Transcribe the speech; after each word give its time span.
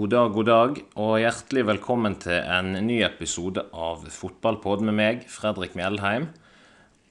God 0.00 0.08
dag, 0.14 0.30
god 0.32 0.46
dag, 0.48 0.78
og 0.96 1.18
hjertelig 1.20 1.62
velkommen 1.68 2.14
til 2.22 2.38
en 2.38 2.70
ny 2.86 3.02
episode 3.04 3.66
av 3.76 4.06
Fotballpod 4.08 4.80
med 4.86 4.96
meg, 4.96 5.26
Fredrik 5.28 5.74
Mjeldheim. 5.76 6.30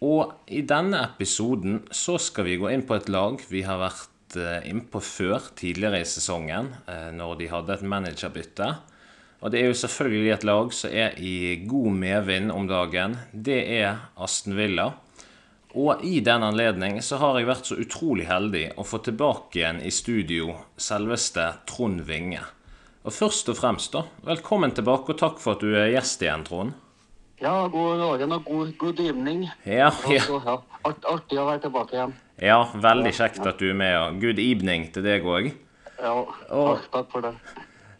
Og 0.02 0.32
i 0.50 0.64
denne 0.66 1.04
episoden 1.04 1.84
så 1.94 2.16
skal 2.18 2.48
vi 2.48 2.58
gå 2.58 2.72
inn 2.74 2.88
på 2.90 2.98
et 2.98 3.12
lag 3.14 3.38
vi 3.52 3.62
har 3.68 3.78
vært 3.84 4.40
eh, 4.42 4.66
innpå 4.72 5.04
før, 5.06 5.52
tidligere 5.62 6.02
i 6.02 6.10
sesongen, 6.10 6.74
eh, 6.90 7.12
når 7.14 7.38
de 7.44 7.52
hadde 7.54 7.78
et 7.78 7.86
managerbytte. 7.94 8.74
Og 9.44 9.54
det 9.54 9.62
er 9.62 9.70
jo 9.70 9.80
selvfølgelig 9.86 10.36
et 10.40 10.50
lag 10.50 10.74
som 10.82 11.00
er 11.06 11.22
i 11.22 11.38
god 11.70 11.94
medvind 11.94 12.58
om 12.58 12.66
dagen. 12.74 13.20
Det 13.30 13.62
er 13.84 14.08
Aston 14.18 14.58
Villa. 14.58 14.96
Og 15.78 16.02
i 16.02 16.24
den 16.26 16.42
anledning 16.42 17.04
så 17.06 17.22
har 17.22 17.38
jeg 17.38 17.54
vært 17.54 17.70
så 17.70 17.78
utrolig 17.78 18.32
heldig 18.34 18.72
å 18.82 18.94
få 18.96 19.06
tilbake 19.06 19.62
igjen 19.62 19.86
i 19.86 19.94
studio 19.94 20.56
selveste 20.90 21.52
Trond 21.70 22.10
Vinge. 22.10 22.48
Og 23.08 23.16
først 23.16 23.48
og 23.48 23.56
fremst, 23.56 23.94
da, 23.96 24.04
velkommen 24.28 24.74
tilbake, 24.76 25.14
og 25.14 25.20
takk 25.22 25.38
for 25.40 25.56
at 25.56 25.62
du 25.64 25.72
er 25.72 25.94
gjest 25.94 26.24
igjen, 26.26 26.44
Trond. 26.44 26.74
Ja, 27.40 27.54
god 27.72 28.02
morgen 28.02 28.36
og 28.36 28.44
god, 28.44 28.74
god 28.82 29.00
evening. 29.00 29.46
Ja, 29.64 29.88
ja. 30.12 30.20
Også, 30.20 30.42
ja. 30.44 30.56
Art, 30.90 31.08
artig 31.08 31.40
å 31.40 31.46
være 31.48 31.62
tilbake 31.64 31.96
igjen. 31.96 32.18
ja 32.44 32.58
veldig 32.76 33.14
kjekt 33.16 33.48
at 33.48 33.62
du 33.62 33.70
er 33.70 33.80
med, 33.80 33.96
og 34.02 34.20
good 34.20 34.42
evening 34.44 34.90
til 34.92 35.08
deg 35.08 35.24
òg. 35.24 35.48
Ja, 35.96 36.14
takk, 36.52 36.90
takk 36.92 37.10
for 37.14 37.24
det. 37.24 37.34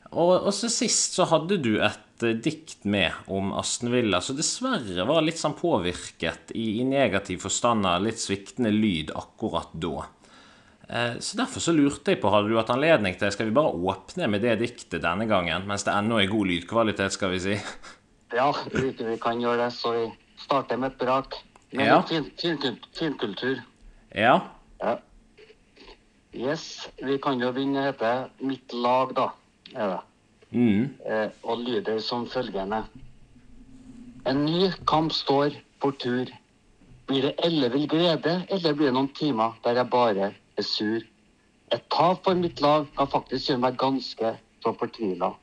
Og, 0.10 0.34
og 0.36 0.52
så 0.58 0.68
sist 0.74 1.16
så 1.16 1.30
hadde 1.32 1.62
du 1.64 1.78
et 1.86 2.26
eh, 2.26 2.36
dikt 2.36 2.84
med 2.84 3.32
om 3.32 3.54
Aston 3.56 3.94
Villa, 3.94 4.20
som 4.26 4.36
dessverre 4.36 5.08
var 5.08 5.24
litt 5.24 5.40
sånn 5.40 5.56
påvirket 5.60 6.52
i, 6.58 6.82
i 6.82 6.88
negativ 6.88 7.46
forstand 7.46 7.88
av 7.88 8.04
litt 8.04 8.20
sviktende 8.20 8.74
lyd 8.76 9.16
akkurat 9.16 9.72
da. 9.80 10.10
Eh, 10.90 11.20
Så 11.20 11.38
derfor 11.38 11.62
så 11.62 11.72
lurte 11.76 12.12
jeg 12.16 12.22
på, 12.22 12.30
hadde 12.34 12.50
du 12.50 12.58
hatt 12.58 12.72
anledning 12.74 13.18
til, 13.20 13.32
skal 13.32 13.46
vi 13.50 13.56
bare 13.56 13.74
åpne 13.74 14.28
med 14.30 14.42
det 14.42 14.56
diktet 14.62 15.04
denne 15.04 15.28
gangen, 15.30 15.68
mens 15.70 15.84
det 15.86 15.94
ennå 15.94 16.18
er 16.22 16.32
god 16.32 16.48
lydkvalitet, 16.50 17.14
skal 17.14 17.32
vi 17.36 17.40
si? 17.44 17.58
Ja, 18.34 18.52
vi, 18.74 18.90
vi 18.98 19.18
kan 19.22 19.40
gjøre 19.42 19.66
det, 19.68 19.74
så 19.74 19.94
vi 19.96 20.08
starter 20.46 20.78
med 20.78 20.92
et 20.94 20.98
brak. 21.02 21.36
Med 21.72 21.86
Ja. 21.86 22.02
finkultur. 22.98 23.60
Ja. 24.16 24.40
Ja. 24.82 24.96
Yes, 26.34 26.90
vi 27.02 27.18
kan 27.22 27.40
jo 27.42 27.52
begynne 27.54 27.84
heter 27.88 28.30
Mitt 28.42 28.74
lag, 28.74 29.14
da. 29.18 29.28
Er 29.76 29.88
det. 29.90 30.00
Mm. 30.52 30.90
Eh, 31.06 31.30
og 31.44 31.60
lyder 31.62 32.00
som 32.02 32.26
følgende. 32.30 32.84
En 34.26 34.46
ny 34.46 34.72
kamp 34.90 35.12
står 35.14 35.54
for 35.82 35.92
tur. 35.92 36.26
Blir 37.10 37.22
det 37.22 37.36
ellevill 37.46 37.88
glede, 37.90 38.44
eller 38.50 38.74
blir 38.74 38.90
det 38.90 38.94
noen 38.98 39.14
timer 39.18 39.54
der 39.64 39.78
jeg 39.82 39.90
bare 39.90 40.32
sur? 40.66 41.02
Et 41.72 41.84
tap 41.94 42.24
for 42.24 42.36
mitt 42.36 42.62
lag 42.62 42.88
kan 42.98 43.10
faktisk 43.12 43.50
gjøre 43.50 43.64
meg 43.66 43.78
ganske 43.82 44.34
så 44.64 44.74
fortvila. 44.80 45.34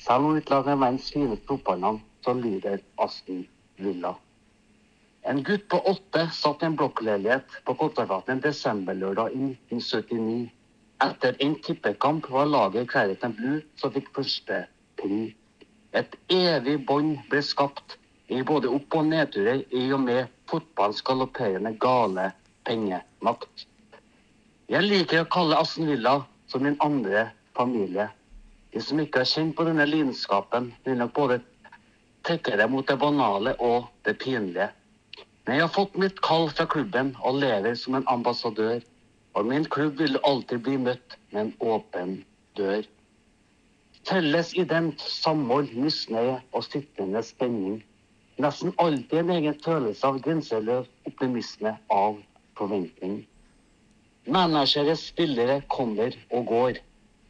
Selv 0.00 0.28
om 0.28 0.36
mitt 0.36 0.50
lag 0.50 0.68
er 0.68 0.78
verdens 0.80 1.10
fineste 1.12 1.46
fotballnavn, 1.48 2.00
så 2.24 2.34
lyder 2.36 2.80
Aston 2.98 3.44
Villa. 3.78 4.14
En 5.26 5.42
gutt 5.42 5.66
på 5.68 5.80
åtte 5.90 6.28
satt 6.32 6.62
i 6.62 6.68
en 6.68 6.76
blokkleilighet 6.78 7.58
på 7.66 7.74
Kottagaten 7.80 8.36
en 8.36 8.42
desemberlørdag 8.44 9.34
i 9.34 9.42
1979. 9.68 10.50
Etter 11.02 11.36
en 11.44 11.56
tippekamp 11.66 12.30
var 12.30 12.46
laget 12.48 12.88
Clariton 12.92 13.34
Blue 13.36 13.60
som 13.80 13.92
fikk 13.92 14.12
første 14.16 14.62
pri. 15.00 15.34
Et 15.92 16.18
evig 16.32 16.78
bånd 16.86 17.18
ble 17.30 17.42
skapt 17.42 17.98
i 18.32 18.42
både 18.42 18.70
opp- 18.78 18.96
og 18.96 19.10
nedturer 19.10 19.64
i 19.74 19.84
og 19.92 20.04
med 20.06 20.30
fotballens 20.50 21.02
galopperende 21.02 21.74
gale 21.82 22.30
pengemakt. 22.68 23.66
Jeg 24.66 24.82
liker 24.82 25.20
å 25.22 25.26
kalle 25.30 25.58
Aston 25.62 25.86
Villa 25.86 26.16
som 26.50 26.64
min 26.66 26.74
andre 26.82 27.28
familie. 27.54 28.08
De 28.74 28.80
som 28.82 28.98
ikke 28.98 29.20
har 29.22 29.28
kjent 29.30 29.54
på 29.54 29.66
denne 29.68 29.84
lidenskapen, 29.86 30.72
vil 30.82 30.98
nok 30.98 31.12
både 31.14 31.36
trekke 32.26 32.56
det 32.58 32.66
mot 32.72 32.88
det 32.88 32.96
banale 32.98 33.52
og 33.62 33.86
det 34.08 34.16
pinlige. 34.24 34.66
Men 35.46 35.54
jeg 35.54 35.64
har 35.68 35.74
fått 35.76 35.94
mitt 36.02 36.18
kall 36.26 36.50
fra 36.50 36.66
klubben 36.66 37.12
og 37.22 37.38
lever 37.44 37.78
som 37.78 37.94
en 37.94 38.08
ambassadør. 38.10 38.82
Og 39.38 39.46
min 39.46 39.68
klubb 39.70 40.02
vil 40.02 40.18
alltid 40.26 40.64
bli 40.66 40.74
møtt 40.82 41.14
med 41.30 41.44
en 41.44 41.54
åpen 41.62 42.18
dør. 42.58 42.82
Felles 44.10 44.50
ident, 44.58 44.98
samhold, 44.98 45.70
misnøye 45.78 46.40
og 46.50 46.66
sittende 46.66 47.22
spenning. 47.22 47.78
Nesten 48.42 48.74
alltid 48.82 49.22
en 49.22 49.32
egen 49.38 49.62
følelse 49.62 50.10
av 50.10 50.18
grenseløs 50.26 50.90
optimisme 51.06 51.76
av 51.94 52.18
forventning. 52.58 53.22
Managere, 54.26 54.96
spillere 54.98 55.60
kommer 55.70 56.14
og 56.34 56.46
går. 56.50 56.80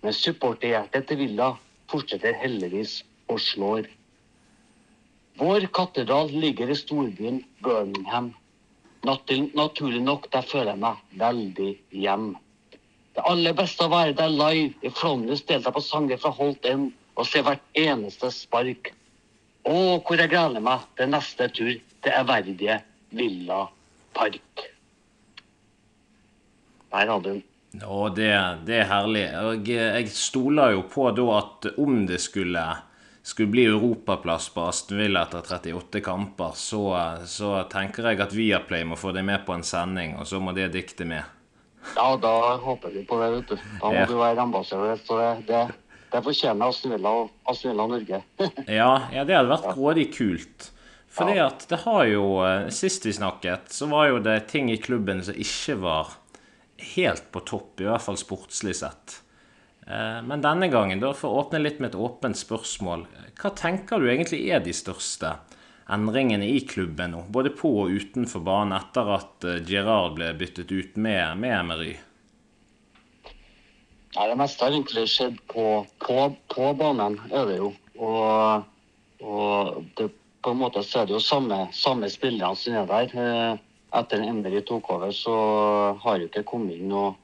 Men 0.02 0.14
supporterhjertet 0.16 1.08
til 1.08 1.20
Villa 1.20 1.50
fortsetter 1.90 2.36
heldigvis 2.40 3.02
og 3.28 3.40
slår. 3.42 3.88
Vår 5.36 5.66
katedral 5.76 6.30
ligger 6.32 6.70
i 6.72 6.78
storbyen 6.78 7.42
Birmingham. 7.64 8.30
Naturlig 9.04 10.02
nok, 10.02 10.30
der 10.32 10.42
føler 10.42 10.72
jeg 10.72 10.82
meg 10.82 11.02
veldig 11.20 11.72
hjem. 11.92 12.30
Det 13.16 13.24
aller 13.28 13.56
beste 13.56 13.84
å 13.84 13.92
være 13.92 14.16
der 14.16 14.32
live 14.32 14.72
i 14.84 14.92
Flåmlys 14.92 15.44
delta 15.48 15.72
på 15.72 15.82
sanger 15.84 16.20
fra 16.20 16.32
Holt 16.36 16.64
End 16.68 16.90
og 17.16 17.28
se 17.28 17.42
hvert 17.44 17.64
eneste 17.76 18.30
spark. 18.32 18.92
Å, 19.68 19.76
hvor 20.00 20.20
jeg 20.20 20.32
gleder 20.32 20.64
meg 20.64 20.84
til 20.96 21.12
neste 21.12 21.48
tur 21.52 21.72
til 21.76 22.12
ærverdige 22.12 22.80
Villa 23.16 23.66
Park. 24.16 24.66
Der 26.96 27.06
da, 27.12 27.18
du. 27.20 27.42
Og 27.84 28.14
det, 28.16 28.32
det 28.64 28.80
er 28.80 28.88
herlig. 28.88 29.24
Og 29.44 29.68
jeg 29.68 30.08
stoler 30.16 30.72
jo 30.76 30.82
på 30.88 31.10
da 31.12 31.26
at 31.36 31.66
om 31.76 32.06
det 32.08 32.18
skulle, 32.24 32.62
skulle 33.26 33.52
bli 33.52 33.66
europaplass 33.68 34.48
på 34.54 34.64
Aston 34.70 35.02
Villa 35.02 35.26
etter 35.26 35.42
38 35.44 36.00
kamper, 36.06 36.54
så, 36.56 36.82
så 37.28 37.56
tenker 37.72 38.08
jeg 38.12 38.22
at 38.24 38.32
Viaplay 38.36 38.86
må 38.88 38.96
få 38.96 39.12
det 39.12 39.24
med 39.28 39.44
på 39.44 39.52
en 39.58 39.66
sending, 39.66 40.14
og 40.16 40.26
så 40.30 40.40
må 40.40 40.54
det 40.56 40.70
diktet 40.72 41.10
med. 41.10 41.24
Ja, 41.94 42.06
da 42.18 42.32
håper 42.64 42.90
vi 42.96 43.04
på 43.06 43.18
det, 43.20 43.28
vet 43.34 43.50
du. 43.52 43.56
Da 43.82 43.90
må 43.90 43.94
Ja. 43.94 44.06
du 44.08 44.16
være 44.18 44.42
ambassadør. 44.42 44.96
Så 45.06 45.18
det, 45.20 45.28
det, 45.50 45.60
det 46.14 46.22
fortjener 46.24 46.72
Aston 46.72 46.96
Villa 46.96 47.12
og 47.20 47.28
Aston 47.46 47.70
Villa 47.74 47.86
Norge. 47.92 48.22
Ja, 48.80 48.88
ja 49.12 49.22
det 49.28 49.36
hadde 49.36 49.52
vært 49.52 49.68
grådig 49.76 50.08
kult. 50.16 50.70
Fordi 51.16 51.36
det 51.38 51.44
at 51.46 51.62
det 51.70 51.78
har 51.86 52.02
jo 52.10 52.24
eh, 52.44 52.66
Sist 52.74 53.06
vi 53.06 53.12
snakket, 53.16 53.70
så 53.72 53.86
var 53.88 54.10
jo 54.10 54.18
det 54.20 54.48
ting 54.50 54.68
i 54.72 54.76
klubben 54.82 55.22
som 55.24 55.38
ikke 55.38 55.78
var 55.80 56.10
helt 56.78 57.30
på 57.32 57.42
topp, 57.48 57.80
i 57.80 57.88
hvert 57.88 58.04
fall 58.04 58.18
sportslig 58.20 58.76
sett. 58.76 59.20
Eh, 59.86 60.22
Men 60.22 60.44
denne 60.44 60.68
gangen, 60.72 61.00
da, 61.00 61.12
for 61.14 61.32
å 61.32 61.44
åpne 61.44 61.62
litt 61.62 61.80
med 61.80 61.94
et 61.94 62.00
åpent 62.00 62.38
spørsmål, 62.38 63.06
hva 63.40 63.52
tenker 63.56 64.00
du 64.00 64.10
egentlig 64.10 64.42
er 64.50 64.64
de 64.64 64.74
største 64.76 65.36
endringene 65.92 66.48
i 66.50 66.60
klubben 66.66 67.12
nå, 67.14 67.22
både 67.30 67.52
på 67.54 67.70
og 67.84 67.94
utenfor 67.94 68.42
banen, 68.42 68.74
etter 68.78 69.12
at 69.14 69.46
Girard 69.68 69.70
Gerard 69.70 70.16
ble 70.18 70.32
byttet 70.34 70.72
ut 70.72 70.96
med, 70.98 71.38
med 71.38 71.54
Emery? 71.60 71.94
Nei, 74.16 74.28
det 74.30 74.36
meste 74.40 74.64
har 74.64 74.72
egentlig 74.72 75.04
skjedd 75.12 75.36
på, 75.52 75.84
på, 76.00 76.20
på 76.54 76.70
banen, 76.78 77.18
er 77.30 77.50
det 77.50 77.58
jo. 77.60 77.72
Og, 78.00 78.64
og 79.20 79.82
det, 79.98 80.08
på 80.42 80.54
en 80.54 80.60
måte 80.62 80.82
så 80.86 81.02
er 81.02 81.08
det 81.08 81.16
jo 81.16 81.22
samme, 81.22 81.66
samme 81.76 82.08
spillerne 82.12 82.56
som 82.58 82.78
er 82.80 82.88
der. 82.88 83.60
Eh, 83.92 83.98
at 83.98 84.12
Emery 84.12 84.60
tok 84.62 84.90
over, 84.90 85.12
så 85.12 85.36
har 86.02 86.18
jo 86.18 86.28
ikke 86.28 86.44
kommet 86.44 86.76
inn 86.76 86.90
noe 86.90 87.14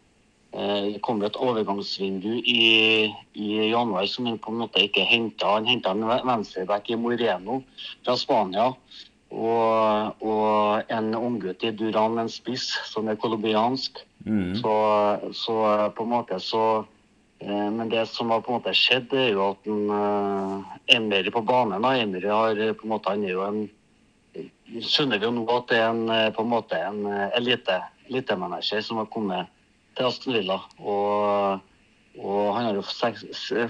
eh, 0.53 0.93
Det 0.95 1.01
kom 1.03 1.23
et 1.23 1.37
overgangsvindu 1.37 2.43
i, 2.45 3.13
i 3.35 3.49
januar 3.71 4.07
som 4.07 4.27
han 4.27 4.39
på 4.39 4.53
en 4.53 4.63
måte 4.65 4.83
ikke 4.85 5.05
henta. 5.05 5.57
Han 5.57 5.67
henta 5.67 5.91
en 5.91 6.05
venstreback 6.05 6.91
i 6.91 6.97
Moreno 6.97 7.63
fra 8.05 8.17
Spania. 8.17 8.73
Og, 9.33 10.21
og 10.21 10.91
en 10.93 11.15
unggutt 11.17 11.63
i 11.65 11.71
Duran, 11.73 12.19
en 12.21 12.29
spiss, 12.29 12.67
som 12.85 13.09
er 13.09 13.17
colombiansk. 13.17 14.03
Mm. 14.27 14.59
Så, 14.61 14.75
så 15.35 15.55
på 15.97 16.05
en 16.05 16.13
måte 16.13 16.37
så 16.39 16.85
eh, 17.41 17.71
Men 17.73 17.89
det 17.91 18.05
som 18.13 18.31
har 18.31 18.45
på 18.45 18.53
en 18.53 18.61
måte 18.61 18.75
skjedd, 18.77 19.13
er 19.17 19.33
jo 19.33 19.49
at 19.55 19.71
en, 19.73 19.87
eh, 19.97 20.77
Emery 20.99 21.33
på 21.33 21.43
banen 21.49 21.81
da, 21.83 21.97
Emery 21.97 22.29
har 22.29 22.61
på 22.77 22.87
en 22.87 22.93
måte, 22.93 23.17
han 23.17 23.25
er 23.25 23.33
jo 23.33 23.47
en 23.47 23.65
skjønner 24.81 25.21
vi 25.21 25.29
jo 25.29 25.35
nå 25.37 25.45
at 25.53 25.69
det 25.71 25.81
er 25.81 25.91
en, 25.91 26.07
eh, 26.11 26.31
på 26.35 26.45
en 26.45 26.53
måte 26.53 26.79
en 26.79 27.05
eh, 27.11 27.29
elite, 27.39 27.81
elitemanager 28.09 28.81
som 28.85 29.03
har 29.03 29.11
kommet 29.13 29.51
til 29.97 30.09
Aston 30.09 30.37
Villa. 30.37 30.59
Og, 30.81 31.61
og 32.19 32.43
han 32.57 32.71
har 32.71 32.79
jo 32.79 32.85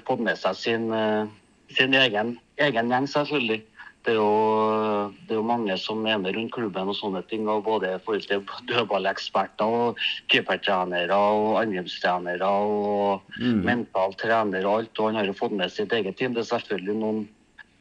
fått 0.06 0.22
med 0.22 0.38
seg 0.38 0.56
sin, 0.58 0.88
eh, 0.94 1.26
sin 1.74 1.94
egen, 1.98 2.36
egen 2.62 2.90
gjeng, 2.94 3.10
selvfølgelig. 3.10 3.62
Det 4.02 4.16
er, 4.16 4.18
jo, 4.18 5.12
det 5.28 5.30
er 5.30 5.38
jo 5.38 5.46
mange 5.46 5.76
som 5.78 6.00
er 6.10 6.16
med 6.18 6.34
rundt 6.34 6.50
klubben 6.56 6.88
og 6.90 6.96
sånne 6.98 7.20
ting. 7.30 7.46
og 7.46 7.62
Både 7.68 7.92
i 7.94 8.00
forhold 8.02 8.24
til 8.26 8.42
dødballeksperter 8.66 9.62
og 9.62 10.00
keepertrenere 10.32 11.14
og 11.14 11.60
angrepstrenere 11.60 12.48
og 12.48 13.22
Mm. 13.38 13.62
mental 13.64 14.14
trener 14.18 14.66
og 14.66 14.80
alt. 14.80 14.98
Og 14.98 15.06
han 15.06 15.20
har 15.20 15.26
jo 15.30 15.38
fått 15.38 15.54
med 15.54 15.70
sitt 15.70 15.92
eget 15.92 16.16
team. 16.18 16.34
Det 16.34 16.42
er 16.42 16.50
selvfølgelig 16.58 16.96
noen, 16.98 17.28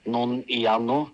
noen 0.06 0.44
igjen 0.48 0.86
nå. 0.86 1.08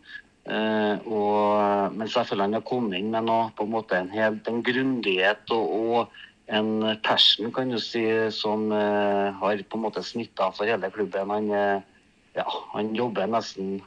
Eh, 0.48 1.08
og, 1.12 1.92
men 1.98 2.08
selvfølgelig 2.08 2.46
han 2.46 2.56
har 2.56 2.64
kommet 2.68 3.02
inn 3.02 3.12
med 3.12 3.28
noe, 3.28 3.50
på 3.58 3.66
en 3.68 3.74
måte 3.74 4.00
en 4.00 4.14
helt 4.14 4.48
en 4.48 4.64
grundighet 4.64 5.52
og, 5.52 5.74
og 5.76 6.24
en 6.56 6.70
passion, 7.04 7.52
kan 7.52 7.74
du 7.74 7.80
si, 7.84 8.06
som 8.32 8.70
eh, 8.72 9.36
har 9.42 9.64
på 9.68 9.80
en 9.80 9.86
måte 9.90 10.04
smitta 10.08 10.48
for 10.56 10.70
hele 10.70 10.92
klubben. 10.96 11.34
Han, 11.34 11.52
eh, 11.52 12.14
ja, 12.40 12.48
han 12.72 12.94
jobber 12.96 13.28
nesten 13.34 13.82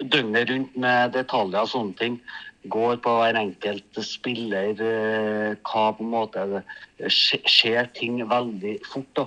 døgnet 0.00 0.48
rundt 0.48 0.78
med 0.80 1.12
detaljer 1.18 1.66
og 1.66 1.72
sånne 1.74 2.00
ting. 2.00 2.20
Går 2.72 3.02
på 3.04 3.12
hver 3.18 3.36
enkelt 3.38 3.98
spiller, 4.02 4.72
hva 5.60 5.82
på 5.94 6.02
en 6.02 6.10
måte 6.10 6.62
skjer 7.12 7.92
ting 7.94 8.16
veldig 8.26 8.72
fort. 8.88 9.20
da. 9.20 9.26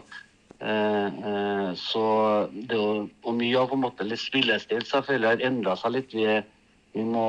Så 1.80 2.04
det, 2.52 2.76
er 2.76 2.82
jo- 2.82 3.08
og 3.24 3.38
mye 3.38 3.62
av 3.62 3.70
på 3.70 3.78
en 3.78 3.86
måte 3.86 4.08
litt 4.10 4.20
spillestil 4.20 4.84
selvfølgelig 4.84 5.30
har 5.30 5.46
endra 5.48 5.78
seg 5.80 5.96
litt. 5.96 6.18
Vi, 6.18 6.42
vi 6.96 7.04
må 7.06 7.28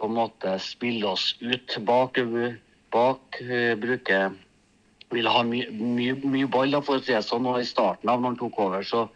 på 0.00 0.08
en 0.08 0.16
måte 0.16 0.56
spille 0.62 1.06
oss 1.12 1.34
ut 1.40 1.76
bak. 1.86 2.18
bak 2.92 3.40
eh, 3.44 3.74
bruke 3.78 4.24
ville 5.14 5.30
ha 5.30 5.42
mye, 5.46 5.68
my, 5.70 6.10
my 6.26 6.42
ball, 6.50 6.72
da, 6.74 6.82
for 6.82 6.98
å 6.98 7.04
si 7.04 7.14
det 7.14 7.22
sånn. 7.26 7.46
Og 7.46 7.60
i 7.62 7.68
starten 7.68 8.10
av 8.10 8.20
når 8.20 8.32
han 8.32 8.40
tok 8.40 8.58
over, 8.66 8.82
så 8.86 9.06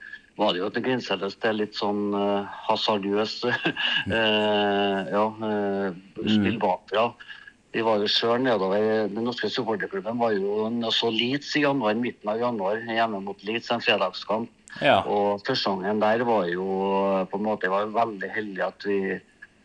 var 0.41 0.55
det 0.55 0.63
jo 0.63 0.71
til 0.73 0.87
grenseløst 0.87 1.41
til 1.43 1.59
litt 1.61 1.77
sånn 1.77 2.15
uh, 2.15 2.47
hasardiøs 2.69 3.35
eh, 3.51 5.11
ja, 5.11 5.27
uh, 5.27 5.99
spill 6.23 6.57
bakfra. 6.63 7.11
Vi 7.75 7.85
var 7.87 8.01
jo 8.03 8.09
sjøl 8.11 8.41
nedover 8.43 9.07
Den 9.13 9.27
norske 9.29 9.47
supporterklubben 9.53 10.19
var 10.19 10.33
jo 10.35 10.65
så 10.91 11.11
Leeds 11.15 11.53
i 11.55 11.63
januar, 11.63 11.95
midten 11.99 12.33
av 12.33 12.41
januar 12.41 12.81
hjemme 12.83 13.21
mot 13.23 13.45
Leeds, 13.47 13.71
en 13.71 13.85
fredagskamp. 13.85 14.51
Ja. 14.83 15.01
Og 15.11 15.43
sesongen 15.47 16.01
der 16.03 16.25
var 16.27 16.49
jo 16.51 16.67
på 17.31 17.39
en 17.39 17.47
måte, 17.47 17.67
jeg 17.67 17.75
var 17.75 17.93
veldig 17.95 18.31
heldig 18.35 18.65
at 18.67 18.87
vi 18.87 18.99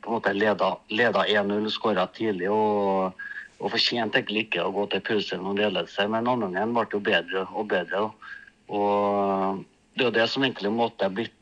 på 0.06 0.12
en 0.14 0.20
måte 0.20 0.36
leda, 0.38 0.76
leda 0.94 1.26
1-0, 1.26 1.72
skåra 1.74 2.06
tidlig. 2.14 2.52
og 2.54 3.26
og 3.64 3.72
fortjente 3.72 4.20
egentlig 4.20 4.46
ikke 4.46 4.66
å 4.66 4.74
gå 4.76 4.86
til 4.92 5.04
pause 5.06 5.38
med 5.40 5.62
ledelse, 5.62 6.08
men 6.12 6.28
andre 6.28 6.52
gangen 6.52 6.76
ble 6.76 6.86
jo 6.92 7.02
bedre 7.04 7.46
og 7.56 7.70
bedre. 7.72 8.02
Og 8.68 9.62
det 9.96 10.04
er 10.04 10.10
jo 10.10 10.16
det 10.18 10.26
som 10.32 10.44
egentlig 10.44 10.72
måtte 10.76 11.10
blitt 11.10 11.34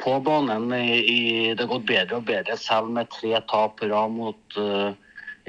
på 0.00 0.18
banen. 0.24 0.70
I, 0.72 1.52
det 1.52 1.64
har 1.64 1.72
gått 1.72 1.88
bedre 1.88 2.20
og 2.20 2.28
bedre, 2.28 2.58
selv 2.60 2.92
med 2.94 3.10
tre 3.14 3.34
tap 3.50 3.78
på 3.80 3.88
rad 3.90 4.14
mot 4.14 4.58
uh, 4.60 4.92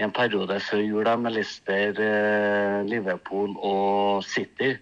en 0.02 0.16
periode 0.16 0.58
før 0.66 0.82
jul 0.82 1.12
med 1.22 1.38
Lister, 1.38 1.94
uh, 2.00 2.82
Liverpool 2.90 3.54
og 3.60 4.26
City. 4.26 4.74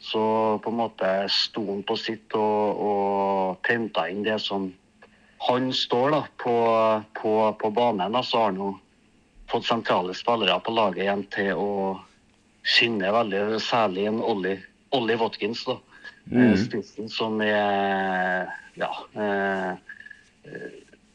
Så 0.00 0.22
på 0.62 0.72
en 0.72 0.80
måte 0.80 1.12
sto 1.32 1.64
han 1.68 1.84
på 1.86 1.96
sitt 2.00 2.34
og, 2.36 2.82
og 2.88 3.62
prenta 3.66 4.06
inn 4.12 4.24
det 4.24 4.38
som 4.44 4.70
han 5.46 5.72
står 5.72 6.10
da, 6.10 6.22
på, 6.42 6.56
på, 7.20 7.32
på 7.60 7.70
banen. 7.70 8.12
da, 8.12 8.22
Så 8.22 8.38
har 8.38 8.50
han 8.50 8.60
jo 8.60 8.70
fått 9.50 9.68
sentrale 9.68 10.14
spillere 10.14 10.58
på 10.60 10.74
laget 10.74 11.04
igjen 11.04 11.26
til 11.34 11.52
å 11.54 11.70
skinne 12.66 13.12
veldig, 13.14 13.60
særlig 13.62 14.08
en 14.10 14.22
Ollie, 14.24 14.58
Ollie 14.96 15.18
Watkins. 15.20 15.62
da. 15.68 15.78
Mm. 16.26 16.56
Spissen 16.58 17.06
som 17.12 17.38
er 17.44 18.48
ja 18.74 18.88
eh, 19.14 19.76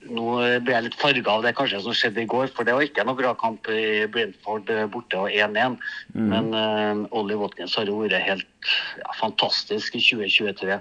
Nå 0.08 0.24
ble 0.64 0.72
jeg 0.72 0.86
litt 0.86 0.96
farga 0.98 1.34
av 1.34 1.44
det 1.44 1.52
kanskje 1.58 1.82
som 1.84 1.94
skjedde 1.96 2.24
i 2.24 2.30
går, 2.32 2.48
for 2.56 2.66
det 2.66 2.74
var 2.74 2.86
ikke 2.88 3.04
noe 3.06 3.20
bra 3.20 3.34
kamp 3.38 3.68
i 3.70 4.08
Brentford 4.12 4.72
eh, 4.74 4.88
borte 4.90 5.20
og 5.20 5.30
1-1. 5.30 5.76
Men 6.16 6.50
eh, 6.58 7.04
Ollie 7.16 7.38
Watkins 7.38 7.76
har 7.78 7.92
jo 7.92 8.00
vært 8.02 8.18
helt 8.26 8.72
ja, 8.98 9.12
fantastisk 9.20 10.00
i 10.00 10.02
2023. 10.02 10.80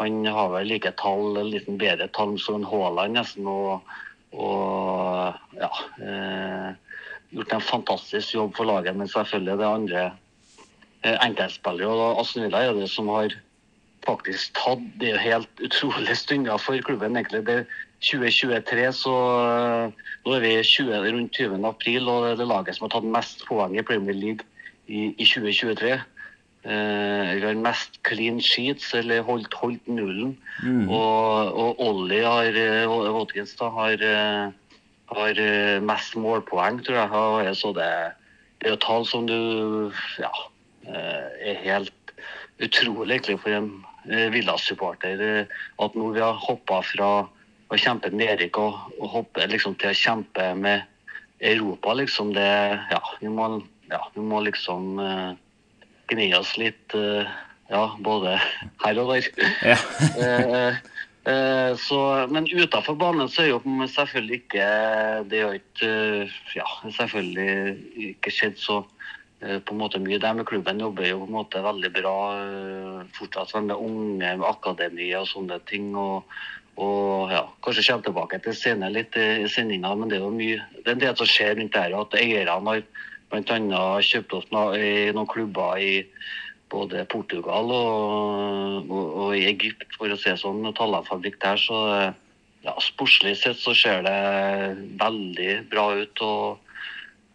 Han 0.00 0.24
har 0.26 0.48
vel 0.54 0.70
like 0.72 0.94
tall, 1.00 1.36
liten 1.44 1.76
bedre 1.80 2.08
tall 2.16 2.38
som 2.40 2.60
en 2.60 2.68
Haaland 2.68 3.20
nesten. 3.20 3.46
og 3.46 3.84
og 4.30 5.34
ja 5.58 5.70
eh, 5.98 6.74
gjort 7.34 7.54
en 7.54 7.64
fantastisk 7.64 8.34
jobb 8.34 8.56
for 8.56 8.68
laget. 8.68 8.96
Men 8.96 9.08
selvfølgelig 9.10 9.58
det 9.58 9.66
andre 9.66 10.02
eh, 11.02 11.16
enkeltspillere. 11.26 11.90
Og 11.90 12.20
Aston 12.20 12.46
Villa 12.46 12.64
er 12.64 12.76
det 12.78 12.90
som 12.90 13.10
har 13.10 13.34
faktisk 14.06 14.54
tatt 14.56 14.82
Det 15.00 15.12
er 15.12 15.22
helt 15.22 15.62
utrolig 15.66 16.16
stunder 16.16 16.58
for 16.58 16.78
klubben. 16.86 17.16
egentlig. 17.16 17.46
Det 17.46 17.58
er 17.62 17.64
2023, 18.00 18.92
så 18.96 19.16
eh, 19.40 20.06
nå 20.24 20.36
er 20.36 20.46
vi 20.46 20.54
20, 20.62 20.94
rundt 21.12 21.34
20. 21.36 21.66
april, 21.68 22.08
og 22.08 22.38
det 22.38 22.46
er 22.46 22.54
laget 22.54 22.76
som 22.76 22.86
har 22.88 22.94
tatt 22.96 23.10
mest 23.16 23.44
poeng 23.48 23.76
i 23.76 23.84
Premier 23.84 24.16
League 24.16 24.46
i, 24.86 25.10
i 25.18 25.24
2023. 25.26 25.98
Eh, 26.62 27.34
vi 27.38 27.44
har 27.46 27.56
mest 27.56 28.02
clean 28.04 28.40
sheets, 28.44 28.90
eller 28.94 29.22
holdt, 29.24 29.54
holdt 29.56 29.86
nullen. 29.88 30.34
Og, 30.92 31.54
og 31.56 31.80
Ollie 31.80 32.24
har, 32.26 32.52
eh, 32.52 32.84
Watkins 33.16 33.54
da, 33.56 33.70
har, 33.72 34.02
eh, 34.04 34.50
har 35.14 35.40
eh, 35.40 35.80
mest 35.80 36.16
målpoeng, 36.20 36.82
tror 36.84 36.98
jeg. 37.00 37.10
Og 37.50 37.56
Så 37.56 37.72
det, 37.72 37.88
det 38.60 38.68
er 38.68 38.76
jo 38.76 38.82
tall 38.84 39.06
som 39.08 39.26
du 39.26 39.90
ja, 40.20 40.32
eh, 40.84 41.54
er 41.54 41.64
helt 41.64 42.14
utrolig 42.60 43.16
egentlig 43.16 43.40
for 43.40 43.56
en 43.56 43.72
eh, 44.10 44.28
Villa-supporter. 44.32 45.20
eh, 45.20 45.60
At 45.80 45.96
nå 45.96 46.12
vi 46.12 46.20
har 46.20 46.36
hoppa 46.36 46.82
fra 46.84 47.10
å 47.70 47.78
kjempe 47.78 48.10
nedrykk 48.12 48.58
og, 48.58 48.76
og 49.00 49.08
hoppe 49.16 49.46
liksom 49.48 49.78
til 49.80 49.94
å 49.94 49.96
kjempe 49.96 50.54
med 50.58 50.82
Europa, 51.40 51.94
liksom 51.96 52.34
det 52.36 52.50
Ja, 52.90 53.00
vi 53.20 53.28
må, 53.32 53.62
ja, 53.88 54.02
vi 54.12 54.20
må 54.20 54.42
liksom 54.44 54.98
eh, 55.00 55.30
gni 56.10 56.30
oss 56.36 56.56
litt, 56.60 56.94
eh, 56.94 57.28
ja, 57.70 57.84
både 58.04 58.38
her 58.84 59.02
og 59.02 59.14
der. 59.14 59.30
Ja. 59.72 59.78
Eh, 61.20 61.34
eh, 61.34 61.72
så, 61.76 61.98
men 62.32 62.48
utenfor 62.48 62.96
banen 62.98 63.28
så 63.28 63.42
er 63.44 63.50
jo 63.50 63.58
selvfølgelig 63.92 64.38
ikke 64.38 64.68
Det 65.28 65.42
har 65.44 65.58
ikke 65.58 65.90
ja, 66.56 66.68
selvfølgelig 66.96 68.06
ikke 68.14 68.32
skjedd 68.32 68.56
så 68.58 68.78
på 69.40 69.72
en 69.72 69.78
måte 69.80 70.00
mye 70.00 70.18
der, 70.20 70.34
men 70.36 70.44
klubben 70.44 70.80
jobber 70.80 71.06
jo 71.06 71.20
på 71.22 71.28
en 71.28 71.36
måte 71.36 71.60
veldig 71.64 71.90
bra 71.94 72.16
fortsatt 73.16 73.54
med 73.64 73.76
unge, 73.76 74.32
med 74.36 74.44
akademi 74.44 75.06
og 75.16 75.28
sånne 75.30 75.56
ting. 75.68 75.94
og 75.96 76.26
og 76.80 77.32
ja, 77.32 77.42
kanskje 77.64 77.84
kommer 77.88 78.04
tilbake 78.06 78.38
til 78.44 78.56
senere 78.56 78.94
litt 78.94 79.16
i 79.18 79.48
sendinga, 79.50 79.90
men 79.98 80.08
det 80.08 80.16
er 80.16 80.24
jo 80.24 80.32
mye 80.32 80.60
det 80.78 80.86
er 80.86 80.94
en 80.94 81.02
del 81.02 81.16
som 81.18 81.28
skjer 81.28 81.58
rundt 81.58 81.76
der. 81.76 81.96
At 81.98 82.16
eierne 82.16 82.56
har 82.68 82.84
bl.a. 83.30 83.82
kjøpt 84.04 84.36
opp 84.36 84.54
noen 84.54 85.28
klubber 85.30 85.80
i 85.80 85.92
både 86.70 87.04
Portugal 87.10 87.70
og, 87.74 88.90
og, 88.90 89.06
og 89.24 89.36
i 89.38 89.46
Egypt, 89.50 89.88
for 89.98 90.12
å 90.12 90.18
se 90.20 90.36
sånn. 90.38 90.62
Tallerfabrikk 90.76 91.40
der, 91.42 91.58
så 91.58 91.78
ja, 92.62 92.74
sportslig 92.84 93.36
sett 93.40 93.58
så 93.58 93.74
ser 93.74 94.04
det 94.06 94.18
veldig 95.00 95.54
bra 95.72 95.92
ut. 95.98 96.26
og 96.26 96.66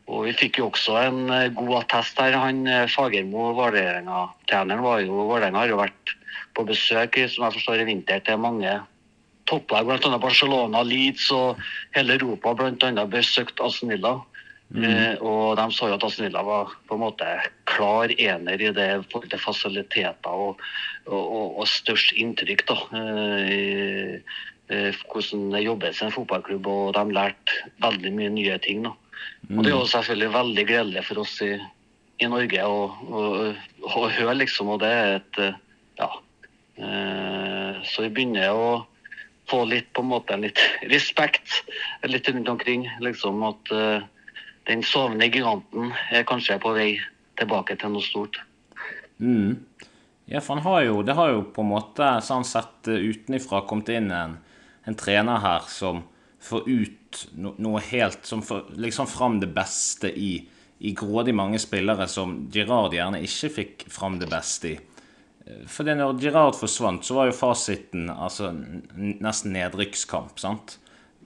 og 0.05 0.27
vi 0.27 0.35
fikk 0.37 0.59
jo 0.59 0.67
også 0.69 0.99
en 1.01 1.21
god 1.57 1.71
attest 1.79 2.19
her. 2.21 2.35
Han 2.37 2.65
eh, 2.69 2.85
Fagermo, 2.91 3.47
Vålerenga-treneren, 3.57 4.83
var 4.85 4.99
jo 5.01 5.23
Vålerenga 5.31 5.63
har 5.63 5.71
jo 5.71 5.79
vært 5.79 6.13
på 6.55 6.65
besøk 6.67 7.17
som 7.25 7.47
jeg 7.47 7.55
forstår, 7.57 7.81
i 7.81 7.87
vinter 7.89 8.21
til 8.25 8.37
mange 8.41 8.75
topplag, 9.49 9.87
bl.a. 9.89 10.19
Barcelona, 10.21 10.83
Leeds 10.85 11.27
og 11.33 11.61
hele 11.97 12.19
Europa 12.19 12.53
bl.a. 12.57 13.07
besøkt 13.09 13.61
Aston 13.65 13.93
Villa. 13.93 14.19
Eh, 14.73 15.21
og 15.21 15.55
de 15.59 15.65
så 15.71 15.87
jo 15.91 15.95
at 15.95 16.03
Aston 16.03 16.25
Villa 16.25 16.41
var 16.43 16.73
på 16.89 16.97
en 16.97 17.03
måte 17.03 17.27
klar 17.69 18.11
ener 18.11 18.59
i 18.59 18.71
det 18.73 18.87
forhold 19.11 19.29
til 19.31 19.39
fasiliteter 19.39 20.33
og, 20.33 20.63
og, 21.05 21.21
og, 21.21 21.59
og 21.61 21.69
størst 21.69 22.15
inntrykk. 22.17 22.65
da, 22.71 22.77
eh, 22.99 23.53
i, 23.53 23.59
eh, 24.73 25.03
Hvordan 25.11 25.51
det 25.53 25.63
jobbes 25.67 26.01
i 26.01 26.07
en 26.07 26.15
fotballklubb, 26.15 26.67
og 26.67 26.95
de 26.97 27.05
lærte 27.13 27.61
veldig 27.85 28.13
mye 28.17 28.33
nye 28.33 28.57
ting. 28.65 28.83
da. 28.87 28.95
Og 29.53 29.61
det 29.61 29.71
er 29.71 29.77
jo 29.77 29.85
selvfølgelig 29.93 30.33
veldig 30.33 30.65
gledelig 30.67 31.05
for 31.05 31.21
oss 31.21 31.37
i, 31.45 31.53
i 32.19 32.29
Norge 32.31 32.65
å, 32.65 33.53
høre, 33.85 34.33
liksom. 34.41 34.73
Og 34.73 34.81
det 34.83 34.91
er 34.91 35.19
et 35.19 35.43
Ja. 36.01 36.09
Så 37.87 38.03
vi 38.03 38.09
begynner 38.11 38.51
å 38.51 38.69
få 39.47 39.61
litt 39.69 39.93
på 39.95 40.03
en 40.03 40.09
måte 40.09 40.35
litt 40.41 40.59
respekt 40.93 41.61
litt 42.03 42.27
rundt 42.27 42.49
omkring. 42.51 42.89
Liksom 43.05 43.45
at 43.47 43.71
den 44.67 44.83
sovende 44.83 45.29
giganten 45.29 45.93
er 46.11 46.25
kanskje 46.27 46.57
på 46.61 46.73
vei 46.75 46.89
tilbake 47.39 47.77
til 47.79 47.93
noe 47.93 48.05
stort. 48.05 48.39
Mm. 49.19 49.61
Ja, 50.25 50.41
for 50.41 50.55
han 50.55 50.65
har 50.65 50.81
jo, 50.87 51.01
det 51.05 51.15
har 51.17 51.31
jo 51.35 51.43
på 51.53 51.61
en 51.61 51.69
måte 51.69 52.07
sånn 52.25 52.45
sett 52.47 52.89
eh, 52.89 53.11
utenifra 53.11 53.61
kommet 53.69 53.91
inn 53.93 54.09
en, 54.13 54.39
en 54.85 54.97
trener 54.97 55.43
her 55.43 55.67
som 55.69 56.01
får 56.45 56.65
ut 56.65 57.21
no, 57.39 57.53
noe 57.61 57.79
helt 57.87 58.25
Som 58.27 58.41
får 58.45 58.73
liksom 58.81 59.07
fram 59.07 59.39
det 59.41 59.49
beste 59.53 60.09
i, 60.09 60.39
i 60.79 60.91
grådig 60.97 61.33
mange 61.37 61.61
spillere 61.61 62.07
som 62.11 62.35
Girard 62.53 62.93
gjerne 62.93 63.21
ikke 63.25 63.51
fikk 63.59 63.85
fram 63.93 64.17
det 64.21 64.29
beste 64.31 64.73
i. 64.73 64.79
Eh, 65.45 65.61
For 65.69 65.85
når 65.85 66.17
Girard 66.23 66.57
forsvant, 66.57 67.05
så 67.05 67.19
var 67.19 67.29
jo 67.29 67.37
fasiten 67.37 68.09
altså 68.09 68.49
nesten 68.55 69.53
nedrykkskamp, 69.55 70.41
sant? 70.41 70.79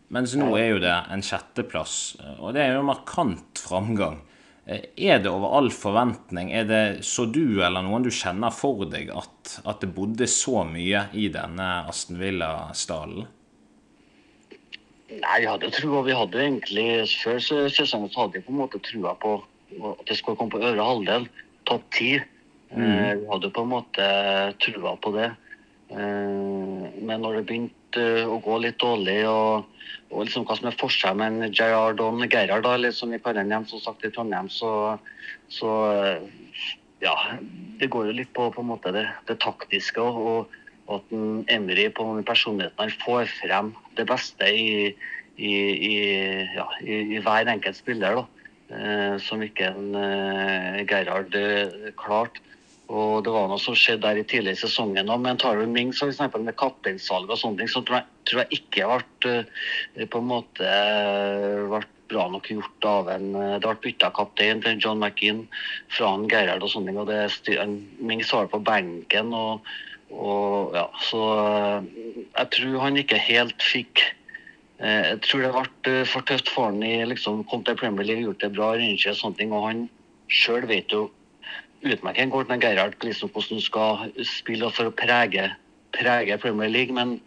Mens 0.10 0.34
nå 0.40 0.48
er 0.58 0.72
jo 0.72 0.80
det 0.82 0.96
en 1.14 1.22
sjetteplass, 1.22 2.16
eh, 2.24 2.38
og 2.42 2.56
det 2.56 2.64
er 2.66 2.76
jo 2.80 2.86
markant 2.88 3.62
framgang. 3.62 4.20
Eh, 4.66 4.82
Er 4.98 5.20
det 5.22 5.30
over 5.30 5.56
all 5.58 5.70
forventning? 5.70 6.52
Er 6.54 6.66
det 6.66 7.04
så 7.06 7.28
du 7.30 7.62
eller 7.62 7.82
noen 7.86 8.04
du 8.06 8.10
kjenner 8.10 8.52
for 8.54 8.86
deg 8.90 9.12
at, 9.14 9.60
at 9.66 9.82
det 9.82 9.92
bodde 9.94 10.26
så 10.30 10.64
mye 10.66 11.08
i 11.14 11.28
denne 11.34 11.68
Aston 11.90 12.18
Villa-stallen? 12.22 13.28
Nei, 15.10 15.38
jeg 15.42 15.50
hadde 15.50 15.72
trua. 15.74 16.04
Vi 16.06 16.14
hadde 16.14 16.38
egentlig 16.38 16.88
Før 17.24 17.40
sesongen 17.42 18.12
så 18.14 18.26
hadde 18.28 18.38
vi 18.38 18.44
på 18.46 18.54
en 18.54 18.60
måte 18.62 18.82
trua 18.86 19.16
på 19.18 19.40
at 19.94 20.04
det 20.10 20.18
skulle 20.18 20.38
komme 20.38 20.54
på 20.54 20.62
øvre 20.62 20.86
halvdel. 20.86 21.26
topp 21.70 21.86
ti. 21.94 22.12
Eh, 22.18 23.14
Vi 23.18 23.26
hadde 23.30 23.50
på 23.54 23.62
en 23.66 23.74
måte 23.74 24.06
trua 24.62 24.96
på 25.02 25.14
det. 25.18 25.32
Eh, 27.10 27.16
Men 27.16 27.22
når 27.26 27.40
det 27.40 27.46
begynte 27.50 28.06
å 28.30 28.40
gå 28.44 28.60
litt 28.62 28.80
dårlig, 28.80 29.24
og, 29.28 29.66
og 30.12 30.26
liksom 30.26 30.46
hva 30.46 30.58
som 30.58 30.70
er 30.70 30.78
forskjellen 30.80 31.18
med 31.18 31.48
en 31.50 31.54
Gerard 31.54 32.00
og 32.00 32.22
Gerhard, 32.30 32.66
eller 32.66 32.92
som 32.92 33.10
vi 33.12 33.20
kaller 33.20 33.50
ham 33.50 33.66
som 33.66 33.82
sagt 33.82 34.06
i 34.06 34.12
Trondheim, 34.14 34.50
så, 34.50 35.00
så 35.50 35.74
eh, 35.90 36.22
ja, 37.02 37.16
det 37.80 37.90
går 37.90 38.10
jo 38.10 38.18
litt 38.22 38.34
på, 38.34 38.50
på 38.54 38.62
en 38.62 38.72
måte 38.74 38.94
det, 38.94 39.08
det 39.28 39.40
taktiske 39.42 40.02
og, 40.02 40.50
og 40.86 40.98
at 41.00 41.14
en 41.16 41.46
Emry 41.50 41.88
på 41.94 42.06
personligheten 42.26 42.82
han 42.82 42.98
får 43.06 43.30
frem 43.40 43.72
det 43.98 44.08
beste 44.10 44.50
i, 44.50 44.92
i, 45.38 45.54
i, 45.54 45.96
ja, 46.56 46.68
i, 46.84 47.22
hver 47.24 47.50
enkelt 47.50 47.78
spiller. 47.78 48.20
da, 48.20 48.46
eh, 48.76 49.16
Som 49.24 49.46
ikke 49.46 49.72
en 49.72 49.96
eh, 49.96 50.84
Gerhard 50.90 51.36
eh, 51.38 51.92
klarte. 51.98 52.49
Og 52.90 53.22
det 53.22 53.30
var 53.30 53.46
noe 53.50 53.62
som 53.62 53.76
skjedde 53.78 54.02
der 54.08 54.18
i 54.18 54.26
tidligere 54.26 54.58
i 54.58 54.64
sesongen 54.64 55.12
òg, 55.14 55.22
men 55.22 55.38
tar 55.38 55.60
du 55.60 55.70
Mings 55.70 56.02
eksempel, 56.02 56.42
med 56.46 56.58
kapteinsalg 56.58 57.30
og 57.30 57.38
sånne 57.38 57.62
ting, 57.62 57.70
så 57.70 57.84
tror 57.86 58.00
jeg, 58.00 58.08
tror 58.30 58.42
jeg 58.42 58.58
ikke 58.58 58.88
ble 58.90 59.34
eh, 59.36 60.08
på 60.10 60.22
en 60.22 60.30
måte 60.32 60.66
eh, 60.66 61.68
ble 61.70 61.84
bra 62.10 62.26
nok 62.34 62.50
gjort 62.50 62.88
av 62.90 63.12
en 63.14 63.28
eh, 63.38 63.58
Det 63.62 63.68
ble 63.68 63.76
bytta 63.84 64.10
kaptein 64.18 64.64
til 64.66 64.82
John 64.82 65.04
McInn 65.06 65.44
fra 65.94 66.16
en 66.16 66.26
Gerhard 66.32 66.66
og 66.66 66.74
sånne 66.74 66.90
ting, 66.90 66.98
og 66.98 67.12
det 67.12 67.70
Mings 68.02 68.34
var 68.34 68.50
på 68.50 68.62
benken. 68.66 69.36
og, 69.38 69.70
og 70.10 70.74
ja, 70.74 70.88
Så 71.06 71.22
jeg 72.26 72.50
tror 72.58 72.80
han 72.88 72.98
ikke 72.98 73.22
helt 73.22 73.62
fikk 73.62 74.02
Jeg 74.80 75.22
tror 75.28 75.46
det 75.46 75.54
ble 75.54 75.96
for 76.10 76.26
tøft 76.26 76.50
for 76.50 76.72
han 76.72 76.82
i 76.82 77.04
liksom, 77.06 77.44
kom 77.52 77.62
til 77.68 77.78
Premier 77.78 78.08
League, 78.08 78.26
gjort 78.26 78.42
det 78.42 78.54
bra, 78.58 78.74
og 78.74 79.16
sånne 79.22 79.38
ting, 79.38 79.54
og 79.54 79.68
han 79.68 79.88
sjøl 80.32 80.66
vet 80.70 80.90
jo 80.96 81.10
utmerket 81.86 82.32
godt 82.32 82.50
med 82.50 82.62
Gerhard 82.62 82.94
liksom, 83.04 83.30
hvordan 83.30 83.58
du 83.58 83.64
skal 83.64 84.12
spille 84.28 84.72
for 84.76 84.90
å 84.90 84.96
prege, 84.96 85.50
prege 85.96 86.38
Premier 86.42 86.72
League, 86.72 86.96
men 86.96 87.20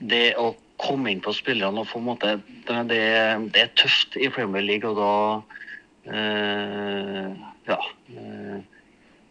det 0.00 0.34
å 0.40 0.54
komme 0.82 1.12
inn 1.12 1.22
på 1.22 1.32
spillerne 1.36 1.84
og 1.84 1.88
få 1.88 2.00
en 2.00 2.08
måte 2.08 2.34
det, 2.66 2.80
det, 2.90 3.60
er 3.62 3.70
tøft 3.78 4.18
i 4.18 4.28
Premier 4.32 4.64
League, 4.64 4.90
og 4.90 4.98
da 4.98 6.14
øh, 6.14 7.42
Ja. 7.64 7.78
Øh, 8.12 8.60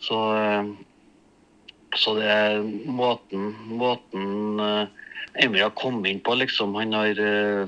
så 0.02 0.20
eh, 0.36 0.74
så 1.96 2.16
det 2.18 2.26
er 2.26 2.64
måten, 2.90 3.52
måten 3.70 4.60
Emry 5.38 5.60
har 5.62 5.70
kommet 5.78 6.10
inn 6.10 6.22
på, 6.26 6.34
liksom. 6.34 6.74
Han 6.74 6.94
har, 6.94 7.20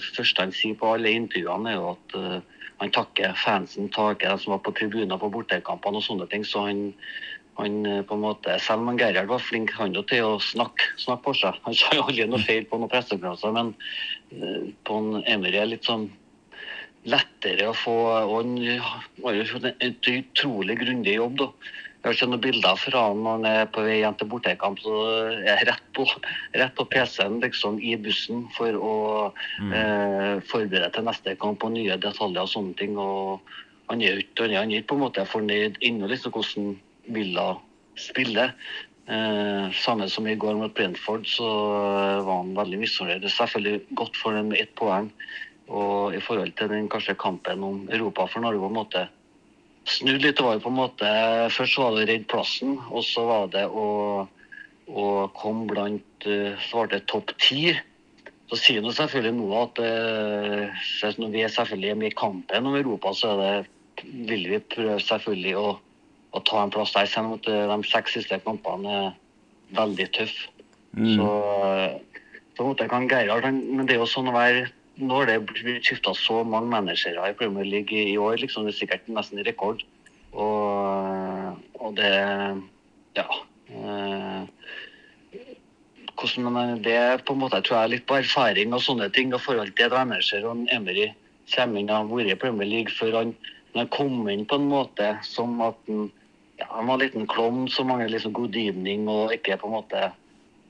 første 0.01 0.41
han 0.41 0.53
sier 0.53 0.73
på 0.79 0.95
alle 0.95 1.11
intervjuene, 1.13 1.69
er 1.69 1.77
jo 1.77 1.91
at 1.91 2.15
han 2.81 2.91
takker 2.91 3.35
fansen, 3.39 3.87
takker 3.93 4.29
dem 4.29 4.41
som 4.41 4.55
var 4.55 4.63
på 4.65 4.73
tribuner 4.75 5.19
på 5.21 5.31
bortekampene 5.31 6.01
og 6.01 6.05
sånne 6.05 6.27
ting. 6.31 6.43
Så 6.47 6.65
han, 6.67 6.81
han 7.59 7.79
uh, 7.87 8.01
på 8.07 8.17
en 8.17 8.25
måte, 8.25 8.57
Selv 8.63 8.83
om 8.83 8.99
Gerhard 8.99 9.31
var 9.31 9.43
flink 9.43 9.71
han 9.77 9.95
jo 9.95 10.03
til 10.09 10.27
å 10.27 10.35
snakke, 10.43 10.91
snakke 10.99 11.23
på 11.29 11.35
seg. 11.39 11.61
Han 11.67 11.77
sa 11.77 11.95
jo 11.95 12.05
aldri 12.09 12.27
noe 12.27 12.43
feil 12.43 12.67
på 12.67 12.79
noen 12.81 12.91
pressekonferanser, 12.91 13.55
men 13.55 13.73
uh, 14.35 14.69
på 14.87 14.99
en 15.01 15.23
Emery 15.23 15.61
er 15.61 15.71
litt 15.71 15.87
sånn 15.87 16.09
lettere 17.05 17.67
å 17.69 17.77
få 17.77 17.93
Og 18.25 18.31
han 18.39 18.55
har 19.21 19.35
jo 19.37 19.59
en 19.61 19.97
utrolig 20.09 20.79
grundig 20.81 21.19
jobb, 21.19 21.35
da. 21.43 21.51
Jeg 22.05 22.11
har 22.11 22.17
ikke 22.19 22.25
noen 22.29 22.41
bilder 22.43 22.75
fra 22.77 22.99
han 23.07 23.21
når 23.25 23.31
han 23.33 23.45
er 23.49 23.69
på 23.73 23.81
vei 23.81 23.95
hjem 23.97 24.15
til 24.19 24.27
bortekamp. 24.29 24.77
Så 24.77 24.97
er 25.09 25.47
jeg 25.47 25.65
rett 25.71 25.87
på, 25.97 26.03
rett 26.53 26.75
på 26.77 26.85
PC-en 26.91 27.39
liksom, 27.41 27.79
i 27.81 27.95
bussen 27.97 28.43
for 28.53 28.77
å 28.77 28.91
eh, 29.73 30.35
forberede 30.45 30.91
til 30.93 31.07
neste 31.07 31.33
kamp 31.41 31.65
og 31.65 31.73
nye 31.73 31.97
detaljer 32.03 32.43
og 32.43 32.51
sånne 32.51 32.77
ting. 32.77 32.93
Og 33.01 33.41
han 33.89 34.05
er 34.05 34.21
ikke, 34.21 34.51
han 34.51 34.69
er 34.69 34.83
ikke 34.83 34.91
på 34.91 34.99
en 34.99 35.03
måte 35.07 35.25
fornøyd 35.31 35.81
ennå 35.81 36.11
liksom, 36.13 36.35
hvordan 36.37 36.69
Villa 37.17 37.47
spiller. 37.97 38.53
Eh, 39.09 39.73
samme 39.81 40.05
som 40.05 40.29
i 40.29 40.37
går 40.37 40.61
mot 40.61 40.77
Brentford, 40.77 41.25
så 41.25 41.49
var 42.21 42.31
han 42.43 42.53
veldig 42.61 42.83
misfornøyd. 42.85 43.25
Det 43.25 43.33
er 43.33 43.37
selvfølgelig 43.39 43.97
godt 43.97 44.21
for 44.21 44.37
dem 44.37 44.53
med 44.53 44.61
ett 44.61 44.77
poeng. 44.77 45.09
Og 45.73 46.13
i 46.13 46.21
forhold 46.21 46.53
til 46.53 46.69
den 46.69 46.85
kanskje 46.93 47.17
kampen 47.17 47.65
om 47.65 47.87
Europa 47.89 48.29
for 48.29 48.45
Norge 48.45 48.61
på 48.61 48.69
en 48.69 48.81
måte 48.83 49.07
snudd 49.89 50.23
litt. 50.23 50.37
Det 50.37 50.45
var 50.45 50.57
jo 50.57 50.65
på 50.65 50.71
en 50.71 50.79
måte 50.79 51.09
Først 51.53 51.79
var 51.81 51.95
det 51.95 52.05
å 52.05 52.07
redde 52.11 52.31
plassen, 52.31 52.77
og 52.89 53.05
så 53.05 53.25
var 53.27 53.51
det 53.53 53.65
å, 53.69 53.89
å 54.89 55.05
komme 55.37 55.67
blant 55.69 56.25
svarte 56.25 56.63
Så 56.65 56.79
var 56.79 56.91
det 56.93 57.05
topp 57.11 57.35
ti. 57.41 57.75
Så 58.49 58.59
sier 58.61 58.83
nå 58.83 58.91
selvfølgelig 58.93 59.33
nå 59.39 59.47
at 59.57 59.79
eh, 59.81 60.83
når 61.17 61.31
vi 61.33 61.41
er 61.41 61.53
selvfølgelig 61.53 61.97
med 61.97 62.11
i 62.11 62.17
kampen 62.17 62.69
om 62.69 62.77
Europa, 62.77 63.13
så 63.17 63.33
det, 63.39 63.53
vil 64.29 64.45
vi 64.51 64.59
prøve 64.75 64.99
selvfølgelig 65.01 65.55
å, 65.57 65.67
å 66.37 66.41
ta 66.45 66.61
en 66.61 66.73
plass 66.73 66.93
der, 66.93 67.09
selv 67.09 67.33
om 67.33 67.39
eh, 67.39 67.65
de 67.71 67.89
seks 67.89 68.17
siste 68.19 68.37
kampene 68.45 68.99
er 68.99 69.15
veldig 69.77 70.07
tøffe. 70.17 70.51
Så 70.95 71.29
eh, 71.65 72.19
på 72.55 72.63
en 72.63 72.69
måte 72.69 72.87
kan 72.87 73.09
Gerhard 73.11 73.49
Men 73.51 73.83
det 73.83 73.97
er 73.97 73.99
jo 73.99 74.07
sånn 74.07 74.29
å 74.31 74.35
være 74.35 74.69
nå 74.97 75.19
har 75.19 75.29
det 75.29 75.41
blitt 75.49 75.85
skifta 75.85 76.13
så 76.15 76.43
mange 76.47 76.71
managere 76.71 77.29
i 77.29 77.37
Premier 77.37 77.67
League 77.67 78.05
i 78.13 78.17
år. 78.17 78.37
liksom 78.39 78.65
Det 78.65 78.73
er 78.73 78.79
sikkert 78.79 79.07
nesten 79.11 79.43
rekord. 79.45 79.83
Og, 80.33 81.59
og 81.79 81.95
det 81.95 82.15
Ja. 83.15 83.27
eh, 83.71 84.45
hvordan 86.15 86.51
man, 86.51 86.83
det 86.83 87.25
på 87.25 87.33
en 87.33 87.39
måte, 87.39 87.55
jeg 87.55 87.63
tror 87.63 87.77
jeg 87.77 87.83
er 87.83 87.93
litt 87.93 88.07
på 88.07 88.17
erfaring 88.19 88.73
og 88.73 88.81
sånne 88.81 89.09
ting 89.11 89.33
og 89.33 89.41
forhold 89.41 89.73
til 89.75 89.85
et 89.85 89.91
manager 89.91 90.45
og 90.47 90.67
Emery 90.71 91.09
kommer 91.53 91.79
inn 91.79 91.89
og 91.89 91.95
har 91.95 92.11
vært 92.11 92.31
i 92.31 92.39
Premier 92.41 92.67
League 92.67 92.93
før 92.95 93.17
han, 93.19 93.33
han 93.75 93.89
kom 93.93 94.29
inn 94.31 94.45
på 94.47 94.55
en 94.55 94.69
måte 94.71 95.11
som 95.27 95.59
at 95.61 95.77
han, 95.87 96.07
ja, 96.59 96.67
han 96.71 96.87
var 96.87 96.95
en 96.95 97.03
liten 97.03 97.27
klovn 97.27 97.67
som 97.71 97.91
mangler 97.91 98.13
liksom 98.13 98.33
good 98.33 98.55
evening 98.55 99.09
og 99.11 99.33
ikke 99.35 99.59
på 99.59 99.67
en 99.67 99.77
måte 99.79 100.11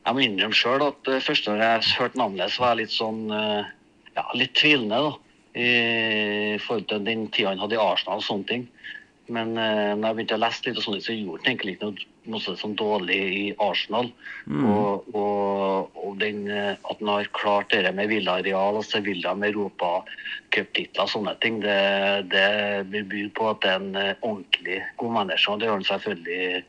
Jeg 0.06 0.14
må 0.14 0.22
innrømme 0.22 0.54
sjøl 0.54 0.84
at 0.86 1.08
uh, 1.10 1.22
første 1.22 1.50
når 1.50 1.62
jeg 1.64 1.96
hørte 1.98 2.20
navnet, 2.20 2.52
så 2.54 2.62
var 2.62 2.76
jeg 2.76 2.84
litt 2.84 2.94
sånn 2.94 3.24
eh, 3.34 3.72
ja, 4.16 4.26
litt 4.38 4.56
tvilende 4.58 5.02
da, 5.08 5.14
i 5.56 6.58
forhold 6.60 6.90
til 6.92 7.06
den 7.08 7.28
tida 7.32 7.54
han 7.54 7.62
hadde 7.64 7.78
i 7.78 7.82
Arsenal 7.82 8.20
og 8.20 8.28
sånne 8.28 8.50
ting. 8.50 8.66
Men 9.32 9.56
eh, 9.58 9.94
når 9.98 10.06
jeg 10.06 10.18
begynte 10.18 10.36
å 10.38 10.42
lese 10.44 10.66
litt, 10.68 10.78
og 10.78 10.86
sånt, 10.86 11.06
så 11.06 11.16
gjorde 11.16 11.42
han 11.42 11.52
egentlig 11.54 11.74
ikke 11.76 11.88
noe, 11.88 12.04
noe 12.30 12.56
sånn 12.60 12.76
dårlig 12.78 13.18
i 13.18 13.46
Arsenal. 13.64 14.12
Og, 14.70 15.08
og, 15.18 15.98
og 15.98 16.20
den, 16.22 16.44
eh, 16.52 16.76
at 16.78 17.02
han 17.02 17.10
har 17.10 17.32
klart 17.34 17.74
det 17.74 17.94
med 17.98 18.12
Villareal 18.12 18.78
og 18.78 18.86
Sevilla 18.86 19.34
med 19.34 19.56
europacuptitler 19.56 21.08
og 21.08 21.14
sånne 21.16 21.34
ting, 21.42 21.58
det, 21.66 22.30
det 22.30 23.06
byr 23.10 23.32
på 23.38 23.50
at 23.50 23.64
det 23.66 23.74
er 23.74 23.82
en 23.82 24.02
eh, 24.04 24.14
ordentlig 24.20 24.82
god 25.02 25.18
manager. 25.18 25.56
Og 25.56 25.64
det 25.64 25.72
har 25.72 25.80
han 25.80 25.90
selvfølgelig 25.90 26.64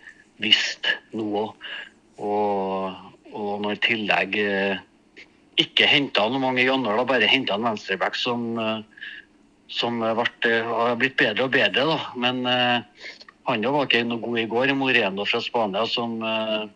visst 0.47 0.93
nå 1.17 1.29
òg. 1.43 1.71
Og, 2.17 3.09
og 3.37 3.51
når 3.61 3.77
i 3.77 3.83
tillegg 3.85 4.41
eh, 4.41 4.85
ikke 5.61 5.89
henta 5.89 6.27
noe 6.29 6.43
mange 6.43 6.63
i 6.63 6.69
januar, 6.69 6.99
da 7.01 7.09
bare 7.09 7.29
henta 7.31 7.57
en 7.57 7.65
venstreback 7.65 8.17
som, 8.19 8.49
eh, 8.61 9.13
som 9.73 10.01
ble, 10.01 10.57
har 10.69 10.97
blitt 11.01 11.17
bedre 11.17 11.47
og 11.47 11.55
bedre. 11.55 11.87
da. 11.89 11.99
Men 12.17 12.45
uh, 12.47 12.83
han 13.49 13.65
var 13.65 13.87
ikke 13.87 14.05
noe 14.07 14.23
god 14.23 14.39
i 14.39 14.49
går, 14.51 14.75
Moreno 14.79 15.25
fra 15.27 15.41
Spania, 15.41 15.87
som, 15.87 16.21
uh, 16.23 16.69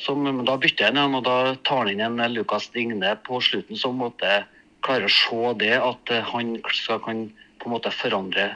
som 0.00 0.24
Da 0.46 0.56
bytter 0.56 0.88
han 0.88 0.96
igjen, 0.96 1.18
og 1.18 1.24
da 1.26 1.54
tar 1.66 1.84
han 1.84 1.92
inn 1.92 2.20
en 2.20 2.34
Lukas 2.34 2.70
Digne 2.74 3.16
på 3.26 3.40
slutten 3.42 3.76
som 3.76 4.00
måtte 4.00 4.44
klare 4.84 5.08
å 5.08 5.12
se 5.12 5.52
det, 5.60 5.74
at 5.76 6.10
han 6.30 6.56
skal 6.72 7.00
kan 7.04 7.28
på 7.60 7.68
en 7.68 7.74
måte 7.76 7.92
forandre 7.94 8.50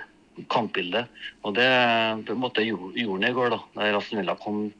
kampbildet. 0.52 1.08
Og 1.42 1.54
det 1.56 1.68
på 2.26 2.34
en 2.34 2.42
måte 2.42 2.64
gjorde 2.64 2.94
han 2.96 3.28
i 3.28 3.34
går, 3.34 3.54
da. 3.54 3.60
Der 3.78 4.00
Villa 4.10 4.34
kom, 4.38 4.72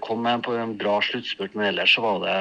kom 0.00 0.24
med 0.24 0.48
en 0.48 0.78
bra 0.78 1.00
sluttspurt, 1.04 1.54
men 1.54 1.70
ellers 1.70 1.94
så 1.94 2.02
var 2.04 2.24
det 2.24 2.38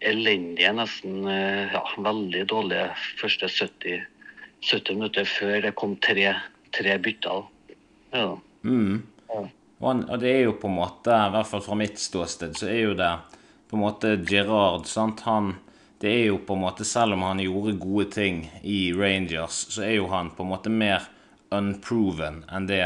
elendige, 0.00 0.72
nesten 0.74 1.26
eh, 1.30 1.74
ja, 1.74 1.82
veldig 2.02 2.44
dårlige 2.50 2.88
første 3.20 3.50
70, 3.50 4.06
70 4.64 4.98
minutter 4.98 5.28
før 5.28 5.60
det 5.66 5.74
kom 5.78 5.96
tre, 6.02 6.32
tre 6.74 6.98
bytter. 7.02 7.46
Ja. 8.14 8.32
Mm. 8.62 9.02
Og, 9.28 9.50
og 9.80 10.14
det 10.20 10.30
er 10.32 10.44
jo 10.48 10.56
på 10.58 10.70
en 10.70 10.78
måte, 10.80 11.14
i 11.14 11.34
hvert 11.34 11.50
fall 11.50 11.64
fra 11.64 11.78
mitt 11.78 12.00
ståsted, 12.02 12.56
så 12.58 12.70
er 12.70 12.80
jo 12.88 12.96
det 12.98 13.12
på 13.68 13.76
en 13.76 13.84
måte 13.84 14.16
Gerard, 14.26 14.86
sant. 14.88 15.20
Han 15.28 15.56
Det 15.98 16.10
er 16.14 16.26
jo 16.28 16.36
på 16.46 16.54
en 16.54 16.62
måte, 16.62 16.84
selv 16.86 17.16
om 17.16 17.24
han 17.26 17.40
gjorde 17.42 17.72
gode 17.74 18.04
ting 18.14 18.44
i 18.62 18.92
Rangers, 18.94 19.64
så 19.74 19.82
er 19.82 19.96
jo 19.96 20.06
han 20.06 20.30
på 20.30 20.44
en 20.44 20.52
måte 20.52 20.70
mer 20.70 21.08
unproven 21.50 22.44
enn 22.54 22.68
det 22.68 22.84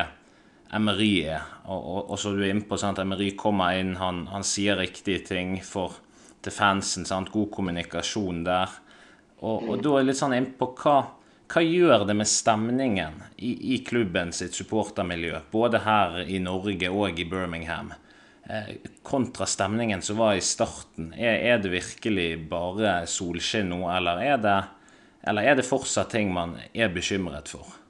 Emery 0.72 1.26
er. 1.28 1.44
Og, 1.66 1.76
og, 1.76 2.11
og 2.14 2.18
så 2.18 2.32
du 2.32 2.40
er 2.40 2.54
inne 2.54 2.64
på, 2.64 2.78
sant, 2.80 3.02
Emery 3.02 3.34
kommer 3.37 3.76
inn, 3.76 3.99
han, 4.00 4.25
han 4.32 4.46
sier 4.49 4.80
riktige 4.80 5.20
ting 5.28 5.58
for, 5.61 5.99
til 6.42 6.54
fansen, 6.54 7.06
sant. 7.08 7.32
God 7.32 7.50
kommunikasjon 7.54 8.44
der. 8.46 8.78
Og, 9.42 9.68
og 9.68 9.82
da 9.82 9.96
er 9.96 10.02
jeg 10.02 10.11
litt 10.11 10.20
sånn 10.20 10.37
inn 10.37 10.52
på 10.58 10.70
hva 10.82 11.00
hva 11.52 11.61
gjør 11.61 12.06
det 12.08 12.14
med 12.16 12.28
stemningen 12.28 13.18
i, 13.37 13.50
i 13.75 13.78
klubben 13.84 14.30
sitt 14.32 14.56
supportermiljø, 14.56 15.42
både 15.52 15.82
her 15.84 16.22
i 16.25 16.38
Norge 16.40 16.88
og 16.88 17.20
i 17.20 17.26
Birmingham, 17.28 17.92
eh, 18.49 18.70
kontra 19.04 19.44
stemningen 19.46 20.00
som 20.02 20.20
var 20.22 20.38
i 20.38 20.44
starten? 20.44 21.11
Er, 21.12 21.37
er 21.52 21.61
det 21.61 21.75
virkelig 21.75 22.30
bare 22.49 23.02
solskinn 23.11 23.68
nå, 23.75 23.82
eller 23.92 24.22
er, 24.25 24.40
det, 24.40 24.56
eller 25.28 25.50
er 25.50 25.61
det 25.61 25.68
fortsatt 25.68 26.14
ting 26.14 26.32
man 26.32 26.56
er 26.72 26.92
bekymret 26.94 27.52
for? 27.52 27.82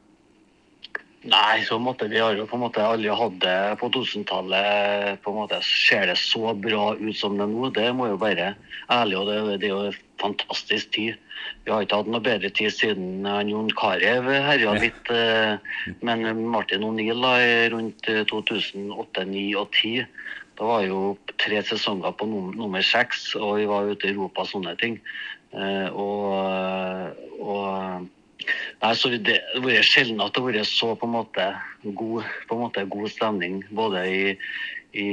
Nei, 1.22 1.62
så 1.62 1.76
måte, 1.78 2.08
vi 2.10 2.18
har 2.18 2.34
jo 2.34 2.48
på 2.50 2.56
en 2.58 2.64
måte 2.64 2.82
aldri 2.82 3.12
hatt 3.14 3.36
det 3.44 3.58
på 3.78 3.88
2000-tallet. 3.94 5.20
på 5.22 5.30
en 5.30 5.36
måte 5.38 5.60
Ser 5.62 6.08
det 6.10 6.16
så 6.18 6.54
bra 6.54 6.96
ut 6.98 7.16
som 7.16 7.36
det 7.38 7.46
nå? 7.46 7.70
Det 7.70 7.92
må 7.94 8.08
jo 8.10 8.18
være 8.18 8.54
ærlig, 8.90 9.18
og 9.20 9.28
det, 9.30 9.60
det 9.62 9.68
er 9.68 9.74
jo 9.74 9.92
en 9.92 10.00
fantastisk 10.22 10.90
tid. 10.96 11.20
Vi 11.62 11.70
har 11.70 11.84
ikke 11.84 12.00
hatt 12.00 12.10
noe 12.10 12.22
bedre 12.22 12.50
tid 12.50 12.74
siden 12.74 13.26
Jon 13.50 13.70
Carew 13.78 14.30
herja 14.30 14.74
litt. 14.82 15.10
Men 16.02 16.26
Martin 16.50 16.86
O'Neill 16.86 17.26
rundt 17.74 18.02
2008, 18.02 18.26
2009 18.34 19.46
og 19.62 19.70
2010 19.70 20.06
da 20.58 20.66
var 20.68 20.82
jo 20.84 20.98
tre 21.40 21.62
sesonger 21.64 22.12
på 22.14 22.26
num 22.28 22.50
nummer 22.54 22.84
seks, 22.84 23.32
og 23.38 23.56
vi 23.58 23.68
var 23.70 23.88
ute 23.88 24.06
i 24.06 24.12
Europa 24.12 24.44
og 24.44 24.50
sånne 24.50 24.74
ting. 24.78 24.98
og, 25.52 26.34
og 27.40 28.10
Nei, 28.82 28.92
så 28.98 29.12
Det 29.12 29.38
har 29.54 29.64
vært 29.64 29.88
sjelden 29.88 30.20
at 30.24 30.34
det 30.34 30.42
har 30.42 30.50
vært 30.50 30.70
så 30.70 30.92
på 30.98 31.08
en 31.08 31.16
måte 31.16 31.48
god, 31.84 32.28
en 32.50 32.62
måte 32.64 32.84
god 32.90 33.08
stemning 33.12 33.62
både 33.70 34.04
i, 34.08 34.34
i, 34.92 35.08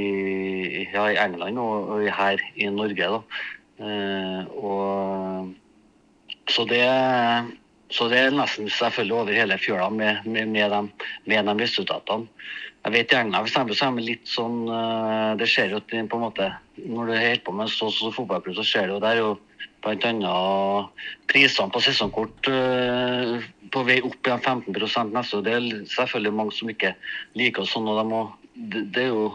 ja, 0.92 1.06
i 1.10 1.18
England 1.20 1.58
og, 1.62 1.94
og, 1.96 2.10
her 2.20 2.42
i 2.56 2.68
Norge. 2.72 3.14
da. 3.16 3.22
Eh, 3.80 4.40
og, 4.60 5.50
så 6.50 6.66
det 6.68 6.84
så 7.90 8.06
det 8.06 8.18
er 8.22 8.34
nesten 8.34 8.68
selvfølgelig 8.70 9.16
over 9.16 9.34
hele 9.34 9.56
fjøla 9.58 9.88
med, 9.90 10.26
med, 10.26 10.46
med, 10.46 10.70
de, 10.70 11.08
med 11.26 11.48
de 11.48 11.54
resultatene. 11.64 12.28
Jeg 12.84 12.94
vet 12.94 13.12
i 13.12 13.16
England 13.18 13.44
for 13.44 13.50
eksempel, 13.50 13.76
så 13.76 13.88
er 13.88 13.96
det 13.98 14.06
litt 14.06 14.30
sånn 14.30 14.60
eh, 14.72 15.32
Det 15.36 15.48
skjer 15.50 15.74
jo 15.74 15.80
på 15.84 15.98
en 15.98 16.22
måte 16.22 16.46
Når 16.78 17.10
du 17.10 17.12
holder 17.12 17.42
på 17.44 17.52
med 17.52 17.66
en 17.66 17.72
så 17.74 17.90
stor 17.92 18.14
fotballklubb, 18.16 18.56
så 18.56 18.64
skjer 18.64 18.88
det 18.88 18.94
jo 18.94 19.02
der 19.04 19.18
jo 19.20 19.26
Bl.a. 19.80 20.34
prisene 21.30 21.72
på 21.72 21.82
sesongkort 21.84 22.50
uh, 22.52 23.40
på 23.70 23.82
vei 23.86 24.00
opp 24.04 24.26
igjen 24.26 24.42
15 24.42 25.14
neste 25.14 25.38
år. 25.38 25.46
Det 25.46 25.54
er 25.56 25.68
selvfølgelig 25.94 26.36
mange 26.36 26.56
som 26.56 26.72
ikke 26.72 26.94
liker 27.38 27.68
sånn. 27.68 27.88
og 27.88 28.00
de 28.00 28.04
må, 28.10 28.20
det, 28.74 29.04
er 29.06 29.10
jo 29.12 29.26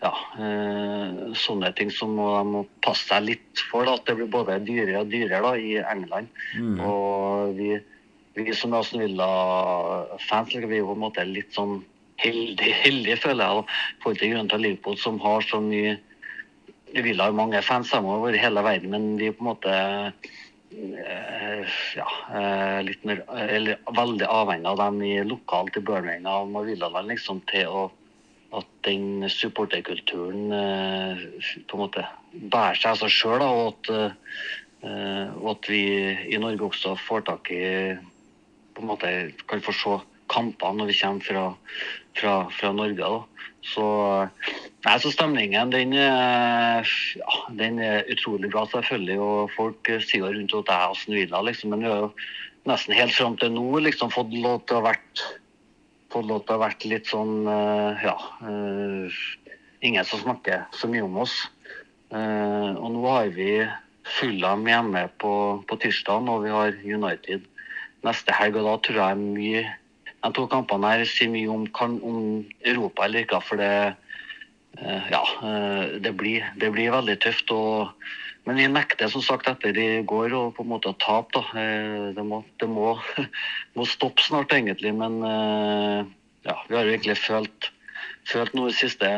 ja, 0.00 0.12
uh, 0.40 1.36
sånne 1.36 1.72
ting 1.78 1.92
som 1.92 2.14
må, 2.16 2.30
de 2.38 2.44
må 2.54 2.64
passe 2.86 3.08
seg 3.10 3.28
litt 3.28 3.64
for. 3.70 3.84
Da, 3.84 3.98
at 3.98 4.08
det 4.08 4.18
blir 4.20 4.32
både 4.32 4.60
dyrere 4.64 5.04
og 5.04 5.12
dyrere 5.12 5.42
da, 5.46 5.54
i 5.56 5.78
England. 5.82 6.30
Mm. 6.56 6.76
Og 6.86 7.56
vi, 7.58 7.72
vi 8.38 8.50
som 8.56 8.74
er 8.74 8.84
Aston 8.84 9.04
Villa-fans 9.04 10.54
vi 10.54 10.80
er 10.80 10.86
på 10.86 10.96
en 10.96 11.04
måte 11.08 11.26
litt 11.28 11.52
sånn 11.56 11.80
heldige, 12.20 12.76
heldige 12.84 13.18
føler 13.20 13.44
jeg, 13.44 13.64
i 13.64 14.02
forhold 14.02 14.20
til 14.20 14.48
til 14.52 14.64
Liverpool, 14.64 14.96
som 15.00 15.20
har 15.20 15.44
så 15.46 15.60
mye 15.64 15.98
Villa 16.94 17.28
har 17.28 17.36
mange 17.36 17.62
fans 17.62 17.92
over 17.94 18.34
hele 18.34 18.62
verden, 18.66 18.90
men 18.94 19.16
vi 19.20 19.30
er 19.30 19.36
på 19.36 19.44
en 19.44 19.50
måte 19.50 19.74
eh, 20.74 21.78
ja, 21.96 22.08
eh, 22.34 22.80
litt 22.86 23.04
mer, 23.06 23.22
eller 23.30 23.80
veldig 23.96 24.26
avhengig 24.26 24.70
av 24.70 24.80
dem 24.82 25.00
i 25.06 25.14
lokalt 25.26 25.78
i 25.78 25.84
Birmingham 25.86 26.56
og 26.58 26.66
Villaland 26.70 27.12
liksom, 27.12 27.42
til 27.50 27.70
å, 27.70 27.86
at 28.58 28.68
den 28.86 29.28
supporterkulturen 29.30 30.54
eh, 30.56 31.24
på 31.70 31.78
en 31.78 31.84
måte 31.84 32.06
bærer 32.32 32.78
seg 32.80 32.94
av 32.94 33.02
seg 33.04 33.14
sjøl. 33.14 33.46
Og, 33.46 33.90
og, 34.80 35.48
at 35.52 35.68
vi 35.68 35.82
i 36.32 36.38
Norge 36.40 36.70
også 36.70 36.96
får 37.04 37.26
tak 37.28 37.50
i 37.52 37.64
på 38.74 38.82
en 38.82 38.88
måte 38.88 39.10
kan 39.50 39.60
få 39.60 39.74
se 39.76 39.98
kampene 40.30 40.80
når 40.80 40.90
vi 40.90 40.98
kommer 41.00 41.26
fra, 41.26 41.44
fra, 42.16 42.34
fra 42.54 42.72
Norge. 42.72 43.02
Da. 43.02 43.50
Så, 43.66 43.86
nei, 44.86 44.96
så 45.02 45.12
stemningen 45.12 45.72
den, 45.72 45.94
ja, 45.96 46.82
den, 47.58 47.80
er 47.84 48.08
utrolig 48.12 48.50
bra, 48.52 48.66
selvfølgelig. 48.72 49.18
Og 49.20 49.52
folk 49.56 49.90
sier 50.06 50.32
rundt 50.32 50.56
at 50.62 50.72
er 50.72 50.94
Aston 50.94 51.18
Villa, 51.18 51.42
liksom. 51.46 51.74
Men 51.74 51.84
vi 51.84 51.92
har 51.92 52.06
jo 52.06 52.12
nesten 52.68 52.96
helt 52.96 53.16
fram 53.16 53.36
til 53.40 53.54
nå 53.54 53.84
liksom 53.84 54.12
fått 54.12 54.32
lov 54.36 54.64
til 54.68 54.80
å 54.80 54.86
vært 54.88 55.24
fått 56.10 56.26
lov 56.26 56.42
til 56.46 56.56
å 56.56 56.64
vært 56.64 56.84
litt 56.90 57.06
sånn 57.06 57.46
eh, 57.46 58.02
ja 58.02 58.16
uh, 58.42 59.20
Ingen 59.86 60.04
som 60.04 60.20
snakker 60.20 60.66
så 60.76 60.90
mye 60.90 61.04
om 61.06 61.14
oss. 61.22 61.38
Og 62.12 62.88
nå 62.92 63.00
har 63.06 63.30
vi 63.32 63.62
Fulham 64.18 64.66
hjemme 64.68 65.06
på, 65.22 65.30
på 65.64 65.78
tirsdag, 65.80 66.28
og 66.28 66.42
vi 66.44 66.52
har 66.52 66.76
United 66.84 67.46
neste 68.04 68.34
helg. 68.36 68.58
Og 68.60 68.68
da 68.68 68.74
tror 68.84 68.98
jeg 69.00 69.22
mye 69.22 69.62
de 70.20 70.32
to 70.36 70.44
kampene 70.52 70.92
her 70.92 71.06
sier 71.08 71.32
mye 71.32 71.48
om, 71.48 71.64
om 71.80 72.18
Europa 72.60 73.06
eller 73.06 73.24
ikke. 73.24 73.40
For 73.46 73.60
det, 73.60 73.70
eh, 73.70 74.09
ja, 75.10 75.22
eh, 75.42 76.00
det, 76.00 76.12
blir, 76.12 76.46
det 76.60 76.70
blir 76.74 76.92
veldig 76.94 77.16
tøft. 77.22 77.50
Og, 77.54 77.90
men 78.46 78.60
vi 78.60 78.68
nekter 78.70 79.10
som 79.12 79.24
sagt 79.24 79.48
etter 79.50 79.76
i 79.78 79.88
går 80.06 80.34
å 80.36 80.44
på 80.54 80.64
en 80.64 80.72
måte 80.72 80.94
tape. 81.02 81.42
Eh, 81.58 82.10
det, 82.16 82.24
må, 82.26 82.42
det 82.62 82.70
må, 82.70 82.94
må, 83.76 83.88
stoppe 83.88 84.24
snart, 84.24 84.54
egentlig. 84.56 84.94
Men 84.96 85.20
ja, 86.46 86.56
vi 86.68 86.78
har 86.78 86.86
egentlig 86.86 87.18
følt, 87.20 87.72
følt 88.28 88.54
noe 88.56 88.70
de 88.70 88.78
siste 88.78 89.10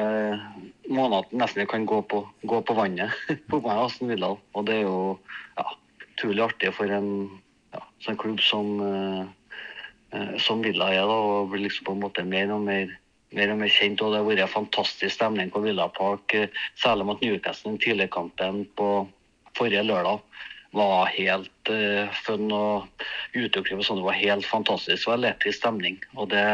månedene 0.89 1.45
nesten 1.45 1.63
vi 1.63 1.71
kan 1.71 1.87
gå 1.89 2.01
på, 2.11 2.25
gå 2.49 2.65
på 2.67 2.77
vannet 2.77 3.15
på 3.51 3.63
Aston 3.71 4.11
Villa. 4.13 4.35
Og 4.57 4.67
det 4.69 4.81
er 4.81 4.89
jo 4.89 4.99
ja, 5.59 5.69
utrolig 6.09 6.49
artig 6.49 6.75
for 6.75 6.91
en 6.91 7.13
ja, 7.73 7.87
sånn 8.05 8.19
klubb 8.21 8.43
som 8.45 8.75
Eh, 10.13 10.37
som 10.39 10.61
Villa 10.61 10.91
er. 10.93 11.07
da, 11.09 11.17
og 11.17 11.53
blir 11.53 11.65
liksom 11.65 11.87
på 11.87 11.95
en 11.97 12.03
måte 12.05 12.25
mer 12.25 12.51
og 12.53 12.61
mer, 12.67 12.91
mer, 13.37 13.53
og 13.53 13.61
mer 13.63 13.73
kjent. 13.73 14.03
og 14.03 14.13
Det 14.13 14.21
har 14.21 14.29
vært 14.29 14.45
en 14.47 14.57
fantastisk 14.57 15.15
stemning 15.15 15.53
på 15.53 15.63
Villa 15.65 15.89
Park, 15.89 16.35
eh, 16.35 16.49
særlig 16.81 17.07
mot 17.09 17.21
Newcastle. 17.23 17.77
Tidligkampen 17.79 18.65
på 18.77 18.89
forrige 19.57 19.85
lørdag 19.85 20.21
var 20.73 21.11
helt 21.13 21.69
uh, 21.69 22.09
fun 22.25 22.47
og 22.57 23.05
uteklipp 23.37 23.83
og 23.83 23.85
sånn. 23.85 23.99
Det 24.01 24.07
var 24.07 24.17
helt 24.17 24.47
fantastisk. 24.49 25.05
Det 25.05 25.11
var 25.11 25.19
elektrisk 25.21 25.59
stemning. 25.59 25.99
og 26.17 26.31
det 26.33 26.47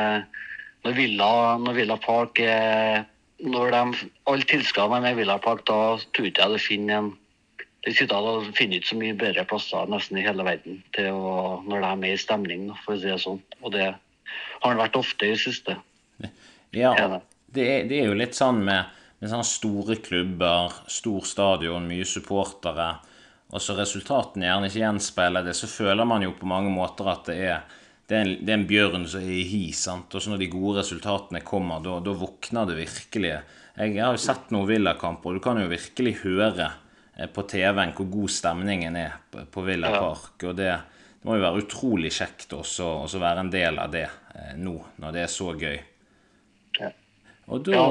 når 0.85 0.95
Villa, 0.95 1.31
når 1.59 1.75
Villa 1.75 1.97
Park 2.03 2.41
er 2.43 3.05
når 3.39 3.71
de, 3.71 4.09
Alle 4.27 4.47
tilskuerne 4.51 5.01
med 5.03 5.15
Villa 5.15 5.39
Park, 5.39 5.65
da 5.67 5.99
tror 6.15 6.27
jeg 6.27 6.51
du 6.51 6.59
finner 6.59 6.99
en 6.99 7.17
de 7.87 7.95
finner 7.95 8.81
ikke 8.81 8.89
så 8.91 8.97
mye 8.99 9.17
bedre 9.17 9.45
plasser 9.49 9.87
nesten 9.89 10.19
i 10.19 10.25
hele 10.27 10.45
verden 10.45 10.83
å, 10.99 11.63
når 11.65 11.81
de 11.81 11.87
er 11.87 12.01
med 12.03 12.13
i 12.13 12.21
stemning, 12.21 12.67
for 12.85 12.97
å 12.97 12.99
si 12.99 13.07
det 13.09 13.21
sånn. 13.23 13.39
Og 13.63 13.73
det 13.73 13.87
har 13.87 14.67
han 14.67 14.81
vært 14.81 14.99
ofte 14.99 15.25
i 15.25 15.31
det 15.33 15.41
siste. 15.41 15.77
Ja, 16.77 16.93
det 17.47 17.65
er, 17.65 17.85
det 17.89 18.01
er 18.01 18.11
jo 18.11 18.17
litt 18.19 18.37
sånn 18.37 18.61
med, 18.65 18.91
med 19.19 19.31
sånne 19.31 19.49
store 19.49 19.99
klubber, 20.05 20.75
stor 20.91 21.27
stadion, 21.27 21.89
mye 21.89 22.07
supportere, 22.09 22.91
og 23.49 23.65
så 23.65 23.77
resultatene 23.79 24.45
gjerne 24.45 24.69
ikke 24.69 24.83
gjenspeiler 24.83 25.47
det, 25.47 25.55
så 25.57 25.71
føler 25.73 26.09
man 26.09 26.27
jo 26.27 26.35
på 26.37 26.49
mange 26.51 26.73
måter 26.73 27.09
at 27.09 27.31
det 27.31 27.39
er 27.49 27.77
det 28.09 28.17
er, 28.17 28.25
en, 28.25 28.31
det 28.41 28.53
er 28.53 28.57
en 28.57 28.69
bjørn 28.69 29.03
som 29.13 29.21
er 29.21 29.33
i 29.37 29.43
hi. 29.45 29.65
sant? 29.77 30.15
Og 30.17 30.23
så 30.25 30.31
når 30.33 30.39
de 30.41 30.47
gode 30.49 30.79
resultatene 30.79 31.43
kommer, 31.45 31.83
da 31.85 32.15
våkner 32.17 32.65
det 32.71 32.79
virkelig. 32.79 33.33
Jeg 33.77 33.99
har 34.01 34.15
jo 34.17 34.23
sett 34.23 34.49
noen 34.55 34.65
villakamper, 34.71 35.29
og 35.29 35.37
du 35.37 35.43
kan 35.45 35.61
jo 35.61 35.67
virkelig 35.69 36.15
høre 36.23 36.71
Eh, 37.19 37.27
på 37.27 37.43
TV-en 37.43 37.93
hvor 37.97 38.07
god 38.07 38.31
stemningen 38.31 38.97
er 38.97 39.19
på 39.51 39.63
Villa 39.67 39.91
Park. 39.91 40.39
Og 40.45 40.55
det, 40.57 40.71
det, 40.71 41.27
må 41.27 41.37
jo 41.37 41.45
være 41.45 41.65
utrolig 41.65 42.13
kjekt 42.15 42.55
også 42.55 42.91
å 43.03 43.21
være 43.21 43.45
en 43.45 43.53
del 43.53 43.81
av 43.83 43.93
det 43.93 44.07
eh, 44.07 44.55
nå, 44.59 44.77
når 45.03 45.17
det 45.17 45.25
er 45.25 45.33
så 45.33 45.53
gøy. 45.59 45.79
Og, 47.49 47.65
da, 47.65 47.85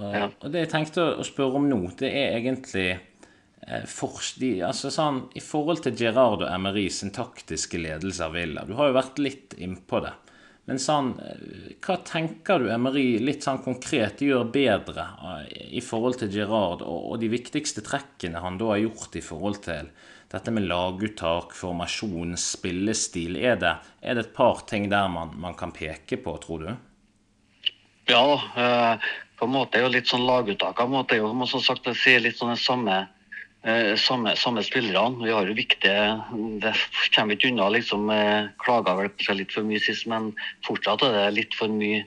ja. 0.00 0.28
og 0.28 0.52
det 0.52 0.64
jeg 0.64 0.72
tenkte 0.72 1.08
å 1.20 1.26
spørre 1.26 1.60
om 1.60 1.68
nå, 1.68 1.80
det 2.00 2.10
er 2.10 2.38
egentlig 2.38 2.88
eh, 2.94 3.84
for, 3.90 4.16
de, 4.40 4.56
altså 4.66 4.92
sånn, 4.92 5.26
I 5.36 5.42
forhold 5.44 5.84
til 5.84 5.96
Gerard 6.00 6.44
og 6.44 6.50
Emery 6.50 6.88
sin 6.92 7.12
taktiske 7.14 7.80
ledelse 7.80 8.24
av 8.24 8.36
Villa 8.38 8.64
Du 8.68 8.74
har 8.78 8.90
jo 8.90 8.96
vært 8.96 9.20
litt 9.20 9.58
innpå 9.60 10.00
det. 10.04 10.14
Men 10.64 10.80
sånn, 10.80 11.10
hva 11.84 11.98
tenker 12.08 12.62
du 12.62 12.70
Emery 12.72 13.18
litt 13.20 13.44
sånn 13.44 13.60
konkret 13.64 14.22
gjør 14.24 14.46
bedre 14.52 15.04
eh, 15.34 15.76
i 15.76 15.82
forhold 15.84 16.22
til 16.22 16.32
Gerard, 16.32 16.84
og, 16.86 17.18
de 17.20 17.28
viktigste 17.32 17.84
trekkene 17.84 18.40
han 18.40 18.56
da 18.60 18.72
har 18.72 18.80
gjort 18.86 19.18
i 19.20 19.24
forhold 19.24 19.60
til 19.66 19.92
dette 20.32 20.54
med 20.54 20.64
laguttak, 20.66 21.52
formasjon, 21.54 22.32
spillestil? 22.40 23.36
Er 23.36 23.60
det, 23.60 23.74
er 24.00 24.16
det 24.16 24.26
et 24.26 24.34
par 24.36 24.64
ting 24.68 24.88
der 24.92 25.12
man, 25.12 25.36
man, 25.36 25.56
kan 25.58 25.74
peke 25.76 26.18
på, 26.24 26.38
tror 26.40 26.64
du? 26.64 26.72
Ja, 28.10 28.26
eh, 28.56 29.10
på 29.38 29.48
en 29.48 29.54
måte 29.54 29.78
er 29.78 29.86
jo 29.86 29.94
litt 29.94 30.10
sånn 30.10 30.26
laguttak. 30.28 30.76
På 30.76 30.88
en 30.88 30.96
måte 30.96 31.16
er 31.16 31.24
jo, 31.24 31.32
som 31.50 31.62
sagt, 31.64 31.86
det 31.88 31.96
sier 32.00 32.22
litt 32.24 32.40
sånn 32.40 32.54
det 32.54 32.62
samme 32.62 33.04
Eh, 33.64 33.96
samme, 33.96 34.36
samme, 34.36 34.62
spillerne. 34.62 35.24
Vi 35.24 35.32
har 35.32 35.46
jo 35.48 35.54
viktige 35.56 36.22
Det 36.60 36.74
kommer 37.14 37.32
ikke 37.32 37.48
unna, 37.48 37.70
liksom. 37.72 38.10
Klaga 38.60 38.92
vel 38.98 39.08
kanskje 39.08 39.38
litt 39.38 39.54
for 39.54 39.64
mye 39.64 39.80
sist, 39.80 40.04
men 40.06 40.34
fortsatt 40.66 41.02
er 41.06 41.14
det 41.16 41.30
litt 41.38 41.56
for 41.56 41.72
mye, 41.72 42.02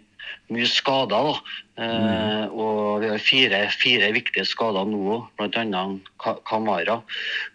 mye 0.54 0.68
skader. 0.70 1.32
da. 1.32 1.56
Eh, 1.82 2.46
mm. 2.46 2.54
og 2.54 3.02
vi 3.02 3.10
har 3.10 3.26
fire, 3.26 3.64
fire 3.74 4.12
viktige 4.14 4.46
skader 4.46 4.86
nå, 4.86 5.18
bl.a. 5.38 5.84
Kamara. 6.46 7.02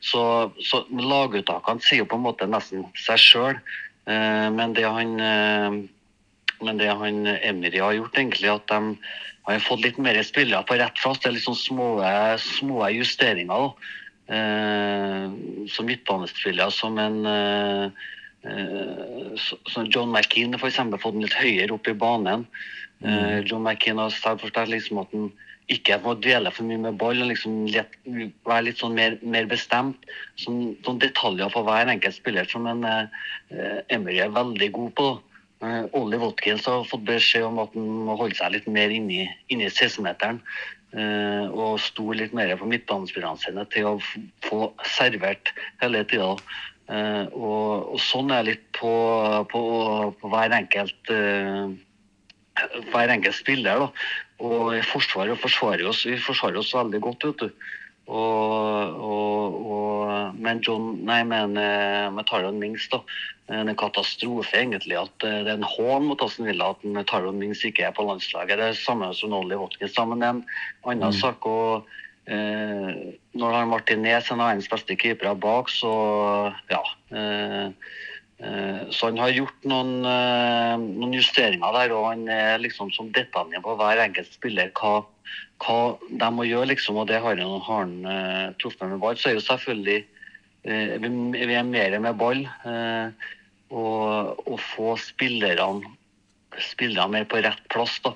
Så, 0.01 0.51
så 0.59 0.83
laguttakene 0.91 1.87
sier 1.87 2.03
jo 2.03 2.11
på 2.11 2.19
en 2.19 2.27
måte 2.27 2.51
nesten 2.51 2.89
seg 2.99 3.23
sjøl. 3.23 3.63
Eh, 4.11 4.49
men 4.51 4.75
det 4.75 4.89
han 4.89 5.15
men 6.63 6.79
det 6.81 6.91
han 6.91 7.27
Emry 7.27 7.79
har 7.79 7.97
gjort, 7.99 8.17
egentlig, 8.19 8.51
at 8.53 8.69
de 8.71 8.97
har 9.49 9.65
fått 9.65 9.83
litt 9.85 9.99
mer 9.99 10.21
spillere 10.27 10.63
på 10.67 10.79
rett 10.79 11.01
plass. 11.01 11.21
Det 11.23 11.31
er 11.31 11.37
litt 11.37 11.47
sånn 11.47 11.59
små, 11.59 11.89
små 12.39 12.87
justeringer. 12.95 13.73
Eh, 14.33 15.31
som 15.69 15.87
midtbanespiller, 15.87 16.71
som 16.71 16.99
en, 16.99 17.27
eh, 17.27 17.85
eh, 18.49 19.33
så 19.37 19.87
John 19.91 20.13
McKean 20.13 20.55
eksempel 20.55 21.01
fått 21.01 21.15
den 21.15 21.27
litt 21.27 21.35
høyere 21.35 21.75
opp 21.75 21.89
i 21.89 21.93
banen. 21.95 22.47
Eh, 23.05 23.41
John 23.45 23.63
McKean 23.63 23.99
har 23.99 24.11
forstått 24.11 24.69
liksom 24.69 25.03
at 25.03 25.11
han 25.13 25.33
ikke 25.69 25.99
må 26.05 26.15
dvele 26.15 26.51
for 26.51 26.67
mye 26.69 26.79
med 26.79 26.99
ball, 26.99 27.21
og 27.23 27.31
liksom 27.31 27.67
lett, 27.67 27.95
være 28.47 28.67
litt 28.69 28.79
sånn 28.79 28.95
mer, 28.95 29.19
mer 29.23 29.47
bestemt. 29.51 29.99
Sånn, 30.37 30.77
sånn 30.87 31.03
detaljer 31.03 31.51
for 31.51 31.67
hver 31.67 31.91
enkelt 31.91 32.15
spiller 32.15 32.49
som 32.51 32.67
en 32.71 32.85
eh, 32.87 33.79
Emery 33.91 34.21
er 34.23 34.35
veldig 34.35 34.71
god 34.73 34.95
på. 34.99 35.11
Uh, 35.13 35.32
Ollie 35.63 36.19
Watkins 36.19 36.67
har 36.67 36.87
fått 36.91 37.05
beskjed 37.07 37.47
om 37.47 37.61
at 37.63 37.75
han 37.77 37.87
må 38.07 38.17
holde 38.19 38.35
seg 38.39 38.55
litt 38.57 38.69
mer 38.71 38.91
inni, 38.91 39.27
inni 39.53 39.69
16-meteren. 39.71 40.43
Uh, 40.93 41.49
og 41.57 41.79
sto 41.81 42.11
litt 42.13 42.35
mer 42.37 42.51
på 42.61 42.67
midtbanespillerne 42.69 43.41
sine 43.41 43.63
til 43.73 43.87
å 43.89 43.93
få 44.45 44.67
servert 44.85 45.55
hele 45.81 46.03
tida. 46.11 46.35
Uh, 46.91 47.25
og, 47.33 47.95
og 47.95 48.03
sånn 48.03 48.35
er 48.35 48.51
litt 48.51 48.67
på, 48.77 48.93
på, 49.49 49.63
på 50.21 50.33
hver 50.35 50.53
enkelt 50.59 51.15
hver 52.93 53.09
enkelt 53.09 53.37
spiller. 53.37 53.87
da. 53.87 53.89
Og 54.43 54.75
forsvaret 54.91 55.41
forsvarer 55.41 55.87
oss, 55.89 56.05
vi 56.07 56.19
forsvarer 56.21 56.61
oss 56.61 56.75
veldig 56.75 57.01
godt, 57.05 57.25
vet 57.31 57.47
du. 57.47 57.71
Og, 58.11 58.97
og, 58.99 59.59
og 59.73 59.93
men 60.43 60.61
John, 60.65 60.97
nei, 61.07 61.23
men 61.29 61.57
eh, 61.61 62.09
med 62.13 62.27
Taron 62.29 62.59
Mings, 62.61 62.89
da. 62.93 63.03
En 63.53 63.71
katastrofe, 63.79 64.57
egentlig. 64.59 64.97
At 64.99 65.27
eh, 65.27 65.41
det 65.47 65.55
er 65.55 65.61
en 65.61 65.69
hån 65.69 66.09
mot 66.09 66.23
Aston 66.25 66.49
Villa 66.49 66.73
at 66.75 66.87
en 66.87 67.01
Taron 67.09 67.41
Mings 67.41 67.65
ikke 67.69 67.87
er 67.89 67.97
på 67.97 68.07
landslaget. 68.09 68.57
Det 68.57 68.69
er 68.69 68.77
det 68.77 68.83
samme 68.83 69.13
som 69.17 69.35
Ollie 69.37 69.59
Watkins. 69.61 69.99
Men 69.99 70.23
det 70.23 70.31
er 70.31 70.39
en 70.39 70.47
annen 70.95 71.17
sak. 71.17 71.47
og 71.47 71.89
eh, 72.27 73.13
Når 73.39 73.59
han 73.59 73.73
Martinez 73.73 74.31
er 74.31 74.35
en 74.35 74.45
av 74.45 74.53
verdens 74.53 74.71
beste 74.73 74.99
keepere 74.99 75.37
bak, 75.39 75.71
så 75.73 75.93
ja. 76.73 76.83
Eh, 77.15 77.93
Så 78.43 79.07
han 79.07 79.21
har 79.23 79.31
gjort 79.31 79.67
noen, 79.71 80.03
eh, 80.09 80.75
noen 80.83 81.15
justeringer 81.15 81.77
der, 81.77 81.93
og 81.95 82.09
han 82.09 82.25
er 82.33 82.59
liksom 82.59 82.91
som 82.95 83.13
detaljer 83.15 83.63
på 83.63 83.77
hver 83.79 84.03
enkelt 84.03 84.33
spiller 84.35 84.73
hva, 84.79 85.05
hva 85.63 85.79
de 86.11 86.31
må 86.35 86.47
gjøre, 86.49 86.73
liksom, 86.73 86.99
og 86.99 87.09
det 87.11 87.21
har 87.23 87.39
han, 87.39 87.61
har 87.67 87.85
han 87.85 87.95
eh, 88.09 88.49
truffet 88.59 88.91
med 88.91 89.01
ball. 89.03 89.19
Så 89.19 89.31
er 89.31 89.39
jo 89.39 89.45
selvfølgelig 89.47 89.99
eh, 90.67 90.95
vi, 91.03 91.55
er 91.55 91.69
mer 91.69 91.99
med 92.03 92.19
ball, 92.19 92.43
eh, 92.67 93.31
og, 93.73 94.43
å 94.43 94.59
få 94.75 94.97
spillerne 95.01 95.95
spillerne 96.61 97.15
mer 97.15 97.29
på 97.31 97.41
rett 97.41 97.63
plass. 97.73 97.95
da. 98.05 98.13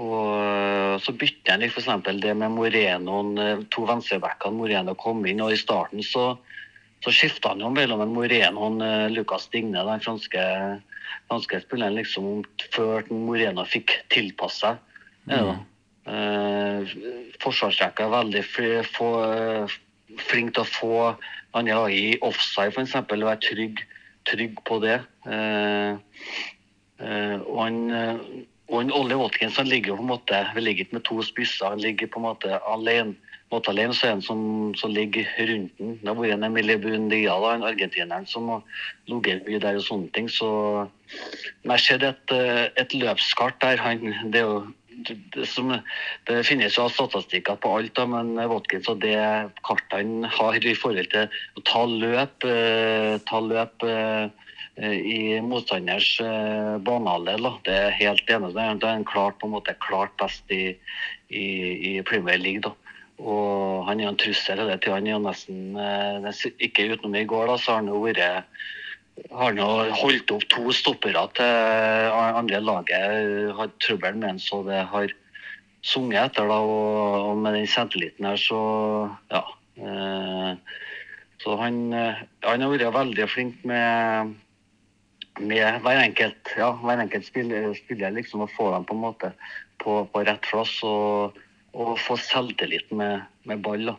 Og 0.00 0.98
så 1.00 1.14
bytter 1.16 1.54
han 1.54 1.64
f.eks. 1.64 1.88
det 2.20 2.34
med 2.36 2.52
Moreno, 2.52 3.22
to 3.72 3.86
venstrebackene. 3.88 4.58
Moreno 4.58 4.94
kom 5.00 5.24
inn, 5.26 5.40
og 5.40 5.54
i 5.54 5.60
starten 5.60 6.04
så 6.04 6.34
så 7.04 7.12
skifta 7.14 7.54
han 7.54 7.62
jo 7.64 7.70
mellom 7.72 8.02
en 8.04 8.14
Moreno 8.14 8.66
og 8.66 8.74
en 8.74 8.84
eh, 8.86 9.10
Lucas 9.12 9.48
Digne, 9.52 9.84
den 9.86 10.04
franske, 10.04 10.44
franske 11.30 11.62
spilleren, 11.64 11.96
liksom 11.96 12.42
før 12.74 13.06
Moreno 13.12 13.64
fikk 13.68 13.96
tilpasse 14.12 14.66
seg. 14.66 14.82
Ja. 15.30 15.56
Eh, 16.10 16.92
Forsvarsrekka 17.40 18.06
er 18.06 18.14
veldig 18.16 18.44
eh, 18.66 19.78
flink 20.28 20.54
til 20.56 20.64
å 20.64 20.68
få 20.68 20.94
andre 21.56 21.78
lag 21.78 21.94
i 21.94 22.18
offside, 22.26 22.74
f.eks. 22.74 22.94
Være 23.10 23.40
trygg, 23.46 23.82
trygg 24.28 24.60
på 24.68 24.80
det. 24.84 25.00
Eh, 25.24 25.96
eh, 27.00 27.36
og 27.40 27.58
han 27.64 27.82
eh, 27.96 28.24
og 28.70 28.92
Ollie 28.94 29.18
Watkins 29.18 29.56
han 29.58 29.66
ligger 29.66 29.90
jo 29.92 29.96
på 29.98 30.04
en 30.04 30.12
måte, 30.12 30.40
vi 30.54 30.62
ligger 30.62 30.86
ikke 30.86 31.00
med 31.00 31.06
to 31.08 31.16
spisser, 31.26 31.72
han 31.72 31.82
ligger 31.82 32.06
på 32.06 32.20
en 32.20 32.28
måte 32.28 32.60
alene. 32.70 33.16
Måte 33.50 33.72
så 33.74 34.06
er 34.06 34.12
han 34.14 34.22
som, 34.22 34.40
som 34.78 34.92
ligger 34.94 35.26
rundt 35.48 35.78
den. 35.78 35.96
Det 35.98 36.06
har 36.06 36.14
vært 36.14 36.36
en 36.36 36.46
Emilie 36.46 36.78
Buendia, 36.78 37.34
da, 37.42 37.54
en 37.56 37.66
argentineren 37.66 38.26
som 38.30 38.46
har 38.48 38.60
ligget 39.10 39.42
mye 39.48 39.58
der 39.58 39.80
og 39.80 39.86
sånne 39.86 40.10
ting. 40.14 40.28
Så 40.30 40.50
men 41.64 41.74
jeg 41.74 41.82
ser 41.86 42.04
et, 42.06 42.34
eh, 42.34 42.68
et 42.78 42.94
løpskart 42.94 43.58
der. 43.64 43.80
Han, 43.82 44.04
det, 44.30 44.44
jo, 44.44 44.60
det, 45.08 45.48
som, 45.50 45.72
det 46.30 46.44
finnes 46.46 46.76
jo 46.78 46.86
statistikker 46.92 47.58
på 47.58 47.72
alt, 47.78 47.94
da, 47.98 48.06
men 48.06 48.36
Watkins 48.52 48.86
og 48.92 49.00
det 49.02 49.18
kartet 49.66 49.96
han 49.98 50.28
har 50.30 50.60
i 50.62 50.76
forhold 50.78 51.10
til 51.10 51.26
å 51.58 51.64
ta 51.66 51.82
løp, 51.90 52.46
eh, 52.46 53.16
ta 53.26 53.40
løp 53.42 53.86
eh, 53.88 54.30
i 54.80 55.40
motstanders 55.44 56.12
eh, 56.22 56.76
banehalvdel. 56.86 57.50
Det 57.66 57.74
er 57.74 57.98
helt 57.98 58.30
enig. 58.30 58.54
Det 58.54 58.92
er 58.92 59.02
klart, 59.10 59.40
på 59.40 59.50
en 59.50 59.56
måte, 59.56 59.74
klart 59.82 60.14
best 60.22 60.54
i, 60.54 60.76
i, 61.28 61.48
i 61.96 61.98
Premier 62.06 62.38
League. 62.38 62.62
da. 62.68 62.76
Og 63.20 63.86
han 63.88 64.00
er 64.00 64.10
en 64.10 64.18
trussel 64.20 64.60
hele 64.62 64.76
tida. 64.80 64.96
Han 64.96 65.08
er 65.08 65.16
jo 65.16 65.22
nesten 65.24 65.76
eh, 65.76 66.44
Ikke 66.66 66.88
utenom 66.94 67.16
i 67.20 67.26
går, 67.28 67.50
da, 67.50 67.56
så 67.60 67.76
har 67.76 67.82
han 67.82 67.92
jo 67.92 68.04
vært 68.04 68.46
har 69.28 69.52
jo 69.52 69.66
holdt 70.00 70.30
opp 70.32 70.44
to 70.48 70.72
stoppere 70.72 71.26
til 71.36 72.14
andre 72.16 72.60
laget. 72.64 73.50
Har 73.56 73.72
trøbbel 73.82 74.16
med 74.16 74.30
han 74.30 74.38
så 74.40 74.62
det 74.64 74.84
har 74.92 75.12
sunget 75.84 76.30
etter. 76.30 76.48
da, 76.48 76.60
Og, 76.60 77.30
og 77.30 77.42
med 77.42 77.58
den 77.58 77.68
selvtilliten 77.68 78.30
her, 78.30 78.40
så 78.40 78.60
ja. 79.32 79.42
Eh, 79.80 80.54
så 81.40 81.56
han, 81.56 81.82
eh, 81.96 82.22
han 82.44 82.64
har 82.64 82.72
vært 82.72 82.94
veldig 82.96 83.28
flink 83.28 83.64
med 83.64 84.38
med 85.40 85.80
hver 85.80 85.96
enkelt, 86.02 86.50
ja, 86.58 86.72
hver 86.82 87.00
enkelt 87.00 87.24
spiller, 87.24 87.70
spiller 87.72 88.12
liksom, 88.12 88.42
å 88.44 88.50
få 88.52 88.66
dem 88.74 88.84
på 88.84 88.96
en 88.96 89.00
måte 89.00 89.30
på, 89.80 90.02
på 90.12 90.24
rett 90.26 90.42
plass 90.44 90.74
og, 90.84 91.38
og 91.74 91.98
få 92.02 92.16
selvtillit 92.18 92.90
med, 92.92 93.26
med 93.44 93.62
ball. 93.62 93.92
Da. 93.92 93.96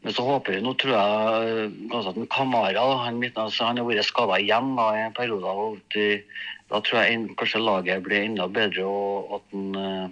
Men 0.00 0.14
så 0.16 0.24
håper 0.24 0.56
vi, 0.56 0.62
nå 0.64 0.72
tror 0.80 0.94
jeg 0.96 1.72
kanskje 1.90 2.12
at 2.14 2.20
en 2.22 2.30
Kamara 2.32 2.84
han, 3.04 3.20
altså, 3.28 3.66
han 3.68 3.80
har 3.80 3.88
vært 3.88 4.08
skada 4.08 4.38
igjen 4.40 4.72
da, 4.78 4.86
i 4.96 5.02
en 5.04 5.16
periode. 5.16 5.44
Og 5.44 5.98
da 6.70 6.80
tror 6.80 7.02
jeg 7.02 7.14
en- 7.14 7.34
kanskje 7.36 7.60
laget 7.60 8.02
blir 8.06 8.24
enda 8.24 8.48
bedre. 8.48 8.84
og 8.84 9.34
at 9.34 9.54
en, 9.54 9.74
eh, 9.76 10.08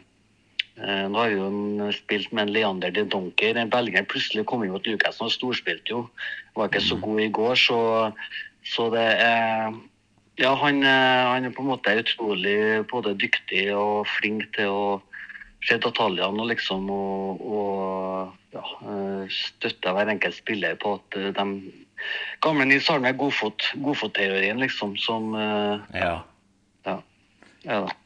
eh, 0.84 1.08
Nå 1.08 1.18
har 1.18 1.30
jo 1.30 1.46
en 1.46 1.92
spilt 1.92 2.32
med 2.32 2.48
en 2.48 2.52
Leander 2.52 2.90
de 2.90 3.04
Donker. 3.04 3.56
En 3.56 3.70
belgier 3.70 4.04
plutselig 4.04 4.46
kom 4.46 4.62
inn 4.62 4.72
mot 4.72 4.86
Newcastle 4.86 5.26
og 5.26 5.32
storspilte 5.32 5.88
jo. 5.88 6.08
Var 6.54 6.68
ikke 6.68 6.80
så 6.80 7.00
god 7.00 7.20
i 7.20 7.28
går, 7.28 7.54
så, 7.54 8.12
så 8.64 8.90
det 8.90 9.08
er 9.24 9.72
ja, 10.38 10.54
han, 10.54 10.82
eh, 10.82 11.24
han 11.32 11.44
er 11.44 11.50
på 11.50 11.62
en 11.62 11.72
måte 11.72 11.96
utrolig 11.98 12.86
både 12.86 13.16
dyktig 13.18 13.74
og 13.74 14.06
flink 14.06 14.52
til 14.54 14.68
å 14.68 15.02
se 15.64 15.78
detaljene 15.82 16.46
liksom 16.52 16.86
og, 16.94 17.42
og 17.42 18.54
ja, 18.54 18.64
eh, 18.92 19.24
støtte 19.32 19.94
hver 19.94 20.12
enkelt 20.14 20.38
spiller 20.38 20.78
på 20.80 20.96
at 20.98 21.18
eh, 21.18 21.32
de 21.34 21.46
Gamle 22.44 22.68
Nils 22.68 22.86
Arne 22.94 23.10
godfot, 23.18 23.72
godfotteorien, 23.82 24.60
liksom, 24.62 24.94
som 25.02 25.34
eh, 25.34 25.98
Ja. 25.98 26.14
Ja. 26.86 27.00
ja 27.64 27.80
da. 27.88 27.96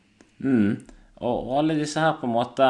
Mm. 0.40 0.80
Og, 1.20 1.36
og 1.36 1.58
alle 1.60 1.76
disse 1.78 2.00
her 2.00 2.16
på 2.18 2.26
en 2.26 2.34
måte 2.34 2.68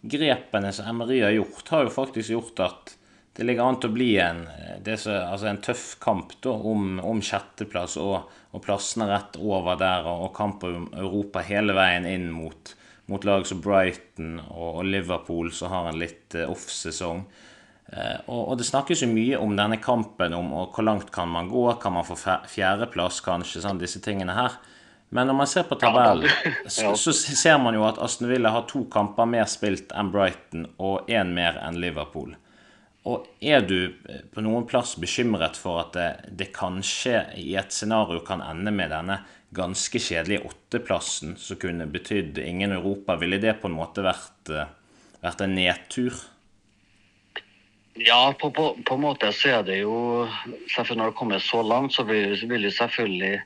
grepene 0.00 0.70
som 0.72 0.88
Emery 0.88 1.20
har 1.24 1.34
gjort, 1.34 1.68
har 1.68 1.84
jo 1.84 1.92
faktisk 1.92 2.32
gjort 2.32 2.62
at 2.64 2.94
det 3.36 3.46
ligger 3.46 3.66
an 3.66 3.78
til 3.80 3.90
å 3.90 3.94
bli 3.94 4.10
en, 4.20 4.44
det 4.84 4.96
som, 5.00 5.14
altså 5.32 5.50
en 5.50 5.60
tøff 5.64 5.84
kamp 6.02 6.32
da, 6.42 6.54
om, 6.54 6.98
om 7.04 7.20
sjetteplass 7.24 7.96
og, 8.00 8.30
og 8.50 8.62
plassene 8.64 9.06
rett 9.10 9.38
over 9.40 9.78
der, 9.80 10.06
og, 10.08 10.26
og 10.26 10.32
kamp 10.36 10.64
om 10.66 10.88
Europa 10.92 11.44
hele 11.46 11.76
veien 11.76 12.08
inn 12.10 12.30
mot, 12.34 12.74
mot 13.10 13.24
lag 13.26 13.46
som 13.46 13.60
Brighton 13.60 14.38
og, 14.48 14.84
Liverpool, 14.86 15.50
som 15.52 15.72
har 15.72 15.88
en 15.90 15.98
litt 15.98 16.34
eh, 16.38 16.46
off-sesong. 16.50 17.24
Eh, 17.90 18.18
og, 18.30 18.52
det 18.60 18.68
snakkes 18.68 19.02
jo 19.02 19.10
mye 19.10 19.38
om 19.42 19.56
denne 19.58 19.80
kampen, 19.82 20.36
om 20.36 20.52
hvor 20.54 20.86
langt 20.86 21.10
kan 21.14 21.30
man 21.30 21.50
gå, 21.50 21.64
kan 21.82 21.96
man 21.96 22.06
få 22.06 22.18
fjerdeplass 22.48 23.18
kanskje, 23.26 23.64
sånn 23.64 23.82
disse 23.82 24.02
tingene 24.04 24.36
her. 24.36 24.60
Men 25.10 25.26
når 25.26 25.38
man 25.40 25.50
ser 25.50 25.66
på 25.66 25.74
tabellen, 25.74 26.30
så, 26.70 26.92
så 26.94 27.12
ser 27.14 27.58
man 27.58 27.74
jo 27.74 27.82
at 27.88 27.98
Aston 27.98 28.30
Villa 28.30 28.54
har 28.54 28.68
to 28.70 28.84
kamper 28.92 29.26
mer 29.26 29.50
spilt 29.50 29.90
enn 29.90 30.12
Brighton 30.14 30.68
og 30.78 31.10
én 31.10 31.34
mer 31.34 31.58
enn 31.64 31.80
Liverpool. 31.82 32.36
Og 33.10 33.26
er 33.42 33.66
du 33.66 33.78
eh, 33.88 34.22
på 34.30 34.46
noen 34.46 34.70
plass 34.70 34.94
bekymret 35.02 35.58
for 35.58 35.82
at 35.82 35.98
det, 35.98 36.08
det 36.30 36.52
kanskje 36.54 37.24
i 37.42 37.56
et 37.58 37.74
scenario 37.74 38.22
kan 38.22 38.44
ende 38.44 38.70
med 38.70 38.94
denne 38.94 39.18
ganske 39.50 39.98
kjedelige 39.98 40.46
åtteplassen 40.46 41.36
som 41.36 41.58
kunne 41.60 41.86
betydd 41.90 42.38
ingen 42.38 42.72
Europa? 42.72 43.16
Ville 43.16 43.40
det 43.42 43.58
på 43.62 43.70
en 43.70 43.78
måte 43.78 44.04
vært, 44.06 44.50
eh, 44.50 44.70
vært 45.22 45.42
en 45.44 45.54
nedtur? 45.54 46.14
Ja, 48.00 48.34
på, 48.38 48.50
på, 48.50 48.76
på 48.86 48.94
en 48.94 49.02
måte 49.02 49.32
så 49.34 49.56
er 49.58 49.64
det 49.66 49.80
jo 49.82 50.26
selvfølgelig 50.70 50.98
Når 51.00 51.10
det 51.10 51.16
kommer 51.18 51.38
så 51.38 51.62
langt, 51.62 51.92
så 51.92 52.04
vil, 52.06 52.62
jo 52.62 52.70
selvfølgelig 52.70 53.40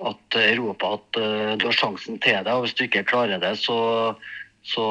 at 0.00 0.36
Europa 0.40 0.94
at 0.96 1.18
uh, 1.20 1.56
du 1.60 1.66
har 1.66 1.76
sjansen 1.76 2.20
til 2.22 2.38
det. 2.44 2.52
og 2.52 2.64
Hvis 2.64 2.74
du 2.74 2.84
ikke 2.86 3.04
klarer 3.04 3.42
det, 3.42 3.58
så, 3.58 4.14
så 4.62 4.84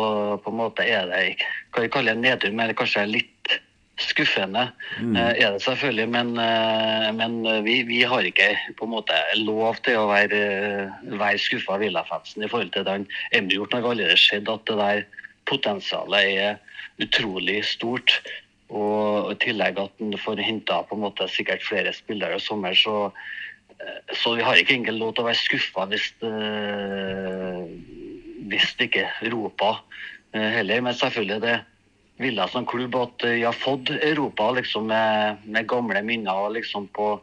på 0.44 0.52
en 0.52 0.60
måte 0.60 0.86
er 0.86 1.08
det 1.10 1.40
Kan 1.74 1.84
vi 1.84 1.90
kalle 1.90 2.12
det 2.12 2.18
en 2.18 2.22
nedtur, 2.28 2.54
men 2.54 2.76
kanskje 2.78 3.08
litt 3.10 3.39
skuffende. 4.04 4.72
eh, 5.18 5.32
er 5.44 5.56
det 5.56 5.62
selvfølgelig, 5.62 6.10
men, 6.10 6.34
eh, 6.40 7.10
men 7.16 7.64
vi, 7.66 7.82
vi 7.88 8.02
har 8.02 8.26
ikke 8.26 8.50
på 8.78 8.88
en 8.88 8.94
måte 8.96 9.16
lov 9.38 9.80
til 9.86 10.00
å 10.00 10.10
være, 10.10 10.42
være 11.20 11.42
skuffa 11.42 11.76
av 11.76 11.84
Villa-fansen 11.84 12.44
i 12.44 12.52
forhold 12.52 12.74
til 12.76 12.86
den 12.88 13.08
han 13.08 13.08
Emry 13.32 13.58
gjort. 13.58 13.72
Det 13.72 13.82
har 13.82 13.90
allerede 13.94 14.20
skjedd 14.20 14.52
at 14.52 14.68
det 14.70 14.78
der 14.80 15.04
potensialet 15.50 16.38
er 16.38 16.60
utrolig 17.04 17.64
stort. 17.66 18.20
Og 18.70 19.32
i 19.34 19.40
tillegg 19.42 19.80
at 19.82 20.04
en 20.04 20.14
får 20.22 20.44
henta 20.46 20.84
på 20.86 20.96
en 20.96 21.06
måte 21.08 21.26
sikkert 21.32 21.66
flere 21.66 21.94
spillere 21.96 22.38
i 22.38 22.44
sommer, 22.44 22.78
så 22.78 23.10
så 24.20 24.34
vi 24.36 24.44
har 24.44 24.58
ikke 24.60 24.74
egentlig 24.74 24.98
lov 25.00 25.14
til 25.16 25.24
å 25.24 25.28
være 25.30 25.40
skuffa 25.40 25.86
hvis, 25.88 26.10
hvis 28.52 28.74
det 28.76 28.90
ikke 28.90 29.06
roper 29.32 29.80
heller. 30.34 30.82
Men 30.84 30.98
selvfølgelig 31.00 31.42
det 31.46 31.54
ville 32.20 32.48
som 32.52 32.66
klubb 32.68 32.96
at 33.00 33.24
vi 33.24 33.44
har 33.46 33.56
fått 33.56 33.90
Europa 33.96 34.52
liksom, 34.52 34.88
med, 34.92 35.44
med, 35.46 35.68
gamle 35.72 36.02
minner 36.04 36.50
liksom, 36.52 36.88
på 36.96 37.14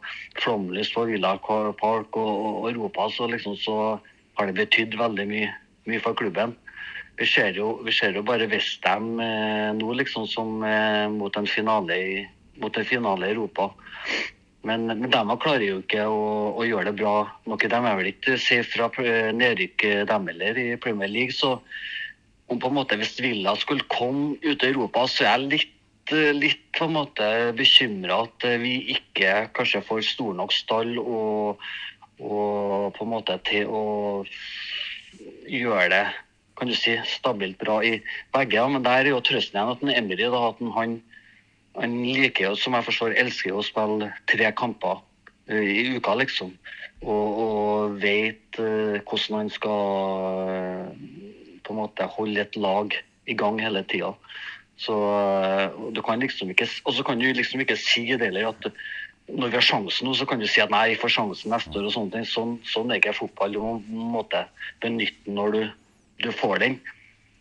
Flåmlys 0.41 0.93
på 0.93 1.05
Villa 1.09 1.35
Park 1.37 2.17
og, 2.17 2.31
og, 2.45 2.69
Europa. 2.71 3.09
Så, 3.13 3.27
liksom, 3.29 3.57
så 3.61 3.75
har 4.37 4.49
det 4.49 4.57
betydd 4.57 4.97
veldig 4.97 5.27
mye, 5.29 5.51
mye 5.89 6.01
for 6.01 6.17
klubben. 6.17 6.55
Vi 7.17 7.25
ser 7.29 7.53
jo, 7.57 7.75
vi 7.85 7.93
ser 7.93 8.17
jo 8.17 8.25
bare 8.25 8.49
Westham 8.49 9.19
eh, 9.21 9.69
nå, 9.77 9.93
liksom, 10.01 10.25
som 10.29 10.65
eh, 10.65 11.05
mot 11.13 11.37
en 11.37 11.49
finale 11.49 11.97
i, 11.97 12.17
mot 12.61 12.77
en 12.77 12.85
finale 12.85 13.29
i 13.29 13.35
Europa. 13.35 13.71
Men, 14.67 14.89
men 14.89 15.11
de 15.13 15.37
klarer 15.41 15.65
jo 15.65 15.81
ikke 15.83 16.07
å, 16.09 16.23
å, 16.57 16.65
gjøre 16.65 16.89
det 16.89 16.97
bra 16.99 17.15
nok. 17.45 17.67
De 17.69 17.77
er 17.77 17.99
vel 18.01 18.09
ikke 18.11 18.39
safe 18.41 18.73
fra 18.73 18.89
nedrykk, 19.33 19.85
dem 20.09 20.27
heller, 20.33 20.57
i 20.57 20.73
Premier 20.81 21.09
League. 21.09 21.37
Så 21.37 21.59
om 22.47 22.59
på 22.59 22.69
en 22.69 22.77
måte 22.79 22.97
hvis 22.99 23.17
Villa 23.23 23.55
skulle 23.59 23.87
komme 23.91 24.37
ut 24.43 24.63
i 24.63 24.69
Europa, 24.71 25.05
så 25.11 25.25
er 25.25 25.33
jeg 25.33 25.49
litt, 25.53 26.13
litt 26.37 26.63
på 26.77 26.87
en 26.87 26.95
måte 26.95 27.27
bekymra 27.57 28.21
at 28.27 28.47
vi 28.61 28.77
ikke 28.95 29.49
kanskje 29.57 29.83
får 29.87 30.05
stor 30.07 30.37
nok 30.37 30.55
stall 30.55 30.95
og, 31.01 31.65
og 32.23 32.95
på 32.95 33.03
en 33.03 33.11
måte 33.11 33.35
til 33.49 33.67
å 33.67 33.83
gjøre 35.47 35.91
det 35.91 36.05
kan 36.57 36.71
du 36.71 36.73
si, 36.73 36.95
stabilt 37.05 37.59
bra 37.61 37.79
i 37.85 37.99
begge. 38.33 38.63
Men 38.73 38.85
der 38.85 39.05
er 39.05 39.11
jo 39.11 39.21
trøsten 39.21 39.59
igjen 39.59 39.73
at 39.75 39.83
en 39.83 40.33
at 40.39 40.63
han, 40.77 40.95
han, 41.77 41.97
liker 42.01 42.49
jo, 42.49 42.55
som 42.57 42.73
jeg 42.73 42.87
forstår, 42.87 43.17
elsker 43.21 43.53
å 43.53 43.65
spille 43.65 44.09
tre 44.31 44.49
kamper 44.57 45.03
uh, 45.51 45.61
i 45.61 45.93
uka, 45.97 46.15
liksom. 46.17 46.55
Og, 47.05 47.27
og 47.43 47.99
vet 48.01 48.57
hvordan 48.57 49.43
han 49.43 49.51
skal 49.53 50.87
på 51.67 51.75
en 51.75 51.83
måte 51.83 52.07
holde 52.17 52.43
et 52.43 52.55
lag 52.59 52.95
i 53.27 53.35
gang 53.37 53.59
hele 53.61 53.83
tida. 53.91 54.13
Så 54.79 54.93
du 55.91 56.03
kan 56.05 56.21
liksom 56.21 56.51
ikke 56.53 56.67
Og 56.85 56.93
så 56.93 57.03
kan 57.03 57.17
du 57.17 57.25
liksom 57.33 57.63
ikke 57.63 57.79
si 57.81 58.05
det 58.13 58.29
heller 58.29 58.51
at 58.51 58.71
når 59.27 59.49
vi 59.49 59.57
har 59.57 59.65
sjansen 59.65 60.07
nå, 60.07 60.13
så 60.15 60.23
kan 60.23 60.39
du 60.39 60.45
si 60.47 60.61
at 60.63 60.71
nei, 60.71 60.93
vi 60.93 60.99
får 61.01 61.11
sjansen 61.17 61.51
neste 61.51 61.73
år 61.75 61.89
og 61.89 61.91
sånne 61.91 62.13
ting. 62.13 62.27
Sånn, 62.29 62.53
sånn 62.63 62.93
er 62.93 63.01
ikke 63.01 63.17
fotball. 63.17 63.51
Du 63.51 63.59
må 63.59 63.73
på 63.83 63.97
en 63.97 64.13
måte 64.13 64.43
benytte 64.79 65.33
når 65.35 65.51
du 65.51 65.59
du 66.23 66.31
får 66.31 66.61
den. 66.63 66.79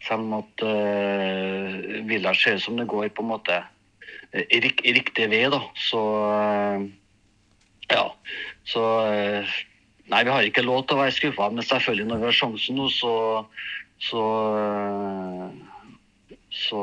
Selv 0.07 0.27
om 0.27 0.37
at 0.41 0.65
uh, 0.67 2.03
Villa 2.09 2.35
ser 2.37 2.59
ut 2.59 2.65
som 2.67 2.77
det 2.79 2.89
går 2.91 3.09
på 3.15 3.25
en 3.25 3.33
måte 3.33 3.63
i, 4.35 4.43
eh, 4.43 4.61
rik, 4.63 4.83
i 4.85 4.95
riktig 4.97 5.31
vei, 5.33 5.47
da. 5.53 5.63
Så 5.89 6.03
uh, 6.29 6.85
ja. 7.93 8.05
Så 8.69 8.85
uh, 8.85 9.57
Nei, 10.07 10.21
vi 10.23 10.31
har 10.31 10.47
ikke 10.47 10.63
lov 10.63 10.85
til 10.87 10.95
å 10.95 11.01
være 11.01 11.15
skuffa, 11.17 11.49
men 11.51 11.67
selvfølgelig 11.67 12.05
når 12.07 12.21
vi 12.21 12.27
har 12.29 12.37
sjansen 12.37 12.77
nå, 12.79 12.85
så 12.95 13.11
så, 14.03 14.25
så 16.53 16.83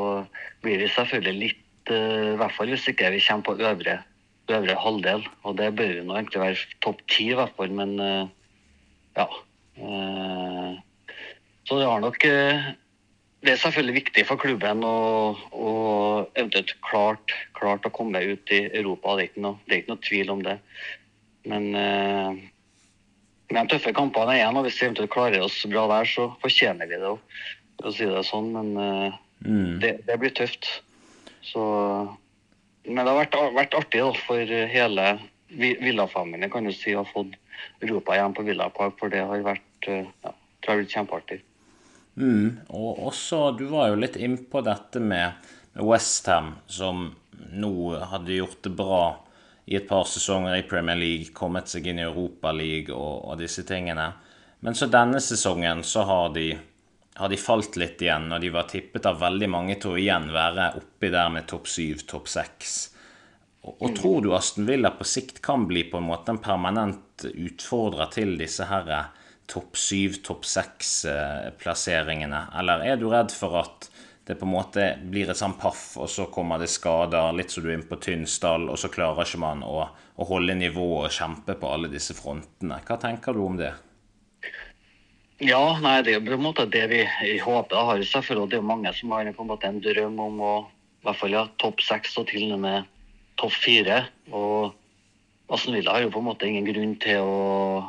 blir 0.64 0.82
vi 0.82 0.90
selvfølgelig 0.96 1.36
litt 1.40 1.92
I 1.94 2.36
hvert 2.40 2.56
fall 2.56 2.72
hvis 2.72 2.88
ikke 2.90 3.12
vi 3.14 3.22
kommer 3.26 3.46
på 3.50 3.58
øvre, 3.60 3.98
øvre 4.50 4.80
halvdel. 4.86 5.28
Og 5.44 5.58
det 5.60 5.74
bør 5.76 5.92
vi 5.98 6.08
nå 6.08 6.16
egentlig 6.16 6.42
være 6.42 6.80
topp 6.86 7.04
ti, 7.12 7.30
i 7.32 7.38
hvert 7.38 7.54
fall. 7.60 7.76
Men 7.76 7.98
ja. 9.18 9.28
Så 11.68 11.80
det 11.80 11.88
har 11.88 12.02
nok 12.04 12.26
eh, 12.28 12.72
Det 13.44 13.52
er 13.52 13.60
selvfølgelig 13.60 13.96
viktig 13.96 14.26
for 14.28 14.40
klubben 14.40 14.86
å, 14.88 14.98
å 15.52 15.72
eventuelt 16.32 16.76
klart, 16.88 17.34
klart, 17.58 17.84
å 17.84 17.92
komme 17.92 18.22
ut 18.24 18.54
i 18.56 18.62
Europa. 18.70 19.18
Det 19.18 19.26
er 19.26 19.32
ikke 19.32 19.44
noe, 19.44 19.60
er 19.68 19.82
ikke 19.82 19.92
noe 19.92 20.06
tvil 20.06 20.32
om 20.32 20.44
det. 20.46 20.54
Men 21.52 21.66
eh, 21.76 22.40
de 23.52 23.64
tøffe 23.70 23.94
kampene 23.96 24.38
igjen, 24.38 24.58
og 24.58 24.66
hvis 24.68 24.80
vi 24.80 24.88
eventuelt 24.88 25.14
klarer 25.14 25.44
oss 25.46 25.60
bra 25.70 25.86
der, 25.92 26.10
så 26.10 26.30
fortjener 26.44 26.90
vi 26.90 27.00
det 27.00 27.12
òg, 27.12 27.22
for 27.80 27.90
å 27.90 27.94
si 27.96 28.08
det 28.10 28.26
sånn. 28.28 28.52
Men 28.56 28.74
uh, 28.80 29.20
mm. 29.44 29.80
det, 29.84 29.94
det, 30.08 30.18
blir 30.22 30.34
tøft. 30.38 30.70
Så, 31.44 31.64
men 32.88 33.04
det 33.04 33.12
har 33.12 33.20
vært, 33.20 33.40
vært 33.58 33.80
artig 33.80 34.04
da, 34.04 34.12
for 34.26 34.58
hele 34.74 35.08
Villa-familien 35.54 36.52
kan 36.54 36.66
du 36.66 36.74
si, 36.74 36.96
å 36.96 37.04
ha 37.04 37.10
fått 37.10 37.36
Europa 37.84 38.16
igjen 38.16 38.36
på 38.36 38.46
Villa 38.48 38.70
Park, 38.74 38.96
for 39.00 39.14
det 39.14 39.22
har 39.28 39.44
vært, 39.46 39.90
ja, 39.90 40.32
det 40.32 40.72
har 40.72 40.80
blitt 40.80 40.96
kjempeartig. 40.96 41.44
Mm, 42.16 42.64
og 42.70 43.04
også, 43.10 43.52
du 43.58 43.68
var 43.72 43.90
jo 43.92 44.00
litt 44.02 44.18
innpå 44.22 44.62
dette 44.66 45.02
med, 45.02 45.38
med 45.74 45.86
Westham, 45.90 46.56
som 46.70 47.12
nå 47.54 47.74
hadde 48.12 48.38
gjort 48.38 48.62
det 48.66 48.74
bra 48.78 49.04
i 49.66 49.78
et 49.80 49.88
par 49.88 50.04
sesonger 50.10 50.56
i 50.58 50.68
Premier 50.68 51.00
League, 51.00 51.34
kommet 51.34 51.72
seg 51.72 51.88
inn 51.88 52.02
i 52.02 52.08
Europaligaen 52.08 52.98
og, 52.98 53.30
og 53.32 53.40
disse 53.40 53.64
tingene. 53.68 54.10
Men 54.64 54.76
så 54.76 54.88
denne 54.92 55.20
sesongen 55.24 55.84
så 55.88 56.04
har 56.08 56.34
de, 56.36 56.50
har 57.20 57.30
de, 57.32 57.40
falt 57.40 57.76
litt 57.80 58.02
igjen, 58.04 58.30
og 58.32 58.42
de 58.44 58.52
var 58.52 58.68
tippet 58.72 59.08
av 59.08 59.20
veldig 59.24 59.50
mange 59.52 59.76
til 59.80 59.94
å 59.94 60.00
igjen 60.00 60.30
være 60.34 60.74
oppi 60.80 61.12
der 61.12 61.32
med 61.32 61.48
topp 61.52 61.68
syv, 61.72 62.04
topp 62.08 62.30
seks. 62.32 62.78
Og, 63.64 63.76
og, 63.78 63.90
tror 63.96 64.24
du 64.24 64.34
Aston 64.36 64.68
Villa 64.68 64.92
på 64.92 65.08
sikt 65.08 65.42
kan 65.44 65.68
bli 65.68 65.86
på 65.88 66.00
en 66.00 66.10
måte 66.10 66.32
en 66.34 66.42
permanent 66.44 67.28
utfordrer 67.32 68.12
til 68.12 68.36
disse 68.40 68.68
herre 68.68 69.06
topp 69.52 69.80
syv, 69.80 70.20
topp 70.24 70.44
seks-plasseringene? 70.48 72.42
Eh, 72.50 72.60
Eller 72.60 72.84
er 72.92 73.00
du 73.00 73.08
redd 73.12 73.32
for 73.36 73.56
at 73.64 73.88
det 74.28 74.38
på 74.40 74.46
en 74.48 74.54
måte 74.54 74.86
blir 75.12 75.30
et 75.30 75.40
sånn 75.40 75.58
paff, 75.60 75.98
og 76.00 76.08
så 76.12 76.30
kommer 76.32 76.62
det 76.62 76.70
skader, 76.72 77.34
litt 77.36 77.52
som 77.52 77.64
du 77.64 77.70
er 77.70 77.78
inne 77.78 77.90
på 77.90 78.00
tynn 78.04 78.24
stall, 78.30 78.70
og 78.72 78.80
så 78.80 78.92
klarer 78.92 79.28
ikke 79.28 79.42
man 79.44 79.66
å, 79.68 79.88
å 79.90 80.28
holde 80.30 80.56
nivået 80.56 81.10
og 81.10 81.18
kjempe 81.18 81.58
på 81.60 81.72
alle 81.76 81.92
disse 81.92 82.16
frontene. 82.16 82.80
Hva 82.88 83.00
tenker 83.02 83.36
du 83.36 83.44
om 83.44 83.60
det? 83.60 83.74
Ja, 85.44 85.76
nei, 85.84 85.98
det 86.06 86.14
er 86.16 86.24
på 86.24 86.38
en 86.38 86.46
måte 86.46 86.70
det 86.72 86.86
vi 86.92 87.02
håper. 87.42 87.76
Har 87.90 88.04
selvfølgelig, 88.06 88.52
det 88.52 88.58
er 88.60 88.62
jo 88.62 88.70
mange 88.70 88.94
som 88.96 89.12
har 89.12 89.28
en 89.28 89.36
en 89.68 89.82
drøm 89.84 90.20
om 90.20 90.40
å 90.40 90.54
i 91.04 91.06
hvert 91.06 91.20
fall 91.20 91.34
ja, 91.36 91.44
topp 91.60 91.82
seks 91.84 92.16
og 92.16 92.30
til 92.30 92.54
og 92.56 92.62
med 92.64 92.86
topp 93.36 93.52
fire. 93.52 94.06
Og 94.32 94.72
Aston 95.52 95.76
Villa 95.76 95.98
har 95.98 96.06
jo 96.06 96.14
på 96.14 96.22
en 96.22 96.30
måte 96.30 96.48
ingen 96.48 96.70
grunn 96.70 96.96
til 97.04 97.20
å 97.20 97.84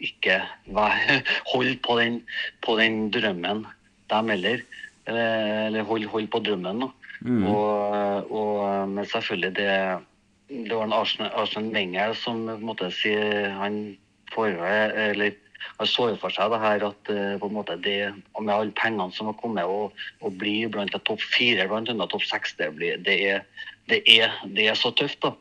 ikke 0.00 0.38
holde 1.52 1.76
på 1.84 1.98
den, 2.00 2.22
på 2.64 2.78
den 2.80 3.10
drømmen, 3.12 3.66
dem 4.08 4.32
heller. 4.32 4.64
Eller, 5.10 5.82
holde 5.88 6.10
hold 6.10 6.30
på 6.30 6.42
drømmen. 6.46 6.86
Mm. 7.20 7.44
Og, 7.50 8.32
og, 8.32 8.88
men 8.88 9.06
selvfølgelig, 9.06 9.52
det, 9.58 9.68
det 10.48 10.72
var 10.72 10.86
en 10.86 10.96
Arsenal 10.96 11.74
Wenger 11.74 12.16
som 12.18 12.46
måtte 12.62 12.90
si 12.94 13.12
han 13.60 13.80
for, 14.32 14.46
eller, 14.46 15.34
han 15.80 15.88
så 15.90 16.06
for 16.20 16.32
seg 16.32 16.52
det 16.52 16.60
her 16.62 16.86
at 16.86 17.10
på 17.42 17.50
en 17.50 17.56
måte 17.56 17.76
det, 17.84 18.12
med 18.38 18.54
alle 18.54 18.74
pengene 18.78 19.12
som 19.12 19.28
har 19.28 19.36
kommet, 19.42 19.66
og, 19.68 19.96
og 20.22 20.38
bli 20.40 20.62
blant 20.70 20.94
topp 21.04 21.24
fire, 21.34 21.66
blant 21.68 21.90
annet 21.92 22.12
topp 22.12 22.24
seks, 22.28 22.54
det, 22.60 22.70
det, 22.78 23.18
det, 23.90 24.00
er, 24.06 24.38
det 24.56 24.70
så 24.78 24.94
tøft. 24.96 25.20
da. 25.26 25.34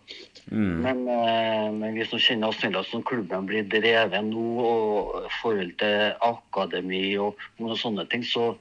Mm. 0.52 0.82
Men, 0.82 1.08
eh, 1.08 1.68
men, 1.74 1.94
vi 1.94 2.06
som 2.10 2.22
kjenner 2.22 2.56
selv 2.58 2.82
som 2.90 3.04
klubben 3.06 3.46
blir 3.50 3.68
drevet 3.70 4.26
nå, 4.26 4.46
og 4.66 5.30
forhold 5.42 5.76
til 5.82 6.16
akademi 6.26 7.04
og 7.22 7.38
noen 7.60 7.78
sånne 7.78 8.08
ting, 8.10 8.26
så, 8.26 8.56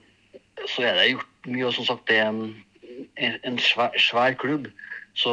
så, 0.66 0.82
er 0.82 0.98
det 0.98 1.08
gjort 1.12 1.48
mye. 1.48 1.64
Og 1.68 1.74
som 1.76 1.88
sagt, 1.88 2.08
det 2.10 2.18
er 2.22 2.28
en, 2.28 2.54
en 3.18 3.58
svær, 3.62 3.94
svær, 3.98 4.36
klubb. 4.40 4.68
Så 5.18 5.32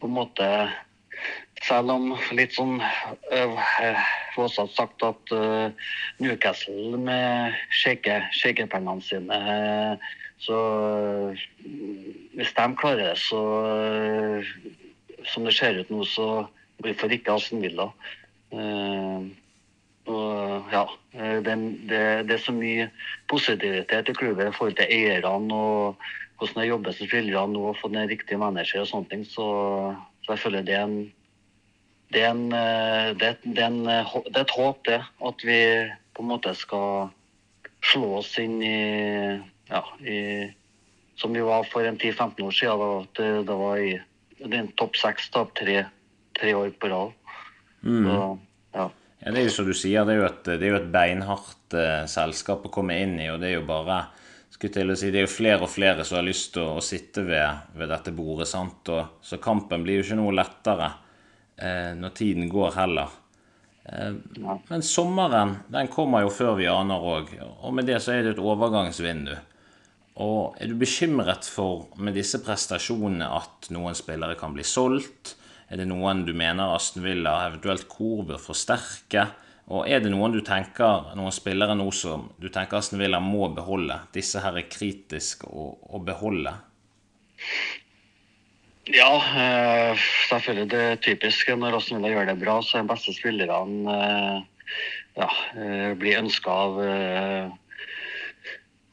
på 0.00 0.10
en 0.10 0.18
måte 0.18 0.50
Selv 1.64 1.88
om 1.88 2.10
litt 2.36 2.52
sånn 2.52 2.74
Flåsat 4.34 4.74
sagt 4.76 5.00
at 5.02 5.32
uh, 5.32 5.72
Newcastle 6.20 6.98
med 7.00 7.56
shakepengene 7.72 9.00
sine 9.02 9.38
så 10.36 10.58
hvis 12.36 12.52
de 12.52 12.66
klarer 12.76 13.00
det, 13.00 13.16
så 13.16 13.40
som 15.24 15.46
det 15.48 15.54
ser 15.56 15.80
ut 15.80 15.90
nå, 15.90 16.04
så 16.04 16.46
får 16.84 17.16
ikke 17.16 17.34
Aston 17.34 17.64
Villa. 17.64 17.88
Uh, 18.52 19.26
og 20.06 20.70
ja, 20.72 20.84
eh, 21.16 21.38
det, 21.44 21.56
det, 21.90 22.02
det, 22.28 22.36
er 22.36 22.42
så 22.42 22.54
mye 22.54 22.88
positivitet 23.30 24.12
i 24.12 24.16
klubben 24.16 24.48
i 24.50 24.54
forhold 24.54 24.78
til 24.78 24.92
eierne 24.92 25.54
og 25.54 26.08
hvordan 26.38 26.62
det 26.62 26.68
jobber 26.68 26.92
med 26.92 27.08
spillerne 27.08 27.52
nå 27.52 27.74
få 27.80 27.88
den 27.92 28.10
riktige 28.10 28.40
manager 28.40 28.82
og 28.82 28.90
sånne 28.90 29.10
ting. 29.12 29.22
Så, 29.28 29.46
så 30.24 30.34
jeg 30.34 30.42
føler 30.42 30.66
det 30.66 30.76
er 30.76 30.88
en 30.88 30.98
det 32.14 32.22
er, 32.22 32.30
en, 32.30 32.50
det, 33.18 33.26
er, 33.26 33.38
det, 33.42 33.58
er 33.58 33.66
en, 33.66 33.80
det 33.82 34.36
er 34.38 34.44
et 34.44 34.54
håp, 34.54 34.84
det. 34.86 35.00
At 35.26 35.42
vi 35.42 35.58
på 36.14 36.22
en 36.22 36.28
måte 36.30 36.52
skal 36.54 37.08
slå 37.82 38.20
oss 38.20 38.30
inn 38.38 38.60
i, 38.62 38.76
ja, 39.70 39.82
i 40.06 40.20
Som 41.16 41.32
vi 41.32 41.40
var 41.40 41.64
for 41.64 41.80
en 41.80 41.96
10-15 41.96 42.44
år 42.44 42.52
siden. 42.52 42.78
Da, 42.78 42.88
at 43.00 43.46
det, 43.48 43.56
var 43.56 43.78
i 43.80 43.94
er 44.44 44.66
topp 44.76 44.98
seks 45.00 45.30
tre, 45.32 45.86
tre, 46.36 46.54
år 46.54 46.74
på 46.78 46.90
rad. 46.92 47.14
Mm. 47.82 48.04
Så, 48.04 48.38
ja. 49.26 49.32
Det 49.32 49.40
er 49.40 49.48
jo 49.48 49.54
som 49.56 49.66
du 49.66 49.74
sier, 49.74 50.06
det 50.06 50.14
er 50.14 50.22
jo 50.22 50.28
et, 50.28 50.44
det 50.46 50.62
er 50.62 50.72
jo 50.72 50.78
et 50.78 50.92
beinhardt 50.94 51.74
uh, 51.74 52.04
selskap 52.10 52.64
å 52.66 52.72
komme 52.72 52.94
inn 53.02 53.18
i. 53.18 53.26
Og 53.32 53.40
det 53.42 53.50
er 53.50 53.58
jo 53.58 53.66
bare 53.68 54.04
skulle 54.54 54.72
til 54.78 54.94
å 54.94 54.96
si, 54.96 55.10
Det 55.10 55.20
er 55.20 55.26
jo 55.26 55.34
flere 55.34 55.66
og 55.66 55.72
flere 55.72 56.06
som 56.06 56.20
har 56.20 56.28
lyst 56.28 56.54
til 56.54 56.62
å, 56.62 56.78
å 56.78 56.84
sitte 56.84 57.26
ved, 57.26 57.66
ved, 57.74 57.90
dette 57.90 58.14
bordet. 58.14 58.48
sant? 58.48 58.88
Og, 58.94 59.18
så 59.20 59.40
kampen 59.42 59.84
blir 59.84 60.00
jo 60.00 60.06
ikke 60.06 60.20
noe 60.22 60.36
lettere 60.38 60.92
uh, 60.94 61.92
når 61.98 62.14
tiden 62.16 62.48
går 62.52 62.76
heller. 62.78 63.22
Men 63.86 64.82
sommeren 64.82 65.52
den 65.70 65.86
kommer 65.92 66.24
jo 66.24 66.30
før 66.34 66.56
vi 66.58 66.64
aner 66.66 67.04
òg, 67.06 67.28
og 67.38 67.70
med 67.70 67.86
det 67.86 68.00
så 68.02 68.16
er 68.16 68.24
det 68.24 68.32
et 68.32 68.40
overgangsvindu. 68.42 69.36
Og 70.24 70.56
er 70.58 70.70
du 70.70 70.78
bekymret 70.80 71.46
for 71.46 71.90
med 72.00 72.16
disse 72.16 72.40
prestasjonene 72.42 73.28
at 73.36 73.68
noen 73.74 73.94
spillere 73.94 74.34
kan 74.40 74.56
bli 74.56 74.64
solgt? 74.66 75.36
Er 75.66 75.80
det 75.80 75.88
noen 75.90 76.22
du 76.26 76.30
mener 76.36 76.76
Aston 76.76 77.02
Villa, 77.02 77.40
eventuelt 77.48 77.88
hvor, 77.90 78.22
bør 78.28 78.38
forsterke? 78.38 79.26
Og 79.66 79.88
er 79.90 79.98
det 80.02 80.12
noen 80.12 80.36
du 80.36 80.38
tenker, 80.46 81.10
noen 81.18 81.34
spillere 81.34 81.74
nå 81.74 81.88
som 81.90 82.28
du 82.38 82.46
tenker 82.54 82.78
Aston 82.78 83.00
Villa 83.02 83.18
må 83.22 83.48
beholde? 83.54 83.98
Disse 84.14 84.42
her 84.44 84.60
er 84.60 84.68
kritiske 84.70 85.50
å, 85.50 85.72
å 85.90 86.02
beholde? 86.06 86.54
Ja, 88.94 89.10
eh, 89.18 90.06
selvfølgelig. 90.30 90.68
Det 90.70 90.84
typiske. 91.02 91.56
når 91.58 91.80
Aston 91.80 91.98
Villa 91.98 92.14
gjør 92.14 92.30
det 92.30 92.38
bra, 92.44 92.60
så 92.62 92.78
er 92.78 92.86
de 92.86 92.92
beste 92.92 93.16
spillerne 93.16 93.96
eh, 93.98 94.70
ja, 95.18 95.30
eh, 95.58 95.90
blir 95.98 96.20
ønska 96.22 96.60
av 96.66 96.78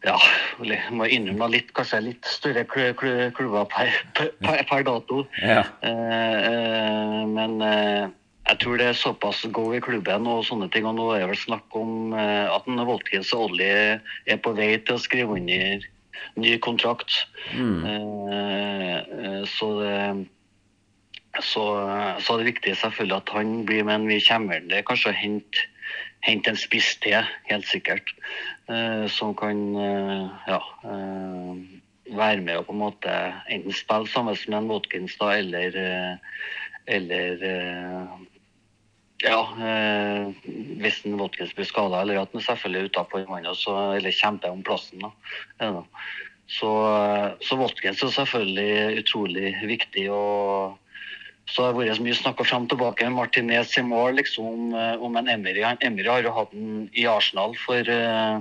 ja, 0.03 0.17
jeg 0.67 0.95
må 0.95 1.07
innrømme 1.07 1.47
litt, 1.53 1.71
kanskje 1.75 2.01
litt 2.09 2.27
større 2.27 2.65
klubber 2.67 3.63
per, 3.71 3.93
per, 4.17 4.33
per 4.67 4.83
dato. 4.87 5.23
Ja. 5.39 5.63
Eh, 5.85 6.37
eh, 6.49 7.21
men 7.29 7.55
eh, 7.63 8.11
jeg 8.49 8.59
tror 8.59 8.81
det 8.81 8.89
er 8.91 8.99
såpass 8.99 9.45
go 9.55 9.69
i 9.71 9.81
klubben 9.83 10.27
og 10.27 10.43
sånne 10.47 10.67
ting. 10.73 10.87
Og 10.89 10.97
nå 10.97 11.07
er 11.13 11.23
det 11.23 11.31
vel 11.31 11.41
snakk 11.45 11.79
om 11.79 12.11
eh, 12.17 12.51
at 12.51 12.67
Watkins 12.67 13.31
og 13.35 13.49
Olli 13.49 13.71
er 13.71 14.43
på 14.43 14.55
vei 14.57 14.75
til 14.83 14.99
å 14.99 15.03
skrive 15.03 15.39
under 15.39 15.87
ny 16.39 16.53
kontrakt. 16.63 17.23
Mm. 17.55 17.79
eh, 17.87 19.41
så 19.55 19.73
det 19.79 19.95
så, 21.41 21.63
så 22.21 22.33
er 22.33 22.43
det 22.43 22.51
viktig 22.51 22.75
selvfølgelig 22.77 23.15
at 23.15 23.31
han 23.33 23.53
blir 23.65 23.85
med, 23.87 23.95
en 23.95 24.09
vi 24.11 24.19
kommer 24.21 24.59
vel 24.61 24.83
kanskje 24.85 25.09
å 25.09 25.17
hente 25.17 25.63
hente 26.23 26.53
en 26.53 26.59
spiss 26.59 26.95
til, 27.03 27.23
helt 27.49 27.67
sikkert. 27.67 28.13
Eh, 28.71 29.05
som 29.11 29.33
kan 29.35 29.59
eh, 29.75 30.27
ja, 30.47 30.59
eh, 30.87 31.63
være 32.15 32.43
med 32.43 32.61
og 32.61 32.67
på 32.67 32.75
en 32.75 32.83
måte 32.83 33.15
enten 33.51 33.75
spille 33.75 34.07
sammen 34.11 34.37
med 34.47 34.59
en 34.61 34.69
Watkins 34.71 35.17
da, 35.19 35.33
eller, 35.35 35.75
eller 36.87 37.43
ja, 39.23 39.39
hvis 40.83 41.01
en 41.07 41.19
Watkins 41.19 41.53
blir 41.55 41.67
skada, 41.67 42.01
eller 42.01 42.21
at 42.21 42.35
han 42.35 42.43
selvfølgelig 42.43 42.81
er 42.81 42.91
utapå 42.91 43.23
eller 43.23 44.11
kjemper 44.11 44.51
om 44.51 44.63
plassen. 44.63 45.03
da. 45.03 45.83
Så, 46.47 46.71
så 47.41 47.57
Watkins 47.57 48.03
er 48.03 48.11
selvfølgelig 48.19 49.03
utrolig 49.03 49.55
viktig. 49.63 50.09
og 50.11 50.79
så 51.51 51.65
har 51.65 51.73
det 51.73 51.79
vært 51.89 52.01
mye 52.05 52.15
snakka 52.15 52.45
fram 52.47 52.63
og 52.65 52.69
tilbake 52.71 53.09
Martinez 53.11 53.73
i 53.77 53.83
mål, 53.83 54.15
liksom, 54.21 54.73
om, 54.73 55.15
eh, 55.15 55.19
en 55.19 55.29
Emery. 55.29 55.63
Emery 55.83 56.07
har 56.07 56.23
jo 56.23 56.31
hatt 56.31 56.51
den 56.51 56.89
i 56.95 57.05
Arsenal 57.05 57.55
for 57.65 57.79
eh, 57.83 58.39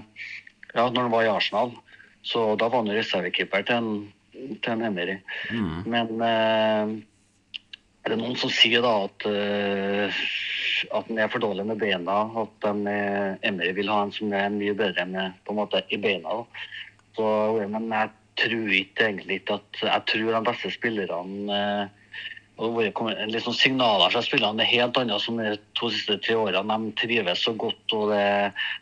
Ja, 0.74 0.86
når 0.88 1.02
han 1.02 1.10
var 1.12 1.24
i 1.26 1.28
Arsenal. 1.32 1.72
Så 2.24 2.56
da 2.56 2.68
var 2.70 2.84
han 2.84 2.94
reservekeeper 2.94 3.64
til, 3.66 3.76
en- 3.76 4.56
til 4.62 4.72
en 4.72 4.82
Emery. 4.86 5.18
Men 5.84 6.22
eh, 6.22 7.02
er 8.04 8.08
det 8.14 8.18
noen 8.18 8.36
som 8.38 8.50
sier 8.50 8.80
da 8.82 8.94
at 9.04 9.26
at 10.92 11.06
han 11.06 11.18
er 11.22 11.28
for 11.30 11.38
dårlig 11.38 11.62
med 11.68 11.78
beina, 11.78 12.24
at 12.42 12.64
de, 12.64 12.94
Emery 13.46 13.72
vil 13.76 13.88
ha 13.92 14.00
en 14.02 14.10
som 14.14 14.32
er 14.34 14.48
mye 14.50 14.74
bedre 14.74 15.04
med, 15.06 15.36
på 15.46 15.52
en 15.54 15.60
måte, 15.60 15.82
i 15.94 15.98
beina. 16.02 16.28
Da. 16.40 16.64
Så, 17.14 17.26
men 17.70 17.86
jeg 17.92 18.10
tror 18.40 18.72
ikke 18.74 19.04
egentlig 19.06 19.36
ikke 19.42 19.58
at 19.60 19.82
Jeg 19.82 20.02
tror 20.08 20.32
de 20.32 20.40
beste 20.48 20.70
spillerne 20.72 21.90
og 22.60 22.80
det 22.82 22.92
kommer 22.96 23.16
litt 23.30 23.44
sånn 23.46 23.56
signaler 23.56 24.12
fra 24.12 24.20
spillerne 24.24 24.62
er 24.62 24.70
helt 24.70 24.98
annet 25.00 25.22
som 25.24 25.38
de 25.40 25.54
to 25.78 25.88
siste 25.92 26.18
tre 26.22 26.36
årene. 26.36 26.76
De 26.84 26.92
trives 27.00 27.44
så 27.46 27.54
godt 27.58 27.94
og 27.96 28.12
det, 28.12 28.26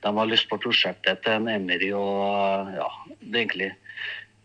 de 0.03 0.15
har 0.17 0.31
lyst 0.31 0.51
på 0.51 0.59
prosjektet 0.61 1.23
til 1.25 1.47
Emery. 1.49 1.93
og 1.95 2.75
ja, 2.75 2.89
det 3.21 3.31
er 3.31 3.41
egentlig 3.45 3.71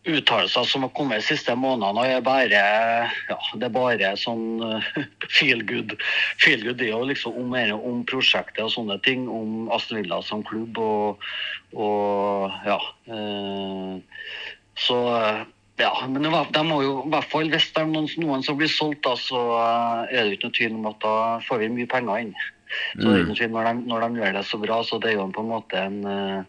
uttalelser 0.06 0.64
som 0.70 0.86
har 0.86 0.92
kommet 0.94 1.24
de 1.24 1.26
siste 1.26 1.56
månedene. 1.58 2.00
og 2.00 2.06
er 2.06 2.22
bare, 2.22 2.62
ja, 3.30 3.38
Det 3.56 3.66
er 3.66 3.74
bare 3.74 4.12
sånn 4.18 4.62
eh, 4.62 4.90
feel 5.38 5.66
good. 5.66 5.98
Feel 6.38 6.62
good 6.64 6.82
er 6.82 6.94
jo 6.94 7.02
liksom 7.10 7.38
om, 7.42 7.56
om 7.76 8.04
prosjektet 8.06 8.64
og 8.64 8.74
sånne 8.76 9.00
ting. 9.02 9.28
Om 9.30 9.72
Aston 9.74 10.04
Villa 10.04 10.22
som 10.22 10.46
klubb 10.46 10.78
og, 10.78 11.26
og 11.74 12.54
ja. 12.68 12.80
Eh, 13.10 13.98
så 14.76 15.00
ja, 15.78 15.92
men 16.08 16.24
det 16.24 16.32
var- 16.32 16.52
de 16.52 16.64
må 16.64 16.82
jo 16.84 17.04
i 17.06 17.10
hvert 17.10 17.30
fall, 17.32 17.50
hvis 17.50 17.72
det 17.74 17.82
er 17.84 17.88
noen, 17.92 18.08
noen 18.18 18.44
som 18.44 18.58
blir 18.58 18.72
solgt, 18.72 19.02
da, 19.04 19.16
så 19.16 19.42
eh, 19.60 20.18
er 20.18 20.24
det 20.24 20.30
jo 20.30 20.38
ikke 20.38 20.48
noe 20.48 20.58
tvil 20.60 20.76
om 20.80 20.86
at 20.92 21.00
da 21.04 21.16
får 21.48 21.60
vi 21.60 21.70
mye 21.70 21.88
penger 21.92 22.22
inn. 22.26 22.36
Så 22.96 23.04
det 23.04 23.12
er 23.12 23.20
ikke 23.20 23.28
noe 23.28 23.40
tvil 23.42 23.52
når 23.52 23.66
de, 23.68 23.74
når 23.90 24.00
de 24.02 24.22
gjør 24.22 24.34
det 24.34 24.46
så 24.46 24.58
bra, 24.62 24.82
så 24.84 25.00
det 25.02 25.12
er 25.12 25.18
jo 25.20 25.28
på 25.32 25.44
en 25.44 25.52
måte 25.52 25.76
en 25.80 26.00
eh, 26.06 26.44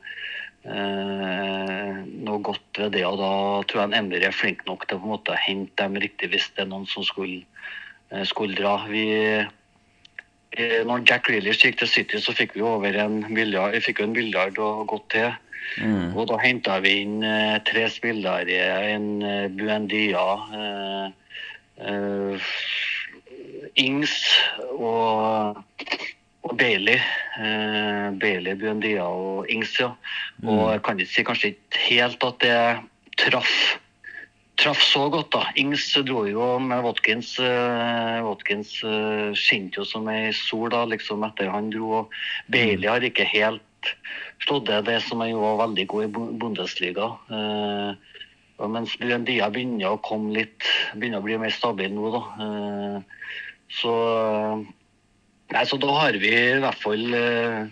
eh, 0.67 2.01
noe 2.27 2.41
godt 2.43 2.81
ved 2.81 2.93
det. 2.97 3.05
Og 3.07 3.19
da 3.21 3.33
tror 3.69 3.83
jeg 3.83 3.89
en 3.91 3.99
Emery 4.01 4.25
er 4.27 4.35
flink 4.35 4.65
nok 4.67 4.87
til 4.87 4.99
å 4.99 5.03
på 5.03 5.07
en 5.09 5.15
måte 5.15 5.39
hente 5.47 5.77
dem 5.83 5.99
riktig 6.03 6.31
hvis 6.33 6.49
det 6.57 6.65
er 6.65 6.71
noen 6.73 6.87
som 6.91 7.05
skulle, 7.07 7.45
eh, 8.11 8.25
skulle 8.25 8.57
dra. 8.59 8.79
Vi, 8.91 9.07
eh, 10.57 10.83
når 10.85 11.07
Jack 11.07 11.27
Grealish 11.29 11.63
gikk 11.65 11.79
til 11.79 11.89
City, 11.89 12.19
så 12.19 12.35
fikk 12.35 12.55
vi 12.55 12.63
over 12.63 12.97
en 12.97 13.21
milliard, 13.33 13.73
vi 13.77 13.81
fikk 13.81 14.01
en 14.03 14.13
milliard 14.17 14.59
og 14.59 14.87
godt 14.89 15.09
til. 15.11 15.33
Og 16.17 16.27
da 16.31 16.39
henta 16.41 16.79
vi 16.85 16.95
inn 17.03 17.21
eh, 17.27 17.59
tre 17.69 17.87
spillere. 17.93 18.59
En 18.95 19.09
eh, 19.23 19.47
Buendia, 19.53 20.25
eh, 20.61 21.07
eh, 21.85 22.51
Ings 23.83 24.17
og, 24.79 25.59
og 26.47 26.55
Bailey. 26.57 27.01
Eh, 27.41 28.07
Bailey, 28.21 28.57
Buendia 28.57 29.05
og 29.05 29.51
Ings, 29.53 29.77
ja. 29.81 29.93
Og 30.47 30.71
jeg 30.73 30.85
kan 30.87 31.01
ikke 31.01 31.13
si 31.13 31.27
kanskje 31.27 31.53
ikke 31.55 31.83
helt 31.89 32.31
at 32.31 32.41
det 32.45 32.61
traff 33.21 33.53
traff 34.57 34.81
så 34.81 35.07
godt, 35.13 35.31
da. 35.35 35.45
Ings 35.61 35.91
dro 36.07 36.25
jo 36.29 36.57
med 36.63 36.85
Watkins. 36.87 37.35
Uh, 37.39 38.25
Watkins 38.25 38.73
uh, 38.85 39.33
skinte 39.37 39.83
jo 39.83 39.87
som 39.89 40.09
ei 40.09 40.33
sol 40.37 40.71
da, 40.73 40.85
liksom 40.89 41.25
etter 41.27 41.51
han 41.53 41.71
dro. 41.75 41.91
og 42.01 42.15
Bailey 42.53 42.89
har 42.89 43.05
ikke 43.05 43.29
helt 43.29 43.65
slått 44.45 44.71
det, 44.87 45.01
som 45.05 45.23
jo 45.27 45.41
var 45.43 45.63
veldig 45.67 45.87
god 45.93 46.05
i 46.07 46.11
Bu- 46.13 46.35
Bundesliga. 46.41 47.11
Eh, 47.31 48.21
og 48.57 48.73
mens 48.73 48.95
Buendia 48.97 49.51
begynner 49.53 49.93
å 49.93 50.01
komme 50.01 50.33
litt 50.33 50.65
Begynner 50.97 51.21
å 51.21 51.27
bli 51.27 51.37
mer 51.41 51.53
stabil 51.53 51.93
nå, 51.93 52.09
da. 52.15 52.23
Eh, 52.45 53.33
så 53.77 53.95
Nei, 55.53 55.63
så 55.69 55.77
da 55.79 55.93
har 55.95 56.17
vi 56.19 56.33
i 56.33 56.63
hvert 56.63 56.81
fall 56.83 57.15
eh, 57.15 57.67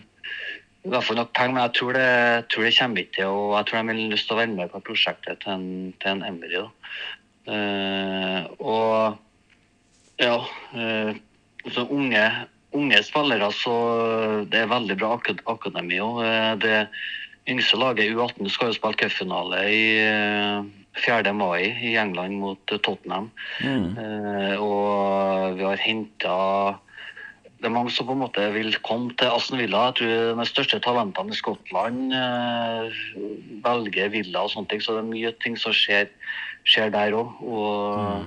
i 0.84 0.90
hvert 0.92 1.06
fall 1.06 1.16
nok 1.16 1.30
penger, 1.32 1.54
men 1.56 1.62
jeg 1.64 1.72
tror 1.78 1.96
det, 1.96 2.08
tror 2.52 2.66
det 2.66 2.72
kommer 2.76 3.00
ikke 3.00 3.16
til 3.16 3.32
å 3.32 3.44
Jeg 3.56 3.66
tror 3.66 3.78
de 3.78 3.88
har 3.88 4.00
lyst 4.12 4.28
til 4.28 4.36
å 4.36 4.40
være 4.42 4.52
med 4.52 4.72
på 4.72 4.82
prosjektet 4.84 5.40
til 5.40 5.54
en, 5.54 5.68
til 6.02 6.10
en 6.12 6.24
Emery. 6.28 6.64
Eh, 7.48 8.40
og 8.60 9.16
ja 10.20 10.36
eh, 10.76 11.16
så 11.72 11.86
unge, 11.88 12.24
unge 12.74 13.02
spillere, 13.06 13.50
så 13.54 13.74
det 14.50 14.64
er 14.64 14.72
veldig 14.72 14.96
bra 15.00 15.14
akad 15.18 15.42
akademi 15.50 16.00
òg. 16.02 16.22
Det 16.62 16.86
yngste 17.50 17.78
laget, 17.78 18.14
U18, 18.14 18.48
skal 18.50 18.72
jo 18.72 18.78
spille 18.78 18.98
cupfinale 18.98 19.60
i 19.70 19.84
eh, 20.00 20.64
4. 21.04 21.34
mai 21.36 21.74
i 21.82 21.96
England 22.00 22.40
mot 22.40 22.60
Tottenham. 22.70 23.30
Tottenham. 23.60 23.92
Eh, 23.98 24.56
og 24.62 25.58
vi 25.58 25.68
har 25.68 25.84
henta 25.84 26.38
det 27.64 27.70
er 27.70 27.72
mange 27.72 27.94
som 27.96 28.04
på 28.04 28.12
en 28.12 28.20
måte 28.20 28.42
vil 28.52 28.74
komme 28.84 29.14
til 29.16 29.30
Aston 29.32 29.56
Villa. 29.56 29.86
Jeg 29.88 29.94
tror 29.96 30.36
de 30.36 30.44
største 30.50 30.78
talentene 30.84 31.32
i 31.32 31.38
Skottland 31.38 32.12
eh, 32.12 32.98
velger 33.64 34.10
Villa 34.12 34.42
og 34.44 34.52
sånne 34.52 34.68
ting. 34.68 34.82
Så 34.84 34.92
det 34.92 35.00
er 35.00 35.08
mye 35.08 35.30
ting 35.40 35.56
som 35.56 35.72
skjer, 35.72 36.10
skjer 36.68 36.92
der 36.92 37.16
òg. 37.16 37.38
Og, 37.40 38.26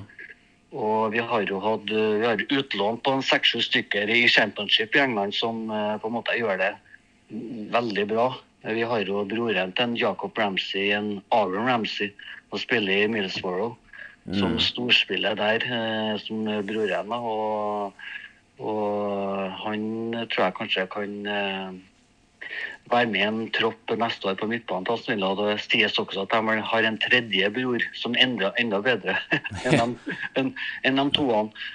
og 0.76 1.14
vi 1.14 1.24
har 1.24 1.46
jo 1.48 1.62
hatt 1.64 1.88
vi 1.92 2.26
har 2.26 2.44
utlån 2.44 3.00
på 3.06 3.14
seks-sju 3.24 3.62
stykker 3.64 4.10
i 4.12 4.28
championship 4.28 4.96
i 4.96 5.04
England 5.06 5.36
som 5.36 5.70
eh, 5.72 5.96
på 6.02 6.10
en 6.10 6.18
måte 6.18 6.36
gjør 6.36 6.60
det 6.60 6.74
veldig 7.74 8.06
bra. 8.12 8.28
Vi 8.68 8.84
har 8.84 9.08
jo 9.08 9.24
broren 9.28 9.72
til 9.76 9.86
en 9.86 9.98
Jacob 10.00 10.38
Ramsey, 10.38 10.92
en 10.92 11.22
Aaron 11.32 11.68
Ramsey, 11.70 12.12
som 12.50 12.60
spiller 12.60 13.06
i 13.06 13.12
Middlesbrough. 13.12 13.76
Som 14.36 14.58
storspiller 14.60 15.38
der, 15.40 15.64
eh, 15.64 16.18
som 16.20 16.44
broren. 16.68 17.14
og 17.16 17.94
og 18.58 19.52
han 19.62 19.82
tror 20.34 20.44
jeg 20.48 20.56
kanskje 20.58 20.86
kan 20.90 21.12
eh, 21.30 21.76
være 22.92 23.10
med 23.12 23.24
en 23.26 23.40
tropp 23.56 23.96
neste 24.00 24.30
år 24.30 24.38
på 24.40 24.50
midtbanen 24.50 24.86
til 24.88 24.98
Aston 24.98 25.16
Villa. 25.16 25.32
Det 25.40 25.58
sies 25.66 25.98
også 26.00 26.24
at 26.26 26.36
de 26.36 26.62
har 26.72 26.88
en 26.88 27.02
tredje 27.04 27.50
bror 27.56 27.84
som 27.98 28.16
er 28.16 28.28
enda, 28.28 28.52
enda 28.62 28.82
bedre 28.84 29.18
enn 29.68 29.80
de, 29.82 30.16
en, 30.40 30.54
en 30.88 31.02
de 31.02 31.10
toene. 31.18 31.68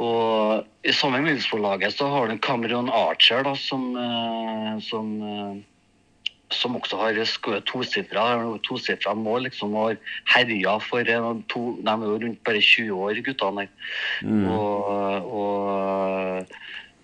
Og 0.00 0.86
I 0.86 0.92
samme 0.94 1.18
Middlesbrough-laget 1.24 1.96
så 1.96 2.06
har 2.08 2.30
du 2.30 2.38
Cameron 2.38 2.88
Archer, 2.94 3.42
da, 3.44 3.56
som, 3.58 3.90
eh, 3.98 4.78
som, 4.86 5.10
eh, 5.20 5.58
som 6.54 6.76
også 6.78 6.96
har 6.96 7.18
skåret 7.26 7.66
tosifra 7.66 8.38
to 8.62 9.14
mål. 9.14 9.42
liksom, 9.42 9.74
og 9.74 9.96
har 10.24 10.44
herja 10.44 10.78
for 10.78 11.02
to, 11.48 11.76
De 11.82 11.90
er 11.90 12.06
jo 12.06 12.18
rundt 12.22 12.44
bare 12.44 12.60
20 12.60 12.92
år, 12.92 13.22
guttene 13.26 13.66
der. 13.66 14.48
Og, 14.48 14.84
og 15.34 16.46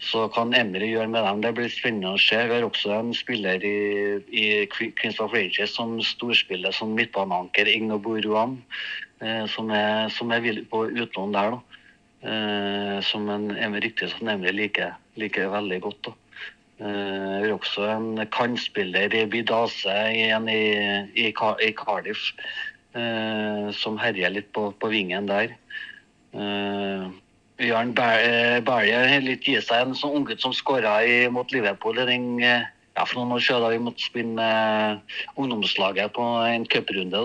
Så 0.03 0.26
kan 0.34 0.53
Emry 0.55 0.90
gjøre 0.90 1.09
med 1.09 1.24
dem. 1.24 1.40
Det 1.44 1.55
blir 1.57 1.72
spennende 1.72 2.12
å 2.14 2.20
se. 2.20 2.36
Vi 2.49 2.59
har 2.59 2.66
også 2.66 2.92
en 2.99 3.14
spiller 3.16 3.62
i, 3.64 3.78
i 4.28 4.44
Queens 4.72 5.20
of 5.24 5.32
Rages 5.32 5.72
som 5.78 5.97
storspiller 6.05 6.74
som 6.76 6.92
midtbaneanker, 6.99 7.70
Igno 7.70 7.97
Boruan, 8.03 8.59
eh, 9.24 9.47
som, 9.49 9.72
er, 9.72 10.12
som 10.12 10.34
er 10.36 10.44
på 10.70 10.84
utlån 10.92 11.34
der. 11.36 11.57
da. 11.57 11.82
Eh, 12.26 13.01
som 13.07 13.28
en, 13.32 13.51
riktig 13.80 14.11
som 14.12 14.28
Emry 14.28 14.53
liker, 14.53 14.97
liker 15.16 15.49
veldig 15.53 15.80
godt. 15.88 16.11
da. 16.11 16.16
Uh, 16.76 17.40
har 17.40 17.55
også 17.55 17.86
en 17.88 18.18
kantspiller 18.28 19.14
i 19.16 19.22
Bidase 19.32 19.92
igjen 20.12 20.49
i, 20.53 20.64
i, 21.16 21.30
i 21.30 21.70
Cardiff, 21.72 22.26
uh, 22.92 23.72
som 23.72 23.97
herjer 23.97 24.34
litt 24.34 24.51
på, 24.53 24.68
på 24.76 24.90
vingen 24.92 25.24
der. 25.30 25.55
Uh, 26.36 27.09
Jørn 27.63 27.95
Bælje 27.97 29.03
har 29.09 29.23
litt 29.25 29.47
gi 29.49 29.57
seg 29.65 29.87
en 29.87 29.95
sånn 29.97 30.19
unggutt 30.21 30.43
som 30.45 30.53
skåra 30.53 30.99
mot 31.33 31.53
Liverpool 31.55 31.97
den 32.05 32.41
ja, 32.97 33.05
for 33.05 33.21
noen 33.21 33.37
år 33.37 33.43
siden 33.45 33.65
da 33.65 33.73
vi 33.75 33.81
måtte 33.85 34.05
spille 34.05 34.33
med 34.39 35.17
ungdomslaget 35.41 36.15
på 36.17 36.25
en 36.49 36.65
cuprunde. 36.73 37.23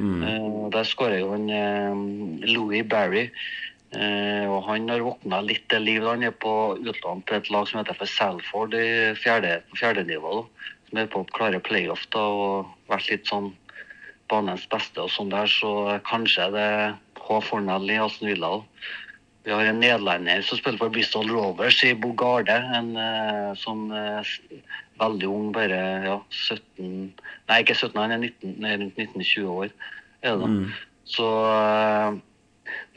Mm. 0.00 0.22
Uh, 0.24 0.68
der 0.72 0.88
skåra 0.88 1.18
jo 1.20 1.34
en 1.36 1.48
uh, 1.52 2.46
Louis 2.48 2.86
Barry. 2.88 3.28
Og 3.90 4.60
han 4.68 4.84
har 4.86 5.00
våkna 5.02 5.40
litt 5.42 5.64
til 5.66 5.82
liv. 5.82 6.04
Han 6.06 6.22
er 6.22 6.30
på 6.30 6.52
utlån 6.78 7.24
til 7.26 7.40
et 7.40 7.48
lag 7.50 7.64
som 7.66 7.80
heter 7.80 7.96
for 7.98 8.06
Salford 8.06 8.76
i 8.78 8.84
fjerde, 9.18 9.56
på 9.72 9.80
fjerde 9.80 10.04
nivå. 10.06 10.36
Da. 10.36 10.68
Som 10.86 11.00
er 11.02 11.08
på 11.10 11.24
å 11.24 11.30
klare 11.34 11.58
playoff 11.66 12.04
da, 12.14 12.22
og 12.22 12.70
vært 12.92 13.10
litt 13.10 13.26
sånn 13.26 13.48
banens 14.30 14.68
beste 14.70 15.02
og 15.02 15.10
sånn 15.10 15.34
der. 15.34 15.50
Så 15.50 15.72
kanskje 16.06 16.46
det 16.54 16.68
er 16.76 16.94
H. 17.18 17.40
Fornell 17.48 17.90
i 17.90 17.98
Aston 17.98 18.30
Villa. 18.30 18.52
Da. 18.60 18.86
Vi 19.44 19.52
har 19.52 19.64
en 19.64 19.80
nederlender 19.80 20.42
som 20.44 20.58
spiller 20.58 20.80
for 20.82 20.92
Bristol 20.92 21.30
Rovers 21.32 21.80
i 21.86 21.94
Bogarde. 21.96 22.56
En 22.76 22.92
uh, 22.98 23.52
som 23.56 23.86
er 23.96 24.28
veldig 25.00 25.28
ung, 25.30 25.46
bare 25.56 25.78
ja, 26.04 26.16
17 26.28 27.14
Nei, 27.48 27.62
ikke 27.62 27.74
17, 27.74 27.96
han 27.96 28.12
er 28.14 28.20
19, 28.28 28.66
rundt 28.82 29.00
19-20 29.00 29.48
år. 29.48 29.72
Er 30.20 30.36
det 30.42 30.50
mm. 30.52 30.66
Så 31.08 31.28
uh, 31.48 32.18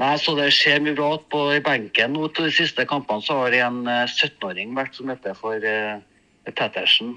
Nei, 0.02 0.12
så 0.22 0.36
det 0.38 0.52
skjer 0.54 0.84
mye 0.84 0.98
bra 0.98 1.16
på 1.32 1.46
i 1.56 1.64
benken. 1.64 2.14
Nå 2.14 2.28
til 2.36 2.50
de 2.50 2.54
siste 2.54 2.86
kampene 2.90 3.24
så 3.26 3.40
har 3.40 3.54
det 3.56 3.64
en 3.66 3.82
17-åring 3.88 4.76
vært 4.78 5.00
som 5.00 5.10
heter 5.10 5.38
for 5.40 5.64
uh, 5.64 6.04
Pettersen. 6.52 7.16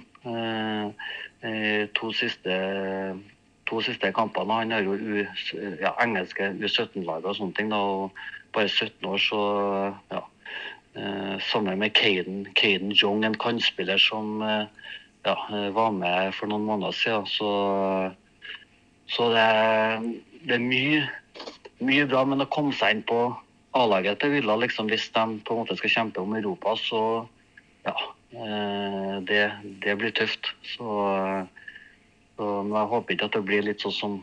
to 1.95 2.09
siste 2.16 2.55
to 3.67 3.81
siste 3.85 4.12
kampene. 4.14 4.61
Han 4.61 4.75
har 4.75 4.87
jo 4.87 4.95
U, 4.97 5.27
ja, 5.81 5.93
engelske 6.03 6.53
U17-lag 6.61 7.27
og 7.27 7.37
sånne 7.39 7.57
ting. 7.57 7.71
da, 7.71 7.77
og 7.77 8.11
bare 8.57 8.69
17 8.69 9.07
år, 9.07 9.21
så 9.21 9.43
ja. 10.12 10.25
Eh, 10.97 11.41
sammen 11.45 11.79
med 11.79 11.93
Caden, 11.93 12.47
Caden 12.57 12.93
Jong, 12.97 13.25
en 13.25 13.37
kantspiller 13.37 13.99
som 14.01 14.41
eh, 14.43 14.64
ja, 15.27 15.35
var 15.77 15.91
med 15.93 16.33
for 16.33 16.49
noen 16.49 16.64
måneder 16.64 16.97
siden. 16.97 17.27
Så, 17.29 17.51
så 19.12 19.29
det, 19.35 19.49
det, 20.47 20.57
er 20.57 20.64
mye, 20.64 21.03
mye 21.85 22.07
bra. 22.09 22.25
Men 22.25 22.47
å 22.47 22.49
komme 22.49 22.73
seg 22.73 22.97
inn 22.97 23.05
på 23.05 23.27
A-laget 23.77 24.23
til 24.23 24.33
Villa, 24.39 24.57
liksom, 24.57 24.89
hvis 24.89 25.11
de 25.12 25.27
på 25.45 25.53
en 25.53 25.61
måte 25.61 25.77
skal 25.77 25.93
kjempe 25.93 26.25
om 26.25 26.37
Europa, 26.39 26.79
så 26.81 27.03
ja. 27.85 27.97
Eh, 28.33 29.12
det, 29.29 29.45
det 29.85 29.99
blir 30.01 30.17
tøft. 30.17 30.55
Så, 30.77 30.87
så 32.37 32.49
jeg 32.68 32.89
håper 32.93 33.14
ikke 33.14 33.28
at 33.30 33.37
det 33.37 33.47
blir 33.49 33.64
litt 33.64 33.84
sånn 33.84 33.95
som 33.97 34.16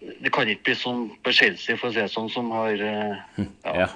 det 0.00 0.30
kan 0.34 0.48
ikke 0.48 0.68
bli 0.68 0.74
sånn 0.76 1.04
på 1.24 1.32
Chelsea, 1.34 1.76
for 1.80 1.88
å 1.88 1.94
si 1.94 2.02
det 2.02 2.10
sånn, 2.12 2.28
som 2.32 2.50
har 2.54 2.82
eh, 2.84 3.46
ja, 3.64 3.86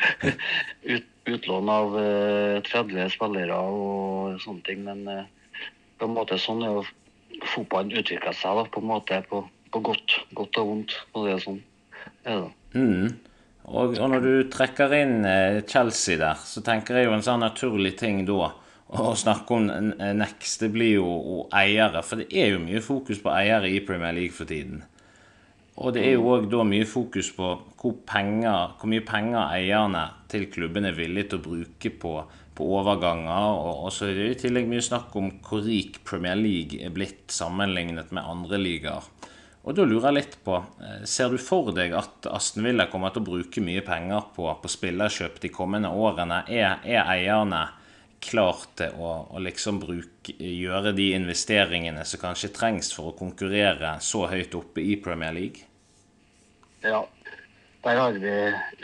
ut, 0.94 1.08
utlån 1.30 1.70
av 1.72 1.96
30 2.66 3.00
eh, 3.00 3.08
spillere 3.12 3.56
og 3.56 4.36
sånne 4.44 4.64
ting. 4.66 4.84
Men 4.86 5.02
eh, 5.08 5.24
på 5.98 6.08
en 6.08 6.16
måte 6.16 6.38
sånn 6.40 6.62
er 6.66 6.76
jo 6.76 6.84
fotballen 7.54 7.96
utvikla 8.02 8.34
seg, 8.36 8.60
da, 8.60 8.66
på 8.68 8.84
en 8.84 8.90
måte 8.92 9.22
på, 9.30 9.42
på 9.72 9.82
godt, 9.90 10.20
godt, 10.36 10.60
og 10.60 10.72
vondt. 10.74 10.96
Og 11.14 11.26
det 11.26 11.34
er 11.34 11.44
sånn 11.46 11.60
det. 12.26 12.38
Mm. 12.76 13.10
Og, 13.70 13.96
og, 13.96 14.06
når 14.12 14.24
du 14.24 14.32
trekker 14.52 14.92
inn 14.96 15.18
Chelsea 15.68 16.20
der, 16.20 16.40
så 16.44 16.62
tenker 16.64 16.98
jeg 16.98 17.08
jo 17.08 17.16
en 17.16 17.24
sånn 17.24 17.44
naturlig 17.44 17.96
ting 18.00 18.24
da 18.28 18.52
å 18.90 19.12
snakke 19.14 19.54
om 19.54 19.68
next, 20.18 20.62
det 20.62 20.72
blir 20.74 20.96
jo 20.98 21.44
eiere. 21.54 22.02
For 22.02 22.22
det 22.22 22.30
er 22.34 22.54
jo 22.54 22.62
mye 22.64 22.82
fokus 22.82 23.20
på 23.22 23.30
eiere 23.32 23.70
i 23.70 23.82
Premier 23.86 24.16
League 24.16 24.34
for 24.34 24.50
tiden. 24.50 24.82
Og 25.80 25.94
det 25.96 26.02
er 26.04 26.18
jo 26.18 26.26
òg 26.34 26.48
da 26.52 26.64
mye 26.66 26.86
fokus 26.88 27.30
på 27.32 27.46
hvor, 27.80 27.94
penger, 28.08 28.74
hvor, 28.76 28.90
mye 28.90 29.04
penger 29.06 29.54
eierne 29.54 30.02
til 30.28 30.44
klubben 30.52 30.84
er 30.84 30.96
villige 30.96 31.30
til 31.30 31.40
å 31.40 31.44
bruke 31.46 31.92
på, 32.02 32.12
på 32.58 32.66
overganger. 32.80 33.46
Og, 33.54 33.86
og, 33.86 33.88
så 33.94 34.10
er 34.10 34.18
det 34.18 34.26
i 34.28 34.40
tillegg 34.42 34.68
mye 34.68 34.84
snakk 34.84 35.16
om 35.16 35.30
hvor 35.46 35.64
rik 35.64 36.02
Premier 36.04 36.36
League 36.36 36.82
er 36.84 36.92
blitt 36.92 37.32
sammenlignet 37.32 38.12
med 38.12 38.26
andre 38.26 38.60
ligaer. 38.60 39.08
Og 39.60 39.76
da 39.76 39.84
lurer 39.84 40.08
jeg 40.08 40.16
litt 40.16 40.36
på, 40.44 40.56
eh, 40.84 41.02
Ser 41.08 41.32
du 41.32 41.40
for 41.40 41.72
deg 41.76 41.92
at 41.96 42.28
Aston 42.28 42.64
Villa 42.64 42.86
kommer 42.92 43.12
til 43.12 43.22
å 43.22 43.30
bruke 43.30 43.64
mye 43.64 43.82
penger 43.84 44.30
på, 44.36 44.46
på 44.60 44.72
spillerkjøp 44.72 45.40
de 45.42 45.52
kommende 45.52 45.92
årene? 45.92 46.42
Er, 46.48 46.80
er 46.84 47.04
eierne 47.04 47.66
klar 48.20 48.64
til 48.78 48.96
å, 49.00 49.12
å 49.32 49.40
liksom 49.42 49.80
bruke, 49.82 50.34
gjøre 50.36 50.92
de 50.96 51.10
investeringene 51.16 52.04
som 52.06 52.22
kanskje 52.22 52.52
trengs 52.56 52.92
for 52.94 53.10
å 53.10 53.16
konkurrere 53.18 53.96
så 54.04 54.26
høyt 54.30 54.54
oppe 54.58 54.84
i 54.84 54.98
Premier 55.00 55.34
League? 55.36 55.66
Ja. 56.84 57.06
Der 57.80 57.96
har 57.96 58.12
vi 58.12 58.32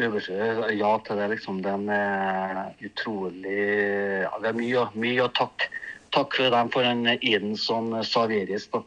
øverste 0.00 0.72
ja 0.72 0.92
til 1.04 1.18
det, 1.20 1.26
liksom. 1.34 1.58
Den 1.60 1.84
er 1.92 2.70
utrolig 2.80 3.58
ja, 4.22 4.30
Det 4.40 4.48
er 4.48 4.56
mye, 4.56 4.86
mye 4.96 5.26
å 5.26 5.32
takke 5.36 5.68
takk 6.16 6.36
for 6.38 6.54
dem 6.54 6.70
for 6.72 6.86
den 6.86 7.04
Eden 7.20 7.56
som 7.60 7.92
Saveris. 8.04 8.68
Da. 8.72 8.82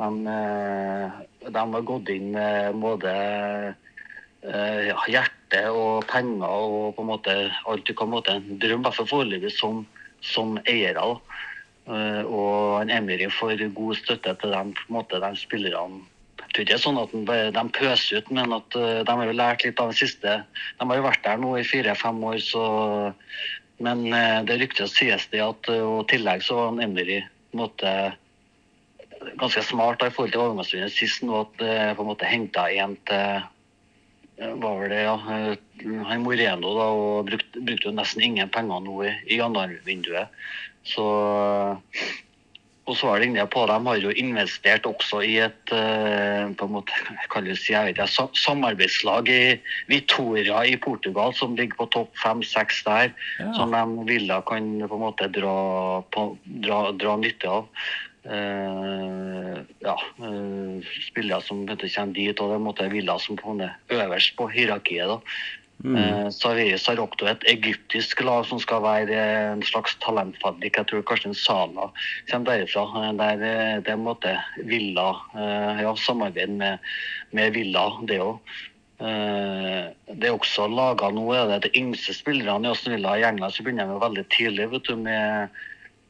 De, 0.00 0.08
eh, 0.32 1.18
de 1.44 1.64
har 1.74 1.84
gått 1.84 2.08
inn 2.08 2.30
med 2.32 2.78
både 2.80 3.12
eh, 4.40 4.80
ja, 4.88 4.96
hjerte 5.12 5.39
og 5.70 6.06
penger 6.10 6.46
og 6.46 6.94
på 6.96 7.02
en 7.02 7.10
måte 7.10 7.36
alt 7.68 7.86
du 7.86 7.94
kan 7.96 8.12
måte 8.12 8.38
drømme, 8.38 8.84
i 8.84 8.86
hvert 8.86 9.10
foreløpig, 9.10 9.52
som, 9.56 9.84
som 10.22 10.58
eiere. 10.64 11.00
Da. 11.00 11.40
Eh, 11.90 12.22
og 12.28 12.82
en 12.82 12.92
Emery 12.92 13.26
får 13.32 13.64
god 13.74 13.98
støtte 13.98 14.34
til 14.38 14.54
dem, 14.54 14.72
på 14.76 14.88
en 14.88 14.98
måte, 15.00 15.22
de 15.22 15.34
spillerne 15.36 16.06
jeg 16.40 16.54
tror 16.54 16.64
ikke 16.64 16.70
det 16.70 16.78
er 16.80 16.82
sånn 16.82 16.96
at 16.98 17.52
de 17.54 17.62
pøser 17.76 18.18
ut, 18.18 18.30
men 18.34 18.52
at 18.56 18.74
eh, 18.74 19.02
de 19.06 19.14
har 19.14 19.28
jo 19.28 19.34
lært 19.38 19.62
litt 19.62 19.78
av 19.78 19.92
det 19.92 20.00
siste. 20.00 20.32
De 20.80 20.86
har 20.88 20.98
jo 20.98 21.04
vært 21.04 21.22
der 21.22 21.38
nå 21.38 21.50
i 21.54 21.66
fire-fem 21.66 22.24
år, 22.26 22.40
så 22.42 22.64
Men 23.80 24.02
eh, 24.12 24.40
det 24.44 24.58
ryktes 24.60 24.92
sies 24.92 25.28
det 25.32 25.40
at 25.40 25.68
i 25.72 25.78
tillegg 26.10 26.42
så 26.44 26.56
var 26.58 26.82
en 26.82 26.98
måte, 27.56 27.92
ganske 29.40 29.62
smart 29.62 30.02
i 30.02 30.10
forhold 30.10 30.34
til 30.34 30.42
overgangsrunden 30.42 30.92
sist 30.92 31.22
nå, 31.22 31.46
at 31.46 31.62
på 31.96 32.02
en 32.02 32.10
måte 32.10 32.28
henta 32.28 32.66
en 32.68 32.98
til 33.08 33.46
var 34.40 34.80
vel 34.80 34.90
det, 34.92 35.02
ja. 35.04 35.16
Han 36.08 36.24
Moreno 36.24 36.72
da, 36.76 36.88
og 36.96 37.28
brukte, 37.28 37.60
brukte 37.60 37.92
nesten 37.94 38.24
ingen 38.24 38.50
penger 38.52 38.82
nå 38.84 38.96
i, 39.04 39.14
i 39.28 39.40
januarvinduet. 39.40 40.42
Så 40.88 41.06
og 42.90 42.96
så 42.98 43.12
er 43.14 43.22
det 43.22 43.44
på 43.52 43.62
dem 43.70 43.86
har 43.86 44.00
jo 44.02 44.10
investert 44.18 44.86
også 44.88 45.20
i 45.22 45.36
et 45.44 45.72
uh, 45.72 46.50
på 46.58 46.66
en 46.66 46.74
måte, 46.74 46.96
kalles, 47.30 47.62
jeg 47.70 47.86
vet 47.86 48.00
ikke, 48.00 48.26
samarbeidslag 48.34 49.30
i 49.30 49.42
Vitoria 49.90 50.64
i 50.66 50.74
Portugal, 50.80 51.34
som 51.36 51.54
ligger 51.58 51.78
på 51.78 51.90
topp 51.94 52.18
fem-seks 52.18 52.82
der. 52.88 53.12
Ja. 53.38 53.52
Som 53.54 53.76
de 53.76 54.06
ville 54.08 54.40
kan 54.48 54.70
på 54.82 54.98
en 54.98 55.04
måte 55.04 55.30
dra, 55.30 55.56
på, 56.10 56.32
dra, 56.66 56.82
dra 56.98 57.16
nytte 57.20 57.52
av. 57.60 57.68
Uh, 58.20 59.62
ja, 59.80 59.94
uh, 60.20 60.90
spillere 61.06 61.40
som 61.40 61.62
kommer 61.64 62.12
dit, 62.12 62.40
og 62.40 62.52
det 62.52 62.58
måtte 62.60 62.90
Villa 62.92 63.16
som 63.18 63.38
på 63.40 63.54
øverst 63.56 64.36
på 64.36 64.50
hierarkiet. 64.52 65.08
da 65.08 65.20
Mm. 65.80 65.96
Uh, 65.96 66.28
Saveris 66.28 66.84
har 66.86 67.00
også 67.00 67.28
et 67.30 67.44
egyptisk 67.48 68.20
lag 68.20 68.44
som 68.44 68.58
skal 68.60 68.82
være 68.84 69.20
en 69.54 69.62
slags 69.64 69.94
talentfabrikk. 70.04 70.76
Jeg 70.76 70.88
tror 70.90 71.06
kanskje 71.08 71.30
en 71.30 71.38
Sala 71.38 71.86
kommer 72.28 72.50
derifra. 72.50 72.84
Eh, 73.00 73.12
der 73.16 73.44
eh, 73.48 73.78
det 73.84 73.94
er 73.94 74.00
måte 74.00 74.34
Villa 74.68 75.14
ja, 75.80 75.94
samarbeid 75.96 76.52
med, 76.60 76.84
med 77.32 77.56
Villa, 77.56 77.86
det 78.08 78.20
òg. 78.20 78.58
Det 79.00 80.28
er 80.28 80.34
også 80.34 80.66
laga 80.68 81.08
nå 81.08 81.30
er 81.32 81.48
det 81.48 81.62
de 81.64 81.80
yngste 81.80 82.12
spillerne 82.12 82.68
i 82.68 82.74
Aston 82.74 82.92
Villa 82.92 83.14
i 83.16 83.24
England 83.24 83.54
så 83.56 83.64
begynner 83.64 83.88
de 83.88 83.96
veldig 84.02 84.24
tidlig 84.34 84.66
vet 84.74 84.90
du, 84.90 84.98
med, 85.00 85.56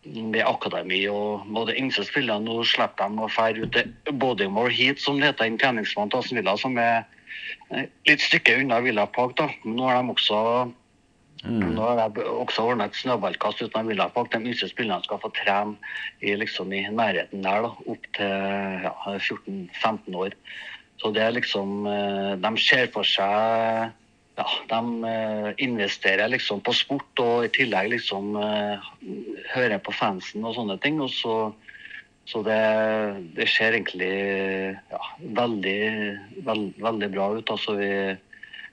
med 0.05 0.43
akademi. 0.47 1.07
og, 1.09 1.47
og 1.55 1.69
De 1.69 1.77
yngste 1.77 2.05
spillerne 2.09 2.45
nå 2.45 2.65
slipper 2.65 3.11
de 3.11 3.25
å 3.25 3.31
fære 3.31 3.65
ut 3.65 3.77
til 3.77 4.19
Bodymore 4.21 4.73
Heat, 4.73 5.01
som 5.01 5.21
det 5.21 5.33
heter, 5.33 5.51
en 5.51 5.59
treningsmann 5.61 6.13
til 6.13 6.41
Villa, 6.41 6.57
som 6.57 6.79
er 6.81 7.05
litt 8.09 8.23
stykke 8.25 8.59
unna 8.63 8.81
Villa 8.85 9.07
Park. 9.07 9.37
da. 9.39 9.51
Nå 9.65 9.89
har 9.89 10.01
de 10.01 10.15
også 10.15 10.41
mm. 11.45 11.69
Nå 11.77 11.85
har 11.85 12.03
de 12.17 12.25
også 12.25 12.67
ordna 12.73 12.89
et 12.89 12.99
snøballkast 12.99 13.63
utenom 13.63 13.93
Villa 13.93 14.09
Park. 14.09 14.33
De 14.33 14.41
yngste 14.41 14.71
spillerne 14.73 15.05
skal 15.05 15.23
få 15.23 15.33
trene 15.37 15.77
i, 16.21 16.35
liksom, 16.35 16.73
i 16.73 16.87
nærheten 16.89 17.45
der, 17.45 17.69
da, 17.69 17.73
opp 17.95 18.11
til 18.17 18.85
ja, 18.87 18.95
14-15 19.07 20.21
år. 20.25 20.37
Så 21.01 21.15
det 21.17 21.23
er 21.25 21.33
liksom 21.33 21.87
eh, 21.89 22.35
De 22.37 22.51
ser 22.61 22.91
for 22.93 23.09
seg 23.09 23.95
ja, 24.41 24.47
de 24.73 25.15
investerer 25.63 26.33
liksom 26.33 26.63
på 26.65 26.75
sport 26.77 27.23
og 27.23 27.45
i 27.45 27.53
tillegg 27.55 27.91
liksom 27.93 28.33
hører 29.53 29.77
på 29.85 29.93
fansen 29.93 30.47
og 30.49 30.57
sånne 30.57 30.79
ting. 30.81 30.97
Og 31.05 31.13
så, 31.13 31.35
så 32.25 32.43
det, 32.47 32.59
det, 33.37 33.51
ser 33.53 33.77
egentlig 33.77 34.11
ja, 34.91 35.03
veldig, 35.41 35.79
veld, 36.49 36.67
veldig 36.81 37.13
bra 37.13 37.31
ut. 37.37 37.53
Altså 37.53 37.77
vi 37.79 37.93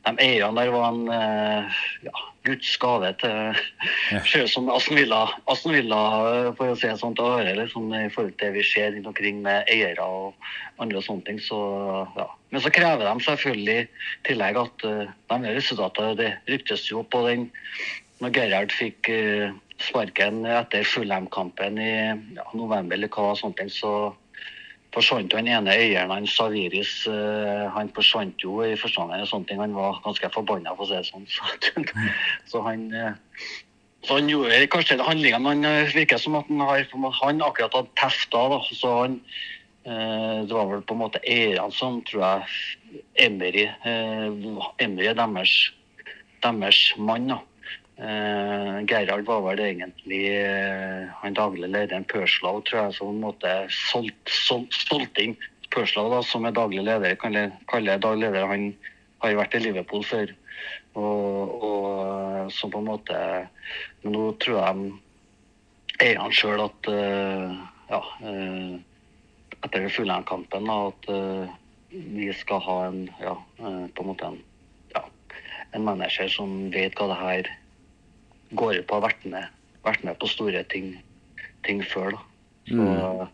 de 0.07 0.23
eierne 0.23 0.61
der 0.61 0.71
var 0.71 0.91
en 0.91 1.07
eh, 1.11 1.79
ja, 2.07 2.25
Guds 2.47 2.77
gave 2.81 3.11
til 3.21 3.59
Ser 4.27 4.47
som 4.51 4.69
Aston 4.71 4.97
Villa, 4.99 5.21
Aston 5.51 5.75
Villa 5.75 5.99
for 6.57 6.71
å 6.71 6.77
si 6.79 6.87
det 6.87 6.97
sånn 7.01 7.15
til 7.17 7.27
å 7.27 7.35
høre 7.35 7.55
liksom, 7.59 7.91
i 7.93 8.09
forhold 8.13 8.35
til 8.37 8.47
det 8.47 8.57
vi 8.57 8.65
ser 8.67 8.93
rundt 8.95 9.11
omkring 9.11 9.43
med 9.45 9.67
eiere 9.73 10.03
og 10.03 10.49
andre 10.81 11.01
og 11.01 11.05
sånne 11.05 11.27
ting. 11.27 11.39
Så, 11.43 11.59
ja. 12.17 12.27
Men 12.53 12.63
så 12.63 12.73
krever 12.73 13.05
de 13.05 13.27
selvfølgelig 13.27 13.79
i 13.83 13.87
tillegg 14.29 14.59
at 14.63 14.87
uh, 14.87 15.15
de 15.33 15.39
gjør 15.43 15.57
resultater. 15.59 16.19
Det 16.19 16.33
ryktes 16.49 16.87
jo 16.91 17.03
på 17.03 17.23
den 17.27 17.49
når 18.23 18.33
Gerhard 18.33 18.73
fikk 18.73 19.11
uh, 19.13 19.51
sparken 19.83 20.41
etter 20.49 20.87
Fulham-kampen 20.87 21.77
i 21.81 21.91
ja, 22.37 22.47
november 22.57 22.97
eller 22.97 23.11
hva 23.13 23.35
sånne 23.37 23.59
ting, 23.59 23.73
så 23.73 23.91
forsvant 24.97 25.31
den 25.33 25.47
ene 25.51 25.73
eieren 25.73 26.11
hans, 26.13 26.33
Saviris. 26.37 26.91
Uh, 27.09 27.67
han 27.75 27.91
forsvant 27.95 28.43
jo 28.43 28.59
i 28.65 28.75
forstanden 28.79 29.23
og 29.23 29.29
sånne 29.29 29.49
ting. 29.49 29.61
Han 29.61 29.77
var 29.77 30.01
ganske 30.05 30.31
forbanna, 30.33 30.75
for 30.75 30.87
å 30.87 30.89
si 30.89 30.97
det 30.97 31.07
sånn. 31.09 31.27
Så, 31.37 31.87
så 32.51 32.65
han 32.65 32.89
så 34.05 34.19
han 34.19 34.29
gjorde 34.29 34.67
kanskje 34.71 34.95
det 34.99 35.05
handlinga, 35.07 35.39
men 35.43 35.65
det 35.65 35.95
virker 35.95 36.19
som 36.21 36.37
at 36.39 36.47
han, 36.47 36.61
har, 36.63 36.85
han 37.17 37.41
akkurat 37.43 37.73
hadde 37.75 37.95
tefta. 37.99 38.43
Da. 38.53 38.59
Så 38.71 38.91
han, 39.01 39.17
det 39.83 40.53
var 40.53 40.69
vel 40.69 40.83
på 40.85 40.95
en 40.95 41.01
måte 41.01 41.19
eierne 41.27 41.73
som, 41.75 41.97
tror 42.07 42.23
jeg, 42.23 43.01
Emery, 43.25 43.65
Emery 43.83 45.09
er 45.09 45.17
deres, 45.17 45.55
deres 46.45 46.81
mann. 46.95 47.33
da. 47.33 47.41
Uh, 47.97 48.85
Gerhard 48.85 49.25
var 49.25 49.39
vel 49.41 49.61
egentlig 49.63 50.27
eh, 50.29 51.07
han 51.17 51.33
daglig 51.33 51.65
lederen 51.73 52.03
Pørslav, 52.05 52.59
tror 52.67 52.83
jeg, 52.83 52.93
som 52.93 53.07
på 53.07 53.15
en 53.15 53.23
måte 53.23 53.53
solgte 53.73 54.35
sol, 54.37 54.67
solgt 54.69 55.17
inn 55.23 55.33
Pørslav, 55.73 56.11
da, 56.13 56.19
som 56.21 56.45
er 56.45 56.53
daglig 56.53 56.85
leder. 56.85 57.17
Kan 57.17 57.33
jeg 57.33 57.55
kalle 57.71 57.97
daglig 57.97 58.27
leder. 58.27 58.45
Han 58.51 58.67
har 59.23 59.33
jo 59.33 59.41
vært 59.41 59.57
i 59.57 59.63
Liverpool 59.65 60.05
før. 60.05 60.35
Og, 60.93 61.57
og 61.57 61.89
eh, 62.05 62.53
så 62.53 62.69
på 62.69 62.83
en 62.83 62.87
måte 62.91 63.17
Men 64.03 64.13
nå 64.13 64.29
tror 64.45 64.61
jeg 64.61 64.93
eierne 66.05 66.37
sjøl 66.37 66.61
at 66.61 66.87
uh, 66.93 67.53
ja, 67.89 67.99
etter 69.65 69.87
Fulheim-kampen 69.89 70.69
at 70.69 71.07
vi 71.89 72.27
skal 72.37 72.61
ha 72.61 72.75
en 72.85 72.99
ja, 73.17 73.33
på 73.57 74.03
en 74.03 74.09
måte 74.11 74.29
en, 74.29 74.37
ja, 74.93 75.01
en 75.73 75.87
manager 75.87 76.29
som 76.29 76.53
vet 76.73 76.93
hva 76.99 77.09
det 77.09 77.17
her 77.23 77.49
går 78.51 78.81
ut 78.81 78.87
på 78.87 78.97
å 78.97 79.01
ha 79.01 79.07
vært 79.07 79.25
med, 79.29 79.49
vært 79.87 80.05
med 80.07 80.19
på 80.21 80.29
store 80.31 80.63
ting, 80.71 80.93
ting 81.67 81.83
før. 81.85 82.15
da. 82.15 82.23
Så, 82.67 82.83
mm. 82.83 83.27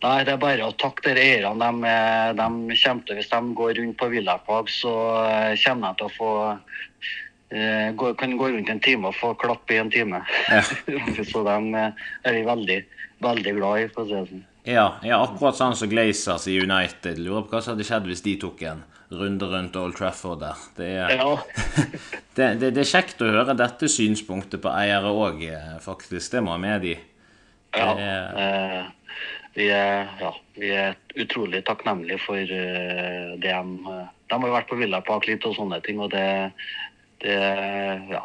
Nei, 0.00 0.20
det 0.24 0.32
er 0.32 0.40
bare 0.40 0.64
å 0.64 0.76
takke 0.80 1.12
de 1.12 1.20
eierne. 1.20 1.52
De, 1.60 1.94
de 2.38 2.76
kommer 2.80 3.04
til, 3.04 3.18
hvis 3.18 3.28
de 3.30 3.40
går 3.58 3.74
rundt 3.76 3.98
på 4.00 4.08
Villapag, 4.14 4.70
så 4.72 4.94
eh, 5.26 5.58
kommer 5.60 5.92
de 5.92 6.00
til 6.00 6.08
å 6.08 6.14
få 6.14 6.30
eh, 7.52 7.90
gå, 7.92 8.14
kan 8.20 8.36
gå 8.40 8.48
rundt 8.54 8.72
en 8.72 8.80
time 8.80 9.10
og 9.10 9.18
få 9.18 9.34
klapp 9.40 9.70
i 9.70 9.80
en 9.82 9.92
time. 9.92 10.22
Ja. 10.48 10.62
så 11.32 11.44
de 11.44 11.58
eh, 11.82 12.06
er 12.24 12.38
vi 12.38 12.46
veldig, 12.48 12.78
veldig 13.26 13.54
glad 13.58 13.82
i, 13.82 13.90
for 13.92 14.06
å 14.06 14.08
si 14.08 14.16
det 14.16 14.30
sånn. 14.30 14.46
Ja, 14.68 14.86
ja, 15.04 15.20
akkurat 15.24 15.56
sånn 15.56 15.76
som 15.76 15.88
Glazers 15.92 16.48
i 16.48 16.56
United. 16.60 17.20
Lurer 17.20 17.44
på 17.44 17.56
hva 17.56 17.62
som 17.64 17.74
hadde 17.74 17.86
skjedd 17.88 18.08
hvis 18.08 18.24
de 18.24 18.34
tok 18.40 18.64
en 18.68 18.82
runde 19.10 19.46
rundt 19.46 19.76
Old 19.76 19.96
Trafford 19.98 20.40
der. 20.40 20.64
Det 20.76 20.88
er, 20.88 21.14
ja. 21.18 21.38
det, 22.36 22.54
det, 22.60 22.70
det, 22.70 22.84
er 22.84 22.90
kjekt 22.92 23.22
å 23.22 23.30
høre 23.30 23.56
dette 23.58 23.90
synspunktet 23.90 24.62
på 24.62 24.72
eiere 24.72 25.10
òg, 25.10 25.42
eh, 25.50 25.76
faktisk. 25.82 26.36
Det 26.36 26.44
må 26.46 26.54
jeg 26.54 26.64
medgi. 26.66 26.96
Ja, 27.74 27.90
eh, 27.94 29.24
vi, 29.54 29.66
er, 29.74 30.10
ja, 30.20 30.30
vi 30.58 30.70
er 30.74 30.98
utrolig 31.18 31.62
takknemlige 31.66 32.20
for 32.22 32.38
uh, 32.38 33.34
det 33.38 33.50
de 33.50 33.98
De 34.30 34.38
har 34.38 34.54
vært 34.54 34.68
på 34.70 34.78
Villa 34.78 35.00
Park 35.02 35.26
litt 35.26 35.46
og 35.46 35.56
sånne 35.56 35.80
ting, 35.82 35.98
og 36.02 36.12
det, 36.14 36.52
det 37.22 37.38
ja, 38.10 38.22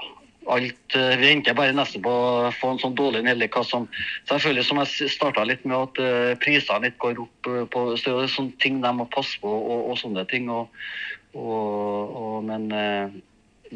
alt 0.52 0.96
eh, 0.96 1.16
Vi 1.20 1.28
venter 1.28 1.58
bare 1.58 1.76
nesten 1.76 2.04
på 2.06 2.12
å 2.12 2.52
få 2.56 2.74
en 2.74 2.82
sånn 2.82 2.98
dårlig 2.98 3.24
nedlegg 3.26 3.56
som 3.68 3.88
Selvfølgelig, 4.30 4.66
som 4.68 4.82
jeg 4.82 5.12
starta 5.14 5.46
litt 5.48 5.66
med, 5.66 5.78
at 5.78 6.02
uh, 6.02 6.32
prisene 6.42 6.88
litt 6.88 6.98
går 7.02 7.22
opp 7.24 7.50
uh, 7.50 7.64
på 7.72 7.86
sånne 8.02 8.52
ting 8.64 8.82
de 8.84 8.92
må 8.96 9.08
passe 9.14 9.38
på, 9.42 9.50
og, 9.50 9.92
og 9.92 10.00
sånne 10.02 10.26
ting. 10.32 10.50
Og, 10.54 10.72
og 11.36 12.44
men 12.48 12.68
uh, 12.74 13.16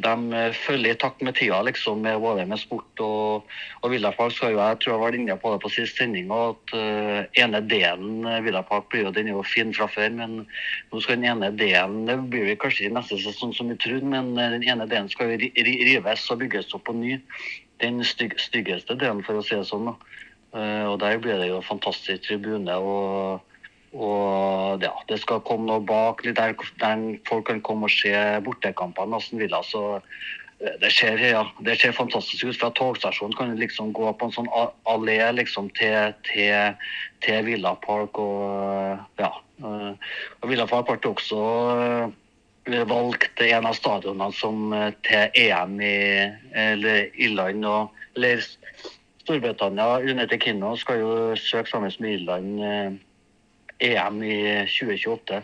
de 0.04 0.34
eh, 0.36 0.56
følger 0.56 0.94
i 0.94 0.98
takt 1.00 1.22
med 1.26 1.36
tida, 1.38 1.60
liksom, 1.66 2.02
med 2.06 2.20
både 2.24 2.46
med 2.50 2.60
sport 2.62 3.02
og, 3.04 3.50
og 3.82 3.92
Villapark. 3.92 4.36
Jeg 4.40 4.80
tror 4.82 4.94
jeg 4.94 5.02
var 5.02 5.18
inne 5.18 5.38
på 5.40 5.54
det 5.54 5.62
på 5.64 5.72
sist 5.74 6.00
sending, 6.00 6.32
at 6.34 6.74
uh, 6.76 7.20
ene 7.40 7.62
delen 7.70 8.26
uh, 8.28 8.40
Villapark 8.46 8.90
blir 8.92 9.08
jo, 9.08 9.14
den 9.16 9.30
er 9.30 9.38
jo 9.38 9.46
fin 9.48 9.74
fra 9.76 9.90
før. 9.92 10.10
Men 10.16 10.38
nå 10.92 11.04
skal 11.04 11.20
den 11.20 11.30
ene 11.32 11.52
delen 11.60 12.06
det 12.10 12.18
blir 12.32 12.48
vi 12.50 12.58
kanskje 12.60 12.88
i 12.88 12.94
neste 12.94 13.20
sesong 13.22 13.54
som 13.58 13.72
vi 13.72 13.80
tror, 13.82 14.02
men 14.06 14.34
den 14.40 14.64
ene 14.64 14.88
delen 14.90 15.12
skal 15.12 15.34
jo 15.34 15.52
rives 15.68 16.30
og 16.32 16.42
bygges 16.44 16.74
opp 16.78 16.88
på 16.90 16.96
ny. 16.98 17.20
Den 17.84 18.04
styg, 18.04 18.36
styggeste 18.42 18.98
delen, 19.00 19.24
for 19.26 19.40
å 19.40 19.46
si 19.46 19.56
det 19.56 19.68
sånn. 19.70 19.94
Uh, 20.54 20.86
og 20.90 21.00
Der 21.04 21.22
blir 21.22 21.42
det 21.42 21.52
jo 21.52 21.62
fantastisk 21.66 22.28
tribune. 22.28 22.78
og 22.78 23.46
og 23.94 24.84
ja, 24.84 24.92
det 25.10 25.18
skal 25.24 25.42
komme 25.46 25.66
noe 25.66 25.82
bak 25.82 26.22
litt 26.26 26.38
der, 26.38 26.54
der 26.82 27.06
folk 27.28 27.48
kan 27.50 27.62
komme 27.66 27.90
og 27.90 27.94
se 27.94 28.14
bortekampene 28.46 29.18
hvordan 29.18 29.42
vil. 29.42 29.56
Så 29.66 29.84
eh, 29.98 30.76
det 30.82 30.92
ser, 30.94 31.18
ja, 31.18 31.44
det 31.66 31.80
ser 31.82 31.98
fantastisk 31.98 32.46
ut. 32.46 32.60
Fra 32.60 32.70
togstasjonen 32.78 33.34
kan 33.38 33.50
du 33.50 33.62
liksom 33.62 33.94
gå 33.98 34.12
på 34.14 34.30
en 34.30 34.36
sånn 34.36 34.52
allé 34.90 35.18
liksom, 35.34 35.72
til, 35.80 36.14
til, 36.30 36.78
til, 37.26 37.42
Villa 37.50 37.74
Park. 37.82 38.22
Og 38.22 39.22
ja. 39.22 39.34
Eh, 39.64 40.16
og 40.42 40.54
Villa 40.54 40.70
Park 40.70 40.92
ble 40.92 41.16
også 41.16 41.44
eh, 42.70 42.86
valgt 42.86 43.42
en 43.42 43.66
av 43.66 43.74
stadionene 43.74 44.30
som 44.38 44.70
til 45.08 45.40
EM 45.42 45.80
i 45.82 45.98
eller 46.54 47.08
Irland 47.18 47.66
og 47.66 48.02
eller 48.14 48.46
Storbritannia. 49.24 50.04
United 50.06 50.38
Kingdom 50.44 50.78
skal 50.78 51.02
jo 51.02 51.14
søke 51.40 51.72
sammen 51.72 51.96
med 51.98 52.20
Irland 52.20 53.00
EM 53.80 54.24
i 54.24 54.38
2028. 54.68 55.42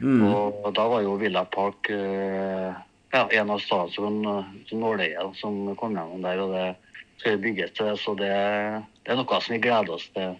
Mm. 0.00 0.24
Og 0.28 0.72
da 0.76 0.86
var 0.90 1.04
jo 1.06 1.16
Villa 1.20 1.44
Park 1.48 1.88
uh, 1.90 2.74
ja, 3.14 3.22
en 3.24 3.52
av 3.54 3.62
stadionene 3.64 4.64
som 4.68 4.82
nåløye 4.82 5.28
som 5.38 5.62
kom 5.78 5.96
gjennom 5.96 6.24
der. 6.24 6.42
Og 6.44 6.52
det 6.52 6.66
skal 7.20 7.40
bygges 7.42 7.72
til 7.76 7.90
det, 7.90 7.96
så 8.02 8.16
det, 8.18 8.32
det, 9.02 9.12
er 9.12 9.20
noe 9.20 9.40
som 9.40 9.56
vi 9.56 9.62
gleder 9.64 9.96
oss 9.96 10.08
til 10.14 10.36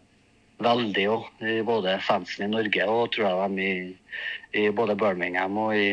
veldig 0.64 1.06
òg. 1.12 1.28
Både 1.68 1.98
fansen 2.04 2.46
i 2.46 2.52
Norge 2.52 2.88
og 2.90 3.10
tror 3.14 3.28
jeg 3.28 3.42
dem 3.42 3.58
i, 3.60 3.72
i 4.62 4.68
både 4.74 4.96
Birmingham 4.98 5.58
og 5.60 5.76
i, 5.76 5.92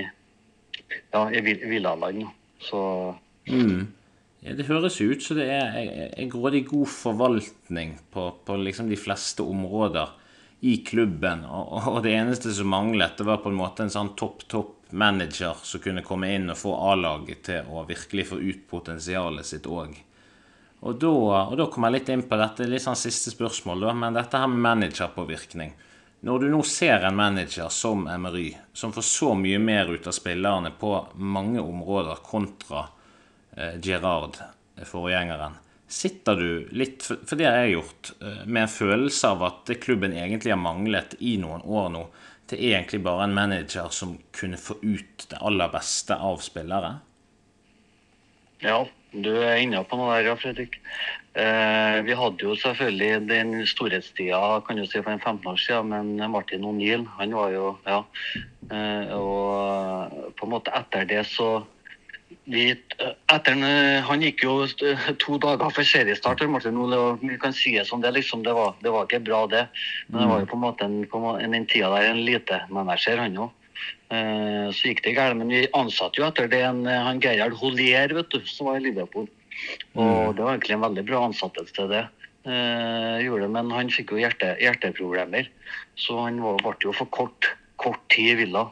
ja, 1.14 1.28
i 1.30 1.44
Villaland. 1.44 2.26
Så 2.64 2.82
mm. 3.50 3.84
Ja, 4.44 4.58
det 4.58 4.68
høres 4.68 5.00
ut 5.00 5.24
som 5.24 5.40
det 5.40 5.48
er 5.48 5.78
en 6.20 6.32
grådig 6.32 6.66
god 6.68 6.90
forvaltning 6.92 7.96
på, 8.12 8.28
på 8.44 8.58
liksom 8.60 8.90
de 8.92 9.00
fleste 9.00 9.44
områder 9.44 10.12
i 10.64 10.78
klubben. 10.78 11.46
Og, 11.46 11.98
det 12.04 12.14
eneste 12.16 12.54
som 12.56 12.70
manglet, 12.72 13.18
det 13.18 13.26
var 13.28 13.42
på 13.44 13.52
en 13.52 13.58
måte 13.60 13.84
en 13.84 13.92
sånn 13.92 14.14
topp, 14.16 14.46
topp 14.48 14.94
manager 14.96 15.58
som 15.60 15.82
kunne 15.84 16.06
komme 16.06 16.30
inn 16.32 16.54
og 16.54 16.56
få 16.56 16.72
A-laget 16.92 17.42
til 17.50 17.68
å 17.68 17.84
virkelig 17.90 18.30
få 18.30 18.40
ut 18.40 18.62
potensialet 18.70 19.50
sitt 19.50 19.68
òg. 19.68 19.98
Og 20.88 21.02
da, 21.02 21.12
og 21.50 21.58
da 21.60 21.68
kom 21.72 21.84
jeg 21.88 21.98
litt 21.98 22.12
inn 22.16 22.24
på 22.30 22.40
dette, 22.40 22.70
litt 22.72 22.86
sånn 22.86 22.96
siste 22.96 23.34
spørsmål, 23.34 23.84
da, 23.90 23.98
men 24.06 24.16
dette 24.16 24.40
her 24.40 24.48
med 24.52 24.64
managerpåvirkning. 24.64 25.76
Når 26.24 26.46
du 26.46 26.48
nå 26.54 26.62
ser 26.64 27.04
en 27.10 27.20
manager 27.20 27.68
som 27.68 28.08
Emery, 28.08 28.54
som 28.72 28.96
får 28.96 29.08
så 29.10 29.34
mye 29.36 29.60
mer 29.60 29.92
ut 29.92 30.08
av 30.08 30.16
spillerne 30.16 30.72
på 30.80 30.94
mange 31.20 31.60
områder 31.60 32.24
kontra 32.24 32.86
eh, 33.52 33.76
Gerard, 33.84 34.40
forgjengeren, 34.88 35.60
sitter 35.94 36.40
du 36.40 36.68
litt, 36.74 37.06
for 37.06 37.38
det 37.38 37.48
har 37.48 37.64
jeg 37.64 37.78
gjort, 37.78 38.12
eh, 38.22 38.44
med 38.46 38.66
en 38.66 38.76
følelse 38.76 39.34
av 39.36 39.44
at 39.50 39.66
det 39.70 39.82
klubben 39.84 40.16
egentlig 40.18 40.54
har 40.54 40.62
manglet 40.62 41.16
i 41.20 41.38
noen 41.42 41.62
år 41.64 41.90
nå, 41.94 42.08
er 42.54 42.78
egentlig 42.78 43.02
bare 43.04 43.24
en 43.24 43.34
manager 43.34 43.90
som 43.90 44.18
kunne 44.36 44.60
få 44.62 44.78
ut 44.84 45.26
det 45.30 45.40
aller 45.42 45.72
beste 45.74 46.14
av 46.16 46.42
spillere? 46.44 46.96
Ja, 48.64 48.84
du 49.12 49.32
er 49.36 49.60
inne 49.62 49.84
på 49.86 49.98
noe 50.00 50.22
der, 50.24 50.38
Fredrik. 50.40 50.80
Eh, 51.34 51.98
vi 52.06 52.14
hadde 52.14 52.46
jo 52.46 52.56
selvfølgelig 52.62 53.28
den 53.28 53.54
storhetstida 53.68 54.62
kan 54.68 54.78
du 54.78 54.86
si 54.86 55.02
for 55.02 55.12
en 55.14 55.22
15 55.22 55.50
år 55.50 55.60
siden, 55.60 55.90
men 55.90 56.32
Martin 56.32 56.66
O'Neill, 56.70 57.08
han 57.18 57.34
var 57.34 57.52
jo 57.52 57.78
Ja. 57.86 58.04
Eh, 58.72 59.14
og 59.18 60.34
på 60.38 60.46
en 60.46 60.54
måte 60.54 60.72
etter 60.74 61.06
det 61.06 61.26
så 61.28 61.66
vi, 62.50 62.64
etter, 63.32 63.60
han 64.08 64.24
gikk 64.26 64.44
jo 64.44 64.54
to 65.22 65.38
dager 65.42 65.72
før 65.74 65.88
seriestart. 65.88 66.44
Martin 66.52 66.80
Ole, 66.82 67.00
vi 67.22 67.38
kan 67.40 67.56
si 67.56 67.76
det 67.78 67.86
som 67.88 68.04
det, 68.04 68.12
liksom, 68.18 68.44
det, 68.44 68.56
var, 68.58 68.76
det 68.84 68.92
var 68.94 69.08
ikke 69.08 69.24
bra, 69.24 69.44
det. 69.52 69.66
Men 70.10 70.24
det 70.24 70.30
var 70.32 70.44
jo 70.44 70.50
på 70.52 70.60
en 70.60 70.66
måte 70.66 70.88
en, 70.90 70.98
en, 71.08 71.58
en 71.60 71.68
tida 71.70 71.92
der 71.96 72.10
en 72.12 72.24
lite 72.28 72.64
manager, 72.74 73.22
han 73.24 73.40
òg. 73.46 73.54
Eh, 74.14 74.68
så 74.76 74.92
gikk 74.92 75.04
det 75.06 75.16
galt, 75.18 75.40
men 75.40 75.52
vi 75.52 75.64
ansatte 75.78 76.22
jo 76.22 76.28
etter 76.28 76.50
det 76.52 76.62
en, 76.68 76.84
han 76.86 77.22
Gerhard 77.24 77.56
Holier, 77.60 78.14
vet 78.16 78.30
du, 78.34 78.44
som 78.50 78.70
var 78.70 78.82
i 78.82 78.86
Liverpool. 78.86 79.30
Og 79.96 80.36
det 80.36 80.44
var 80.44 80.56
egentlig 80.56 80.78
en 80.78 80.86
veldig 80.88 81.06
bra 81.08 81.24
ansettelse 81.30 81.88
det. 81.92 82.06
Eh, 82.44 83.18
gjorde 83.24 83.46
det, 83.46 83.52
Men 83.56 83.72
han 83.72 83.92
fikk 83.94 84.12
jo 84.12 84.20
hjerte, 84.20 84.56
hjerteproblemer, 84.60 85.48
så 85.96 86.26
han 86.26 86.42
var, 86.44 86.60
ble 86.60 86.76
jo 86.84 86.96
for 86.96 87.08
kort, 87.16 87.48
kort 87.80 88.04
tid 88.12 88.34
i 88.34 88.40
Villa. 88.44 88.68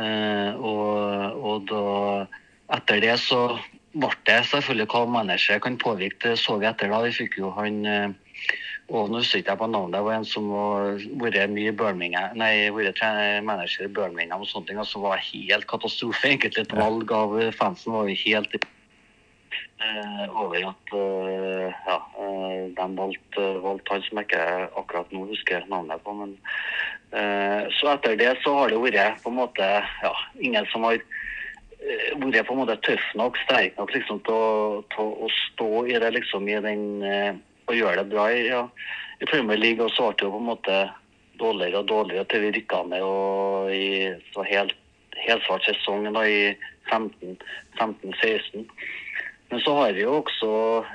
Eh, 0.00 0.56
og, 0.56 1.36
og 1.36 1.66
da, 1.68 1.82
etter 2.76 3.00
det 3.04 3.16
så 3.20 3.44
ble 3.92 4.10
det 4.28 4.40
selvfølgelig 4.48 4.88
hva 4.92 5.04
mennesket 5.18 5.62
kan 5.64 5.78
påvirke. 5.80 6.32
Det 6.32 6.40
så 6.40 6.56
vi 6.60 6.68
etter 6.68 6.92
da. 6.92 7.02
Vi 7.04 7.12
fikk 7.16 7.38
jo 7.42 7.52
han 7.56 7.82
eh, 7.86 8.10
og 8.92 9.08
nå 9.08 9.22
husker 9.22 9.40
jeg 9.40 9.56
på 9.56 9.68
navnet, 9.70 9.94
det 9.94 10.02
var 10.04 10.18
en 10.18 10.26
som 10.28 10.50
har 10.52 10.98
vært 11.22 11.52
mye 11.54 11.72
Birmingham, 11.76 12.34
nei, 12.36 12.68
vært 12.74 13.00
manager 13.46 13.86
i 13.86 13.94
Birmingham 13.94 14.42
og 14.44 14.50
sånne 14.50 14.68
ting, 14.68 14.80
som 14.84 15.06
var 15.06 15.22
helt 15.22 15.68
katastrofe. 15.70 16.28
Egentlig 16.32 16.66
et 16.66 16.74
valg 16.76 17.14
av 17.16 17.36
fansen 17.56 17.94
var 17.94 18.10
jo 18.10 18.18
helt 18.26 18.58
eh, 18.58 20.26
over 20.28 20.68
at 20.72 20.94
eh, 20.98 21.80
ja, 21.86 21.98
eh, 22.26 22.60
de 22.76 22.88
valgte, 22.98 23.48
valgte 23.64 23.96
han 23.96 24.06
som 24.08 24.20
jeg 24.20 24.28
ikke 24.28 24.44
akkurat 24.82 25.16
nå 25.16 25.24
husker 25.30 25.64
navnet 25.72 26.04
på. 26.04 26.18
men 26.18 26.36
eh, 27.16 27.70
Så 27.78 27.94
etter 27.94 28.18
det 28.20 28.34
så 28.44 28.58
har 28.60 28.74
det 28.74 28.82
vært 28.82 29.22
på 29.24 29.32
en 29.32 29.40
måte 29.40 29.72
ja, 30.04 30.14
ingen 30.42 30.68
som 30.74 30.84
har 30.90 31.00
eh, 31.82 32.34
jeg 32.34 32.46
på 32.48 32.56
en 32.56 32.62
måte 32.62 32.78
tøff 32.86 33.04
nok, 33.18 33.38
sterk 33.44 33.78
nok 33.78 33.94
liksom, 33.94 34.20
til, 34.26 34.82
til 34.94 35.14
å 35.26 35.30
stå 35.36 35.70
i 35.90 35.98
det 36.02 36.12
liksom 36.16 36.48
i 36.48 36.60
den 36.64 36.84
eh, 37.06 37.32
og 37.70 37.78
gjøre 37.78 38.02
det 38.02 38.10
bra 38.12 38.26
i, 38.32 38.46
ja, 38.48 38.64
i 39.22 39.28
Premier 39.30 39.58
League. 39.58 39.84
Og 39.84 39.92
det 40.18 40.26
jo 40.26 40.34
på 40.34 40.40
en 40.42 40.50
måte 40.50 40.78
dårligere 41.40 41.82
og 41.82 41.88
dårligere 41.90 42.28
til 42.30 42.46
vi 42.46 42.54
rykka 42.56 42.82
ned 42.90 43.06
og 43.06 43.70
i 43.74 44.10
så 44.34 44.44
helt, 44.46 44.74
helt 45.26 45.46
svart 45.46 45.64
sesong 45.66 46.10
da, 46.12 46.24
i 46.26 46.52
15-16. 46.90 48.66
Men 49.52 49.60
så 49.60 49.74
har 49.76 49.92
vi 49.92 50.00
jo 50.00 50.14
også 50.22 50.50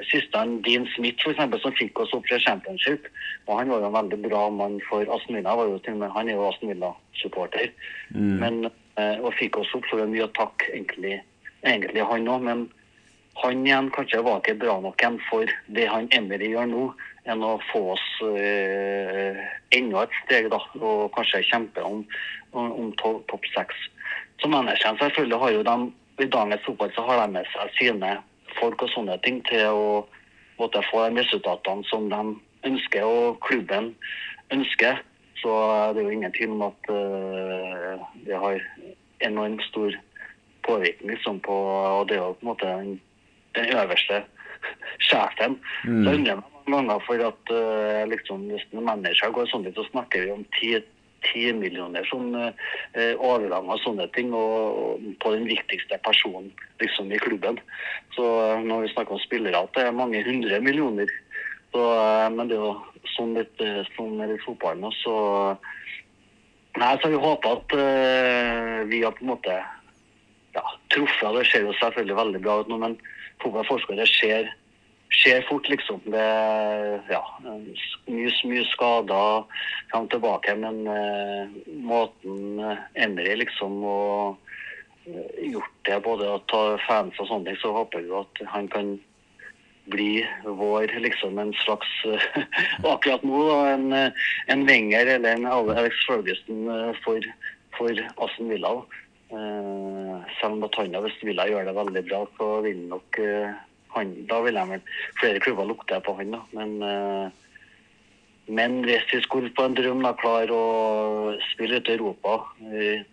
siste 0.10 0.40
Dean 0.66 0.88
Smith, 0.96 1.22
for 1.22 1.30
eksempel, 1.30 1.60
som 1.62 1.76
fikk 1.78 2.00
oss 2.02 2.14
opp 2.18 2.26
til 2.26 2.42
championship. 2.42 3.06
Og 3.46 3.60
han 3.60 3.70
var 3.70 3.84
jo 3.84 3.90
en 3.92 3.98
veldig 4.00 4.18
bra 4.24 4.48
mann 4.50 4.80
for 4.88 5.06
Aston 5.14 5.38
Villa. 5.38 5.54
Han 5.54 6.32
er 6.32 6.34
jo 6.34 6.48
Aston 6.48 6.72
Villa-supporter. 6.74 7.70
Mm. 8.16 8.34
Men, 8.42 8.58
Og 8.98 9.30
fikk 9.38 9.60
oss 9.62 9.74
opp, 9.78 9.86
for 9.86 10.00
det 10.00 10.08
er 10.08 10.14
mye 10.14 10.26
å 10.26 10.34
takke 10.34 10.72
egentlig, 10.74 11.20
egentlig 11.62 12.06
han 12.10 12.30
òg. 12.34 12.46
Men 12.48 12.64
han 13.44 13.66
igjen 13.66 13.92
kanskje 13.94 14.24
var 14.26 14.40
ikke 14.42 14.58
bra 14.64 14.80
nok 14.82 15.02
igjen 15.02 15.20
for 15.28 15.52
det 15.78 15.86
han 15.92 16.10
Emery 16.18 16.50
gjør 16.56 16.72
nå, 16.72 16.86
enn 17.30 17.44
å 17.46 17.58
få 17.70 17.84
oss 17.94 18.06
eh, 18.26 19.38
enda 19.78 20.06
et 20.08 20.18
steg 20.24 20.50
da, 20.54 20.60
og 20.80 21.12
kanskje 21.14 21.44
kjempe 21.46 21.84
om, 21.86 22.02
om, 22.54 22.72
om 22.72 22.90
topp 23.02 23.28
top 23.30 23.46
seks. 23.54 23.78
Som 24.42 24.56
menneske 24.56 24.96
selvfølgelig 25.02 25.42
har 25.44 25.54
jo 25.54 25.64
de 25.68 25.78
i 26.24 26.30
dagens 26.34 26.66
fotball 26.66 26.94
så 26.96 27.06
har 27.06 27.22
de 27.22 27.34
med 27.36 27.50
seg 27.54 27.74
sine 27.78 28.16
folk 28.58 28.82
og 28.82 28.90
sånne 28.94 29.20
ting 29.26 29.44
til 29.46 29.70
å 29.70 29.90
måtte 30.58 30.82
få 30.90 31.04
de 31.06 31.22
resultatene 31.22 31.86
som 31.92 32.08
de 32.10 32.22
ønsker 32.66 33.06
og 33.06 33.38
klubben 33.46 33.92
ønsker. 34.54 35.04
Så 35.42 35.54
det 35.94 36.02
er 36.02 36.08
jo 36.08 36.16
ingen 36.18 36.34
tvil 36.34 36.56
om 36.56 36.66
at 36.68 36.90
uh, 36.90 38.06
det 38.26 38.42
har 38.42 38.64
enormt 39.26 39.64
stor 39.70 39.94
påvirkning 40.68 41.14
liksom, 41.14 41.40
på 41.46 41.54
og 41.54 42.10
det 42.10 42.18
er 42.18 42.24
jo 42.24 42.34
på 42.34 42.46
en 42.46 42.52
måte 42.52 42.74
den, 42.74 43.00
den 43.56 43.72
øverste 43.78 44.24
sjefen. 45.00 45.60
Mm. 45.86 46.04
Så 46.04 46.14
undrer 46.14 46.32
jeg 46.34 46.42
meg 46.42 46.54
mange 46.68 46.90
ganger 46.90 47.06
for 47.08 47.26
at 47.30 47.54
uh, 47.54 48.04
liksom, 48.10 48.48
hvis 48.52 48.70
en 48.74 48.86
manager 48.90 49.34
går 49.34 49.50
sånn 49.52 49.68
så 49.76 49.86
snakker 49.92 50.26
vi 50.26 50.34
om 50.34 50.44
ti, 50.58 50.74
ti 51.30 51.46
millioner 51.54 52.06
som 52.10 52.34
overgang 52.38 53.70
og 53.72 53.80
sånne 53.82 54.06
ting 54.16 54.34
og, 54.36 54.82
og, 54.82 55.08
på 55.24 55.32
den 55.34 55.48
viktigste 55.50 55.98
personen 56.06 56.52
liksom, 56.82 57.14
i 57.14 57.22
klubben. 57.22 57.62
Så 58.18 58.26
uh, 58.26 58.66
når 58.66 58.88
vi 58.88 58.94
snakker 58.96 59.16
om 59.16 59.24
spillere, 59.24 59.64
at 59.64 59.78
det 59.78 59.86
er 59.86 60.02
mange 60.02 60.26
hundre 60.26 60.60
millioner. 60.66 61.14
Så, 61.78 61.88
uh, 61.94 62.28
men 62.34 62.50
det 62.50 62.58
er 62.58 62.64
jo 62.64 62.76
sånn 63.14 63.36
litt, 63.38 63.66
sånn 63.94 64.18
er 64.22 64.32
det 64.32 64.40
i 64.40 64.46
fotballen. 64.46 64.90
Så, 65.04 65.14
nei, 66.82 66.94
så 67.02 67.14
vi 67.14 67.22
håper 67.22 67.58
at 67.60 67.76
vi 68.90 69.04
har 69.04 69.14
på 69.18 69.26
en 69.26 69.36
måte 69.36 69.58
ja, 70.58 70.64
truffet. 70.94 71.36
Det 71.36 71.46
ser 71.52 71.68
jo 71.68 71.76
selvfølgelig 71.78 72.18
veldig 72.22 72.42
bra 72.46 72.56
ut 72.62 72.72
nå, 72.72 72.80
men 72.82 72.98
fotballforskere 73.44 74.08
skjer, 74.10 74.50
skjer 75.14 75.46
fort, 75.50 75.70
liksom. 75.72 76.02
Det 76.10 76.26
ja, 77.12 77.22
mye, 77.46 78.34
mye 78.50 78.66
skader 78.74 79.46
fram 79.92 80.10
tilbake, 80.14 80.58
men 80.64 80.84
uh, 80.90 81.58
måten 81.88 82.62
Emry 82.98 83.38
liksom 83.44 83.80
og 83.88 84.38
uh, 85.08 85.36
gjort 85.52 85.76
det, 85.90 86.02
både 86.06 86.32
å 86.34 86.42
ta 86.52 86.64
fans 86.88 87.20
og 87.22 87.30
sånne 87.30 87.52
ting, 87.52 87.62
så 87.62 87.76
håper 87.76 88.06
vi 88.06 88.18
at 88.18 88.46
han 88.54 88.72
kan 88.74 88.98
bli 89.92 90.12
vår 90.44 90.94
liksom 91.04 91.40
en 91.40 91.54
slags 91.64 91.90
Akkurat 92.94 93.24
nå 93.24 93.44
da, 93.48 93.60
en, 93.74 94.14
en 94.52 94.66
Wenger 94.68 95.16
eller 95.18 95.36
en 95.38 95.48
Alex 95.50 96.06
Ferguson 96.08 96.68
for, 97.04 97.28
for 97.78 98.08
Aston 98.18 98.52
Villa. 98.52 98.74
Uh, 99.28 100.24
selv 100.40 100.56
om 100.56 100.64
at 100.64 100.76
han 100.80 100.94
hvis 101.04 101.18
Villa 101.28 101.44
gjør 101.50 101.66
det 101.68 101.74
veldig 101.76 102.04
bra, 102.08 102.22
så 102.38 102.46
vil 102.64 102.78
nok 102.88 103.18
uh, 103.20 103.58
han 103.92 104.14
Da 104.30 104.38
vil 104.46 104.56
jeg 104.56 104.70
vel 104.70 104.86
flere 105.20 105.42
klubber 105.44 105.68
lukte 105.68 106.00
på 106.06 106.14
han, 106.16 106.32
da. 106.32 106.40
Men, 106.56 106.72
uh, 106.80 107.28
men 108.48 108.78
hvis 108.88 109.04
vi 109.12 109.20
skulle 109.26 109.52
på 109.52 109.66
en 109.68 109.76
drøm 109.76 110.06
da, 110.06 110.14
klare 110.16 110.56
å 110.56 111.34
spille 111.50 111.82
ute 111.82 111.92
i 111.92 111.98
Europa, 111.98 112.38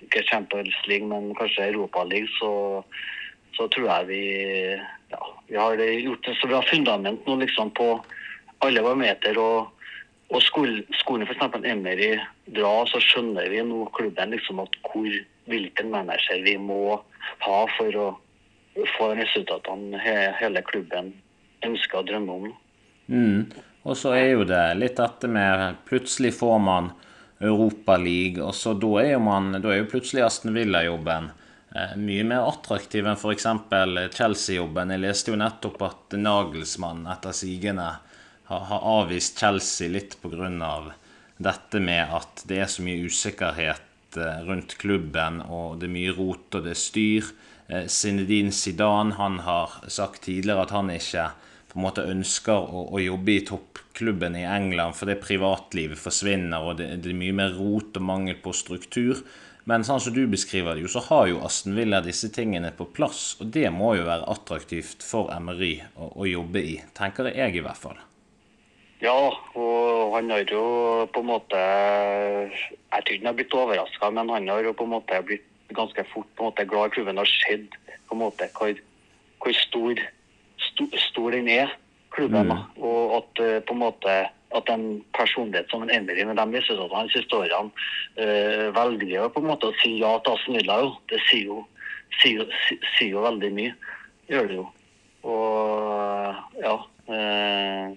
ikke 0.06 0.22
Champions 0.28 0.76
League, 0.86 1.08
men 1.10 1.34
kanskje 1.34 1.72
Europa 1.72 2.04
League, 2.06 2.30
så, 2.38 2.52
så 3.58 3.66
tror 3.74 3.88
jeg 3.88 4.10
vi 4.12 4.22
ja, 5.14 5.30
vi 5.48 5.56
har 5.56 5.78
gjort 5.78 6.28
et 6.28 6.40
så 6.40 6.50
bra 6.50 6.60
fundament 6.68 7.26
nå 7.26 7.38
liksom 7.42 7.70
på 7.76 7.88
alle 8.64 8.82
våre 8.84 9.00
meter. 9.00 9.38
og 9.38 9.74
og 10.32 10.42
skolen, 10.42 10.82
skulle 11.00 11.26
f.eks. 11.28 11.42
Emery 11.68 12.14
dra, 12.56 12.72
så 12.88 13.00
skjønner 13.02 13.48
vi 13.52 13.60
nå 13.66 13.84
klubben 13.96 14.32
liksom 14.34 14.62
at 14.64 14.78
hvor, 14.88 15.18
hvilken 15.50 15.92
manager 15.92 16.40
vi 16.46 16.56
må 16.58 16.96
ha 17.44 17.58
for 17.76 18.00
å 18.00 18.08
få 18.96 19.12
resultatene 19.18 20.00
hele 20.40 20.64
klubben 20.66 21.12
ønsker 21.64 22.00
og 22.00 22.10
drømmer 22.10 22.40
om. 22.40 22.50
Mm. 23.06 23.40
Og 23.84 23.98
så 24.00 24.14
er 24.16 24.30
jo 24.32 24.46
det 24.48 24.64
litt 24.80 24.96
dette 24.96 25.28
med 25.28 25.76
Plutselig 25.88 26.32
får 26.38 26.60
man 26.64 26.92
Europaliga, 27.44 28.48
og 28.48 28.54
så 28.56 28.72
da 28.78 28.92
er 29.02 29.10
jo, 29.12 29.22
man, 29.26 29.52
da 29.60 29.72
er 29.74 29.82
jo 29.82 29.90
plutselig 29.90 30.24
Aston 30.24 30.54
Villa-jobben 30.56 31.28
mye 31.98 32.22
mer 32.22 32.46
attraktiv 32.46 33.06
enn 33.06 33.18
f.eks. 33.18 33.46
Chelsea-jobben. 34.14 34.92
Jeg 34.94 35.02
leste 35.02 35.32
jo 35.32 35.38
nettopp 35.40 35.80
at 35.82 36.14
Nagelsmann 36.18 37.02
etter 37.10 37.34
sigende 37.34 37.88
har 38.44 38.84
avvist 38.84 39.38
Chelsea 39.40 39.88
litt 39.88 40.18
pga. 40.22 40.92
dette 41.36 41.80
med 41.80 42.12
at 42.14 42.44
det 42.46 42.60
er 42.62 42.68
så 42.70 42.82
mye 42.86 43.08
usikkerhet 43.08 44.16
eh, 44.16 44.44
rundt 44.46 44.76
klubben, 44.78 45.40
og 45.42 45.80
det 45.80 45.88
er 45.88 45.96
mye 45.96 46.12
rot 46.14 46.54
og 46.54 46.62
det 46.62 46.76
er 46.76 46.78
styr. 46.78 47.32
Eh, 47.68 47.86
Zinedine 47.88 48.52
Zidane 48.52 49.16
han 49.18 49.40
har 49.42 49.80
sagt 49.88 50.22
tidligere 50.28 50.62
at 50.62 50.74
han 50.76 50.92
ikke 50.94 51.30
på 51.72 51.80
en 51.80 51.86
måte 51.88 52.06
ønsker 52.06 52.54
å, 52.54 52.84
å 52.94 53.02
jobbe 53.02 53.34
i 53.34 53.44
toppklubben 53.48 54.36
i 54.38 54.44
England 54.46 54.94
fordi 54.94 55.16
privatlivet 55.18 55.98
forsvinner, 55.98 56.62
og 56.62 56.78
det, 56.78 56.92
det, 57.02 57.10
er 57.10 57.18
mye 57.24 57.38
mer 57.40 57.56
rot 57.58 57.98
og 57.98 58.06
mangel 58.06 58.38
på 58.44 58.54
struktur. 58.54 59.24
Men 59.64 59.84
sånn 59.86 60.00
som 60.02 60.12
du 60.12 60.26
beskriver 60.28 60.76
det, 60.76 60.84
jo, 60.84 60.90
så 60.92 61.00
har 61.06 61.28
jo 61.30 61.40
Aston 61.46 61.76
Villa 61.76 62.02
disse 62.04 62.28
tingene 62.32 62.68
på 62.76 62.84
plass. 62.92 63.34
Og 63.40 63.48
det 63.54 63.70
må 63.72 63.94
jo 63.96 64.04
være 64.04 64.28
attraktivt 64.28 65.04
for 65.04 65.32
Emery 65.32 65.78
å, 65.96 66.10
å 66.20 66.28
jobbe 66.28 66.60
i, 66.60 66.74
tenker 66.96 67.30
jeg 67.32 67.56
i 67.56 67.64
hvert 67.64 67.80
fall. 67.80 68.02
Ja, 69.04 69.16
og 69.58 70.14
han 70.14 70.30
har 70.32 70.44
jo 70.48 70.64
på 71.12 71.20
en 71.20 71.28
måte 71.28 71.58
Jeg 71.58 73.04
tror 73.04 73.18
han 73.18 73.28
har 73.28 73.36
blitt 73.36 73.56
overraska, 73.56 74.10
men 74.14 74.30
han 74.32 74.48
har 74.48 74.64
jo 74.64 74.72
på 74.76 74.86
en 74.86 74.94
måte 74.94 75.18
blitt 75.26 75.48
ganske 75.74 76.04
fort 76.12 76.28
på 76.36 76.44
en 76.44 76.52
måte 76.52 76.66
glad 76.68 76.92
i 76.92 76.94
klubben. 76.94 77.18
har 77.18 77.28
sett 77.28 77.74
på 78.08 78.16
en 78.16 78.22
måte 78.22 78.48
hvor, 78.54 78.76
hvor 79.42 79.56
stor, 79.58 80.00
stor, 80.70 80.96
stor, 81.08 81.30
den 81.32 81.48
er, 81.48 81.72
klubben. 82.14 82.52
Mm. 82.52 82.84
Og 82.84 83.16
at 83.18 83.42
eh, 83.44 83.60
på 83.64 83.74
en 83.74 83.82
måte 83.82 84.16
at 84.54 84.70
en 84.72 85.02
personlighet 85.16 85.70
som 85.70 85.82
en 85.82 85.92
Emery 85.92 86.24
med 86.26 86.38
de 86.38 86.46
misforståelsene 86.50 87.08
de 87.08 87.14
siste 87.16 87.36
årene 87.36 87.70
øh, 88.22 88.66
velger 88.76 89.28
på 89.28 89.42
en 89.42 89.50
måte 89.50 89.70
å 89.70 89.76
si 89.82 89.96
ja 90.00 90.14
til 90.22 90.36
Aston 90.36 90.58
Villa. 90.58 90.80
Jo. 90.84 90.90
Det 91.10 91.20
sier 91.28 91.50
jo, 91.50 91.60
sier, 92.20 92.44
sier 92.96 93.12
jo 93.16 93.24
veldig 93.26 93.52
mye. 93.58 93.76
Gjør 94.30 94.50
det 94.50 94.58
jo. 94.60 94.66
Og 95.24 96.60
ja. 96.62 96.74
Øh, 97.14 97.96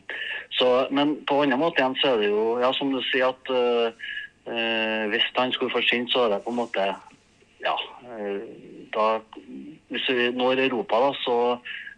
så, 0.58 0.70
men 0.91 1.18
på 1.28 1.41
en 1.41 1.51
annen 1.51 1.62
måte 1.62 1.82
igjen 1.82 1.97
så 2.01 2.14
er 2.14 2.24
det 2.24 2.32
jo, 2.32 2.45
ja, 2.64 2.72
som 2.76 2.91
du 2.91 3.01
sier, 3.12 3.32
at 3.32 3.53
øh, 3.53 5.05
hvis 5.12 5.28
han 5.36 5.53
skulle 5.55 5.76
forsvinne, 5.76 6.10
så 6.12 6.26
er 6.26 6.36
det 6.36 6.43
på 6.45 6.55
en 6.55 6.64
måte 6.64 6.93
Ja. 7.58 7.74
Da, 8.93 9.05
hvis 9.89 10.10
vi 10.14 10.28
når 10.32 10.60
Europa, 10.68 10.99
da, 11.01 11.14
så 11.26 11.38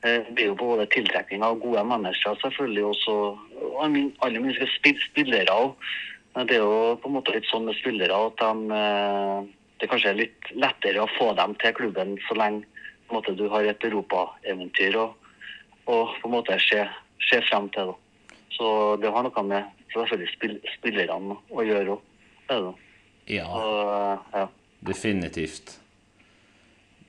uh, 0.05 0.25
blir 0.33 0.51
jo 0.51 0.57
både 0.59 0.87
tiltrekning 0.93 1.43
av 1.45 1.59
gode 1.63 1.83
mennesker 1.87 2.39
selvfølgelig 2.43 2.85
også 2.93 3.17
og 3.69 3.97
alle 4.25 4.41
minst 4.43 4.81
spillere 5.09 5.53
òg. 5.53 5.89
Det 6.47 6.55
er 6.55 6.63
jo 6.63 6.97
på 7.01 7.09
en 7.09 7.15
måte 7.17 7.33
litt 7.33 7.47
sånn 7.49 7.65
med 7.67 7.77
spillere 7.79 8.15
at 8.15 8.41
de 8.41 8.77
det 9.79 9.87
kanskje 9.87 10.11
er 10.11 10.17
litt 10.19 10.49
lettere 10.59 11.03
å 11.03 11.11
få 11.15 11.31
dem 11.37 11.53
til 11.61 11.75
klubben 11.77 12.17
så 12.27 12.35
lenge 12.35 12.67
måte, 13.13 13.33
du 13.33 13.47
har 13.49 13.65
et 13.65 13.85
europaeventyr 13.87 14.97
å 14.99 15.07
og 15.89 16.11
på 16.21 16.29
en 16.29 16.35
måte 16.35 16.53
se, 16.61 16.83
se 17.25 17.39
frem 17.47 17.65
til. 17.73 17.89
Da. 17.89 18.35
Så 18.53 18.67
det 19.01 19.09
har 19.09 19.25
noe 19.25 19.43
med 19.47 19.87
selvfølgelig 19.89 20.33
spill, 20.35 20.55
spillerne 20.75 21.37
å 21.49 21.65
gjøre 21.65 21.95
òg. 21.95 22.67
Ja, 23.29 23.47
ja. 24.35 24.43
definitivt. 24.85 25.79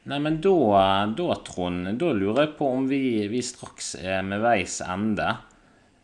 Nei, 0.09 0.19
men 0.19 0.41
da, 0.41 1.07
da, 1.17 1.35
Trond, 1.45 1.89
da 2.01 2.13
lurer 2.17 2.47
jeg 2.47 2.55
på 2.59 2.69
om 2.73 2.87
vi, 2.89 3.29
vi 3.29 3.43
straks 3.45 3.95
er 4.01 4.23
med 4.25 4.41
veis 4.41 4.81
ende. 4.81 5.29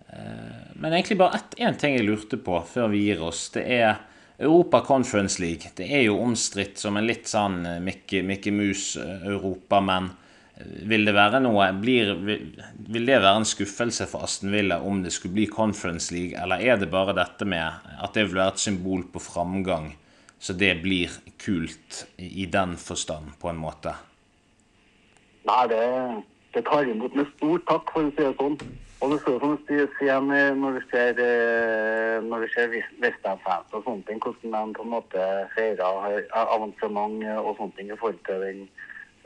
Eh, 0.09 0.75
Men 0.77 0.93
egentlig 0.93 1.17
bare 1.19 1.41
én 1.57 1.79
ting 1.81 1.97
jeg 1.97 2.05
lurte 2.05 2.37
på 2.37 2.61
før 2.69 2.93
vi 2.93 3.07
gir 3.07 3.23
oss. 3.25 3.49
Det 3.55 3.65
er 3.65 3.97
Europa 4.39 4.83
Conference 4.85 5.41
League. 5.41 5.73
Det 5.75 5.89
er 5.89 6.05
jo 6.07 6.21
omstridt 6.21 6.79
som 6.79 6.97
en 7.01 7.09
litt 7.09 7.29
sånn 7.31 7.63
eh, 7.67 7.81
Mickey, 7.81 8.53
Mouse-Europa, 8.53 9.81
men 9.81 10.11
eh, 10.61 10.77
vil 10.93 11.09
det 11.09 11.17
være 11.17 11.41
noe 11.41 11.71
blir, 11.81 12.13
vil 12.21 13.09
det 13.09 13.23
være 13.23 13.41
en 13.41 13.49
skuffelse 13.49 14.05
for 14.11 14.29
Aston 14.29 14.53
Villa 14.53 14.83
om 14.85 15.01
det 15.03 15.15
skulle 15.17 15.39
bli 15.41 15.49
Conference 15.49 16.13
League, 16.15 16.37
eller 16.37 16.61
er 16.61 16.77
det 16.85 16.93
bare 16.93 17.17
dette 17.17 17.49
med 17.49 17.89
at 17.97 18.13
det 18.13 18.29
vil 18.29 18.43
være 18.43 18.59
et 18.59 18.67
symbol 18.69 19.09
på 19.09 19.25
framgang, 19.25 19.95
så 20.39 20.53
det 20.53 20.73
blir 20.83 21.13
kult 21.43 22.07
i, 22.17 22.47
den 22.47 22.77
forstand, 22.81 23.37
på 23.41 23.51
en 23.51 23.61
måte? 23.61 23.95
Nei, 25.47 25.63
det, 25.71 25.85
det 26.55 26.65
tar 26.67 26.89
imot 26.89 27.15
med 27.17 27.31
stor 27.37 27.63
takk, 27.71 27.95
for 27.95 28.09
å 28.09 28.13
si 28.13 28.23
det 28.23 28.35
sånn. 28.41 28.59
Og 29.05 29.13
det 29.13 29.21
står 29.21 29.43
som 29.43 29.57
du 29.69 29.81
sier 29.99 30.31
eh, 30.33 30.55
når 30.57 30.79
du 30.79 30.85
ser, 30.89 31.19
eh, 31.21 32.17
når 32.25 32.47
du 32.47 32.53
ser 32.55 32.73
Westham-fans 33.03 33.75
og 33.77 33.85
sånne 33.85 34.09
ting, 34.09 34.21
hvordan 34.25 34.73
de 34.73 34.79
på 34.79 34.87
en 34.87 34.93
måte 34.95 35.27
feirer 35.53 36.23
avansement 36.33 37.21
og 37.43 37.51
sånne 37.59 37.77
ting 37.77 37.93
i 37.93 37.99
forhold 38.01 38.23
til 38.29 38.45
den 38.47 38.63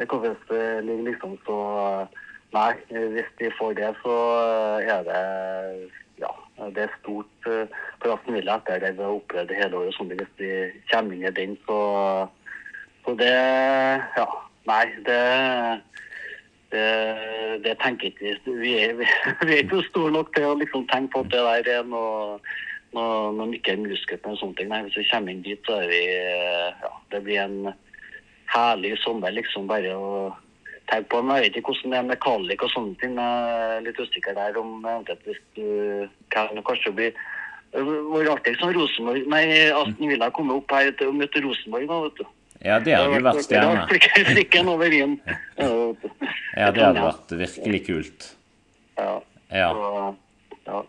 det 0.01 0.85
ligger 0.85 1.11
liksom. 1.11 1.39
Så 1.45 1.57
nei, 2.53 2.73
hvis 2.89 3.31
de 3.39 3.51
får 3.59 3.73
det, 3.73 3.95
så 4.03 4.17
er 4.81 5.03
det 5.05 5.91
ja, 6.19 6.33
det 6.75 6.85
er 6.85 6.97
stort 7.01 7.49
eh, 7.49 7.81
for 8.03 8.15
Aston 8.15 8.37
Villa 8.37 8.59
etter 8.61 8.83
det 8.83 8.95
vi 8.99 9.05
har 9.07 9.17
opplevd 9.17 9.55
hele 9.57 9.81
året. 9.81 9.97
Sånn, 9.97 10.13
hvis 10.13 10.35
vi 10.41 10.51
kommer 10.93 11.17
inn 11.17 11.29
i 11.29 11.35
den, 11.37 11.57
så, 11.67 11.81
så 13.05 13.17
det 13.21 13.35
Ja. 14.19 14.29
Nei, 14.69 14.85
det 15.07 15.21
det, 16.71 16.83
det 17.65 17.73
tenker 17.83 18.11
ikke 18.11 18.35
vi. 18.45 18.57
Vi 18.61 18.73
er, 18.79 18.93
vi 19.01 19.07
er 19.57 19.63
ikke 19.65 19.83
store 19.89 20.13
nok 20.15 20.29
til 20.37 20.47
å 20.47 20.59
liksom 20.61 20.85
tenke 20.91 21.15
på 21.15 21.25
at 21.25 21.33
det 21.33 21.41
der 21.67 21.71
er 21.81 21.89
noe, 21.89 22.37
noe, 22.95 23.33
noe 23.35 23.77
muskel 23.81 24.21
på 24.21 24.31
en 24.31 24.39
sånn 24.39 24.55
ting. 24.59 24.71
Nei, 24.71 24.85
hvis 24.87 25.01
vi 25.01 25.09
kommer 25.11 25.35
inn 25.35 25.43
dit, 25.47 25.59
så 25.67 25.81
er 25.81 25.91
vi 25.91 26.03
Ja, 26.85 26.93
det 27.11 27.23
blir 27.27 27.43
en 27.43 27.73
herlig 28.55 28.97
sommer, 29.03 29.35
liksom. 29.35 29.67
Bare 29.71 29.97
å 29.97 30.13
tenke 30.91 31.11
på. 31.12 31.22
meg, 31.22 31.41
jeg 31.41 31.51
vet 31.51 31.61
ikke 31.61 31.72
hvordan 31.72 31.93
det 31.95 31.99
er 31.99 32.09
med 32.09 32.20
kvalik 32.24 32.64
og 32.66 32.72
sånne 32.74 32.97
ting. 33.01 33.18
Jeg 33.18 33.76
er 33.76 33.84
litt 33.86 34.01
usikker 34.01 34.36
der 34.36 34.59
om 34.61 34.80
eventuelt 34.82 35.28
hvis 35.28 35.41
du 35.59 36.09
kan 36.34 36.64
kanskje 36.66 36.97
bli 36.97 37.12
det 37.70 37.84
var 37.86 38.32
artig 38.32 38.57
som 38.59 38.72
Rosenborg 38.74 39.28
Nei, 39.30 39.45
Aston 39.70 40.11
Villa 40.11 40.26
kommer 40.34 40.59
opp 40.59 40.72
her 40.74 40.91
å 41.07 41.12
møte 41.14 41.43
Rosenborg 41.45 41.86
nå, 41.86 41.99
vet 42.09 42.16
du. 42.18 42.24
Ja, 42.61 42.78
det 42.82 42.97
hadde 42.99 43.20
vært 43.24 43.45
stjerne. 43.47 43.84
Ja, 46.59 46.72
det 46.74 46.82
hadde 46.82 47.05
vært 47.07 47.36
virkelig 47.41 47.80
kult. 47.86 48.26
Ja. 48.99 49.12
Ja. 49.55 50.80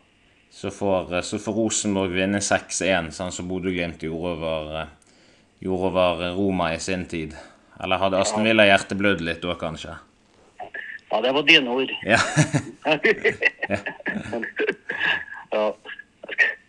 Så, 0.51 0.71
får, 0.73 1.13
så 1.23 1.39
får 1.39 1.55
Rosenborg 1.55 2.17
vinne 2.17 2.41
6-1, 2.43 3.13
sånn 3.15 3.31
som 3.31 3.47
Bodø-Glimt 3.47 4.01
gjorde 4.03 4.81
eh, 4.81 4.89
gjorde 5.61 5.87
over 5.87 6.35
Roma 6.35 6.73
i 6.73 6.79
sin 6.81 7.05
tid. 7.05 7.37
Eller 7.84 7.97
hadde 7.97 8.21
Aston 8.21 8.45
Villa 8.45 8.65
hjerteblødd 8.69 9.21
litt 9.25 9.41
da, 9.43 9.55
kanskje? 9.57 9.97
ja, 11.11 11.21
det 11.21 11.32
var 11.36 11.43
dine 11.43 11.69
ord. 11.69 11.91
Ja. 12.07 12.19
ja. 15.51 15.75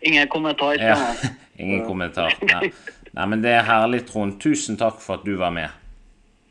Ingen 0.01 0.27
kommentar. 0.27 0.81
ja. 0.81 0.97
Ingen 1.57 1.85
kommentar. 1.85 2.33
Nei. 2.41 2.71
Nei, 3.13 3.25
men 3.29 3.43
det 3.43 3.51
er 3.53 3.63
herlig, 3.67 4.07
Trond. 4.09 4.39
Tusen 4.41 4.77
takk 4.79 4.97
for 5.03 5.19
at 5.19 5.25
du 5.25 5.35
var 5.37 5.53
med. 5.53 5.69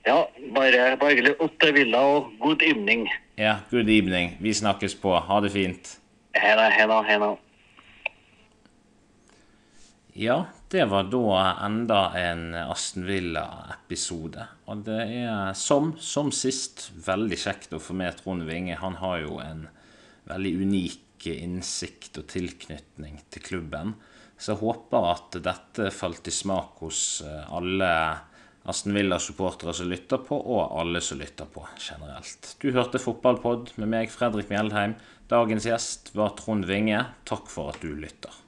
Ja, 0.06 0.28
bare, 0.54 0.94
hyggelig. 1.02 1.34
Opp 1.42 1.58
til 1.60 1.74
Villa 1.74 1.98
og 2.06 2.30
good 2.40 2.62
evening. 2.62 3.08
Ja, 3.38 3.56
good 3.70 3.90
evening. 3.90 4.36
Vi 4.40 4.54
snakkes 4.54 4.94
på. 5.02 5.16
Ha 5.26 5.40
det 5.42 5.50
fint. 5.54 5.96
Hei 6.38 6.54
da, 6.58 6.68
hei 6.72 6.86
da, 6.88 7.00
hei 7.06 7.18
da. 7.20 7.32
Ja, 10.22 10.38
det 10.72 10.84
var 10.88 11.04
da 11.12 11.56
enda 11.66 12.00
en 12.16 12.54
Aston 12.54 13.04
Villa-episode. 13.04 14.46
Og 14.72 14.84
det 14.86 15.02
er 15.20 15.50
som, 15.58 15.90
som 16.00 16.30
sist 16.32 16.86
veldig 16.96 17.36
kjekt 17.36 17.74
å 17.76 17.80
få 17.82 17.92
med 17.98 18.16
Trond 18.16 18.46
Vinge. 18.48 18.78
Han 18.80 18.96
har 19.02 19.18
jo 19.20 19.36
en 19.44 19.66
veldig 20.30 20.52
unik 20.62 21.26
innsikt 21.28 22.16
og 22.22 22.30
tilknytning 22.32 23.20
til 23.30 23.44
klubben. 23.44 23.92
Så 24.40 24.54
jeg 24.54 24.62
håper 24.62 25.08
at 25.10 25.36
dette 25.44 25.90
falt 25.94 26.26
i 26.26 26.34
smak 26.34 26.80
hos 26.82 27.02
eh, 27.20 27.52
alle 27.52 27.90
Aston 28.64 28.96
Villa-supportere 28.96 29.74
som 29.76 29.92
lytter 29.92 30.22
på, 30.24 30.38
og 30.38 30.72
alle 30.80 31.02
som 31.04 31.20
lytter 31.20 31.50
på 31.52 31.66
generelt. 31.76 32.54
Du 32.64 32.70
hørte 32.72 33.02
Fotballpod 33.02 33.74
med 33.76 33.92
meg, 33.92 34.10
Fredrik 34.14 34.48
Mjeldheim. 34.50 34.96
Dagens 35.30 35.68
gjest 35.68 36.14
var 36.16 36.32
Trond 36.40 36.64
Vinge. 36.70 37.04
Takk 37.28 37.52
for 37.52 37.74
at 37.74 37.84
du 37.84 37.92
lytter. 37.92 38.41